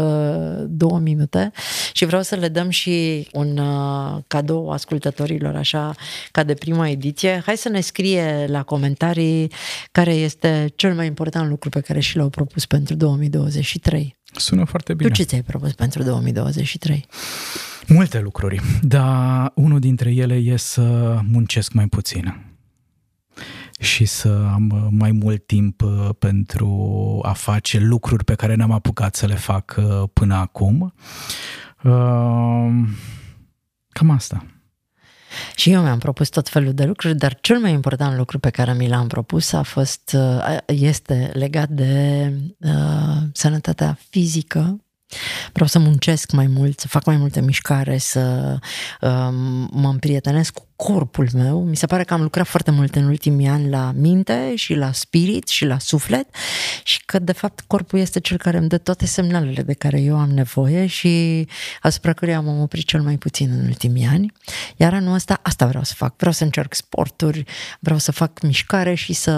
două 0.67 0.99
minute 0.99 1.51
și 1.93 2.05
vreau 2.05 2.23
să 2.23 2.35
le 2.35 2.49
dăm 2.49 2.69
și 2.69 3.29
un 3.33 3.59
uh, 3.59 4.19
cadou 4.27 4.71
ascultătorilor, 4.71 5.57
așa 5.57 5.95
ca 6.31 6.43
de 6.43 6.55
prima 6.55 6.89
ediție. 6.89 7.43
Hai 7.47 7.57
să 7.57 7.69
ne 7.69 7.81
scrie 7.81 8.49
la 8.51 8.63
comentarii 8.63 9.53
care 9.93 10.13
este 10.13 10.73
cel 10.77 10.95
mai 10.95 11.07
important 11.07 11.49
lucru 11.49 11.69
pe 11.69 11.81
care 11.81 12.01
și 12.01 12.17
l-au 12.17 12.29
propus 12.29 12.67
pentru 12.67 12.95
2023. 12.95 14.17
Sună 14.33 14.65
foarte 14.65 14.95
bine. 14.95 15.09
Tu 15.09 15.15
ce 15.15 15.23
ți-ai 15.23 15.43
propus 15.43 15.73
pentru 15.73 16.03
2023? 16.03 17.07
Multe 17.87 18.21
lucruri, 18.21 18.61
dar 18.83 19.53
unul 19.55 19.79
dintre 19.79 20.11
ele 20.11 20.35
e 20.35 20.57
să 20.57 21.19
muncesc 21.27 21.73
mai 21.73 21.87
puțin 21.87 22.51
și 23.81 24.05
să 24.05 24.49
am 24.53 24.89
mai 24.91 25.13
mult 25.13 25.47
timp 25.47 25.83
uh, 25.83 26.09
pentru 26.19 27.21
a 27.23 27.33
face 27.33 27.79
lucruri 27.79 28.25
pe 28.25 28.35
care 28.35 28.55
n-am 28.55 28.71
apucat 28.71 29.15
să 29.15 29.27
le 29.27 29.35
fac 29.35 29.77
uh, 29.79 30.09
până 30.13 30.35
acum. 30.35 30.95
Uh, 31.83 32.71
cam 33.89 34.11
asta. 34.11 34.47
Și 35.55 35.71
eu 35.71 35.83
mi-am 35.83 35.99
propus 35.99 36.29
tot 36.29 36.49
felul 36.49 36.73
de 36.73 36.85
lucruri, 36.85 37.17
dar 37.17 37.39
cel 37.41 37.59
mai 37.59 37.73
important 37.73 38.17
lucru 38.17 38.39
pe 38.39 38.51
care 38.51 38.73
mi 38.73 38.89
l-am 38.89 39.07
propus 39.07 39.53
a 39.53 39.63
fost, 39.63 40.17
este 40.67 41.31
legat 41.35 41.69
de 41.69 42.33
uh, 42.59 43.17
sănătatea 43.33 43.99
fizică. 44.11 44.81
Vreau 45.53 45.69
să 45.69 45.79
muncesc 45.79 46.31
mai 46.31 46.47
mult, 46.47 46.81
să 46.81 46.89
fac 46.89 47.05
mai 47.05 47.17
multă 47.17 47.41
mișcare, 47.41 47.99
să 47.99 48.57
uh, 49.01 49.29
mă 49.71 49.89
împrietenesc 49.89 50.53
cu 50.53 50.67
corpul 50.83 51.29
meu. 51.35 51.65
Mi 51.65 51.77
se 51.77 51.87
pare 51.87 52.05
că 52.05 52.15
am 52.15 52.23
lucrat 52.23 52.47
foarte 52.47 52.71
mult 52.71 52.95
în 52.95 53.05
ultimii 53.05 53.49
ani 53.49 53.69
la 53.69 53.93
minte 53.95 54.55
și 54.55 54.75
la 54.75 54.93
spirit 54.93 55.49
și 55.49 55.65
la 55.65 55.79
suflet 55.79 56.29
și 56.83 57.03
că 57.05 57.19
de 57.19 57.33
fapt 57.33 57.61
corpul 57.67 57.99
este 57.99 58.21
cel 58.21 58.37
care 58.37 58.57
îmi 58.57 58.69
dă 58.69 58.79
toate 58.79 59.07
semnalele 59.07 59.63
de 59.63 59.73
care 59.73 60.01
eu 60.01 60.19
am 60.19 60.31
nevoie 60.31 60.87
și 60.87 61.47
asupra 61.83 62.13
căruia 62.13 62.41
m-am 62.41 62.61
oprit 62.61 62.87
cel 62.87 63.03
mai 63.03 63.17
puțin 63.17 63.51
în 63.51 63.67
ultimii 63.67 64.07
ani. 64.07 64.33
Iar 64.77 64.95
anul 64.95 65.15
ăsta 65.15 65.41
asta 65.43 65.67
vreau 65.67 65.83
să 65.83 65.95
fac. 65.97 66.17
Vreau 66.17 66.33
să 66.33 66.45
încerc 66.45 66.75
sporturi, 66.75 67.45
vreau 67.81 67.99
să 67.99 68.13
fac 68.13 68.43
mișcare 68.43 68.95
și 68.95 69.13
să 69.13 69.33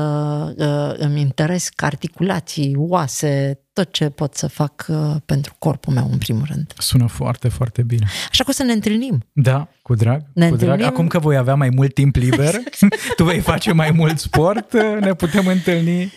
uh, 0.57 1.05
îmi 1.05 1.21
interesc 1.21 1.83
articulații, 1.83 2.75
oase, 2.77 3.61
tot 3.73 3.93
ce 3.93 4.09
pot 4.09 4.35
să 4.35 4.47
fac 4.47 4.87
uh, 4.89 5.17
pentru 5.25 5.55
corpul 5.59 5.93
meu, 5.93 6.09
în 6.13 6.19
primul 6.19 6.45
rând. 6.49 6.73
Sună 6.79 7.07
foarte, 7.07 7.49
foarte 7.49 7.83
bine. 7.83 8.07
Așa 8.31 8.45
că 8.45 8.51
o 8.51 8.53
să 8.53 8.63
ne 8.63 8.73
întâlnim. 8.73 9.23
Da, 9.33 9.69
cu 9.83 9.95
drag. 9.95 10.23
Ne 10.35 10.47
cu 10.47 10.53
întâlnim... 10.53 10.77
drag. 10.77 10.93
Acum 10.93 11.07
că 11.07 11.19
voi 11.19 11.37
avea 11.37 11.55
mai 11.55 11.69
mult 11.69 11.95
timp 11.95 12.17
liber, 12.17 12.55
tu 13.17 13.25
vei 13.25 13.41
face 13.41 13.73
mai 13.73 13.91
mult 13.91 14.19
sport, 14.19 14.73
ne 15.01 15.15
putem 15.15 15.47
întâlni 15.47 16.13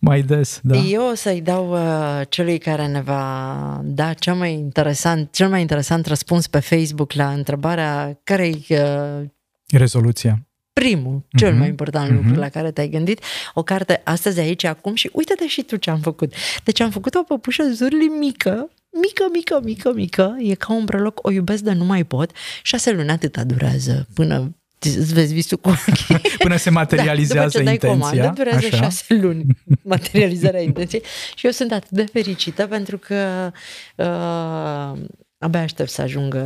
mai 0.00 0.22
des. 0.22 0.60
Da. 0.62 0.76
Eu 0.76 1.10
o 1.10 1.14
să-i 1.14 1.40
dau 1.40 1.72
uh, 1.72 2.20
celui 2.28 2.58
care 2.58 2.86
ne 2.86 3.00
va 3.00 3.80
da 3.84 4.12
cel 4.12 4.34
mai 4.34 4.52
interesant, 4.52 5.32
cel 5.32 5.48
mai 5.48 5.60
interesant 5.60 6.06
răspuns 6.06 6.46
pe 6.46 6.60
Facebook 6.60 7.12
la 7.12 7.32
întrebarea 7.32 8.20
care-i... 8.24 8.66
Uh, 8.68 9.28
Rezoluția. 9.70 10.46
Primul, 10.72 11.22
cel 11.30 11.54
mai 11.54 11.68
important 11.68 12.10
lucru 12.10 12.40
la 12.40 12.48
care 12.48 12.70
te-ai 12.70 12.88
gândit. 12.88 13.20
O 13.54 13.62
carte 13.62 14.00
astăzi, 14.04 14.40
aici, 14.40 14.64
acum 14.64 14.94
și 14.94 15.10
uite-te 15.12 15.46
și 15.46 15.62
tu 15.62 15.76
ce 15.76 15.90
am 15.90 16.00
făcut. 16.00 16.34
Deci 16.64 16.80
am 16.80 16.90
făcut 16.90 17.14
o 17.14 17.22
păpușă 17.22 17.70
zurli 17.72 18.06
mică, 18.06 18.70
mică, 18.90 19.24
mică, 19.32 19.60
mică, 19.64 19.92
mică, 19.94 20.36
e 20.38 20.54
ca 20.54 20.72
un 20.72 20.84
preloc, 20.84 21.26
o 21.26 21.30
iubesc 21.30 21.62
de 21.62 21.72
nu 21.72 21.84
mai 21.84 22.04
pot. 22.04 22.30
Șase 22.62 22.92
luni 22.92 23.10
atâta 23.10 23.44
durează 23.44 24.06
până 24.14 24.56
îți 24.84 25.14
vezi 25.14 25.34
visul 25.34 25.58
cu 25.58 25.68
ochii. 25.68 26.20
Până 26.38 26.56
se 26.56 26.70
materializează 26.80 27.62
da, 27.62 27.70
după 27.70 27.86
ce 27.86 27.86
intenția. 27.86 28.10
Comandă, 28.10 28.42
durează 28.42 28.66
așa. 28.66 28.76
șase 28.76 29.14
luni 29.14 29.44
materializarea 29.82 30.60
intenției 30.60 31.02
și 31.34 31.46
eu 31.46 31.52
sunt 31.52 31.72
atât 31.72 31.90
de 31.90 32.04
fericită 32.12 32.66
pentru 32.66 32.98
că 32.98 33.52
uh, 33.96 35.00
abia 35.42 35.60
aștept 35.60 35.90
să 35.90 36.02
ajungă 36.02 36.44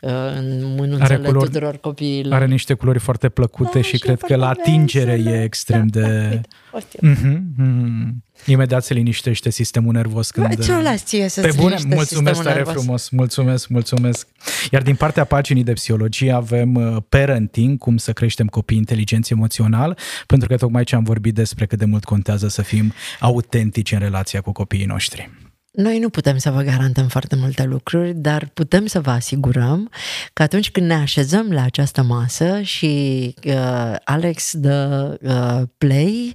uh, 0.00 0.10
în 0.36 0.74
mânuțele 0.76 1.04
are 1.04 1.16
culori, 1.16 1.44
tuturor 1.44 1.76
copiilor. 1.76 2.34
Are 2.34 2.46
niște 2.46 2.74
culori 2.74 2.98
foarte 2.98 3.28
plăcute 3.28 3.78
da, 3.78 3.82
și, 3.82 3.96
și 3.96 3.98
cred 3.98 4.20
că 4.20 4.36
la 4.36 4.48
atingere 4.48 5.22
e 5.26 5.42
extrem 5.42 5.86
da, 5.86 6.00
de... 6.00 6.40
Da, 6.72 6.78
mm-hmm, 7.08 7.40
mm-hmm. 7.60 8.28
Imediat 8.46 8.84
se 8.84 8.94
liniștește 8.94 9.50
sistemul 9.50 9.92
nervos 9.92 10.30
când... 10.30 10.64
Ce 10.64 10.72
o 10.72 10.80
las 10.80 11.04
ție 11.04 11.28
să 11.28 11.40
Pe 11.40 11.52
bune, 11.56 11.76
mulțumesc 11.86 12.42
tare 12.42 12.54
nervos. 12.54 12.72
frumos, 12.72 13.08
mulțumesc, 13.08 13.68
mulțumesc. 13.68 14.26
Iar 14.70 14.82
din 14.82 14.94
partea 14.94 15.24
paginii 15.24 15.64
de 15.64 15.72
psihologie 15.72 16.32
avem 16.32 16.74
uh, 16.74 16.96
parenting, 17.08 17.78
cum 17.78 17.96
să 17.96 18.12
creștem 18.12 18.46
copii 18.46 18.76
inteligenți 18.76 19.32
emoțional, 19.32 19.98
pentru 20.26 20.48
că 20.48 20.56
tocmai 20.56 20.84
ce 20.84 20.94
am 20.94 21.04
vorbit 21.04 21.34
despre 21.34 21.66
cât 21.66 21.78
de 21.78 21.84
mult 21.84 22.04
contează 22.04 22.48
să 22.48 22.62
fim 22.62 22.92
autentici 23.20 23.92
în 23.92 23.98
relația 23.98 24.40
cu 24.40 24.52
copiii 24.52 24.84
noștri. 24.84 25.30
Noi 25.78 25.98
nu 25.98 26.08
putem 26.08 26.38
să 26.38 26.50
vă 26.50 26.60
garantăm 26.60 27.08
foarte 27.08 27.36
multe 27.36 27.64
lucruri, 27.64 28.14
dar 28.14 28.50
putem 28.54 28.86
să 28.86 29.00
vă 29.00 29.10
asigurăm 29.10 29.90
că 30.32 30.42
atunci 30.42 30.70
când 30.70 30.86
ne 30.86 30.94
așezăm 30.94 31.50
la 31.50 31.62
această 31.62 32.02
masă 32.02 32.62
și 32.62 33.34
uh, 33.44 33.94
Alex 34.04 34.56
dă 34.56 35.16
uh, 35.22 35.68
play 35.78 36.32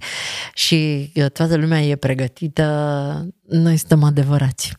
și 0.54 1.12
uh, 1.16 1.26
toată 1.32 1.56
lumea 1.56 1.82
e 1.82 1.96
pregătită, 1.96 3.28
noi 3.48 3.78
suntem 3.78 4.04
adevărați. 4.04 4.74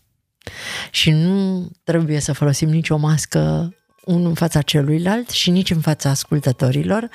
Și 0.91 1.11
nu 1.11 1.69
trebuie 1.83 2.21
să 2.21 2.33
folosim 2.33 2.69
nicio 2.69 2.97
mască 2.97 3.75
unul 4.05 4.29
în 4.29 4.35
fața 4.35 4.63
celuilalt 4.63 5.31
și 5.31 5.51
nici 5.51 5.71
în 5.71 5.81
fața 5.81 6.11
ascultătorilor, 6.11 7.09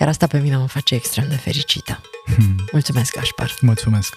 iar 0.00 0.08
asta 0.08 0.26
pe 0.26 0.38
mine 0.38 0.56
mă 0.56 0.66
face 0.66 0.94
extrem 0.94 1.26
de 1.28 1.36
fericită. 1.36 2.00
Hmm. 2.24 2.54
Mulțumesc, 2.72 3.14
Gașpar! 3.14 3.54
Mulțumesc! 3.60 4.16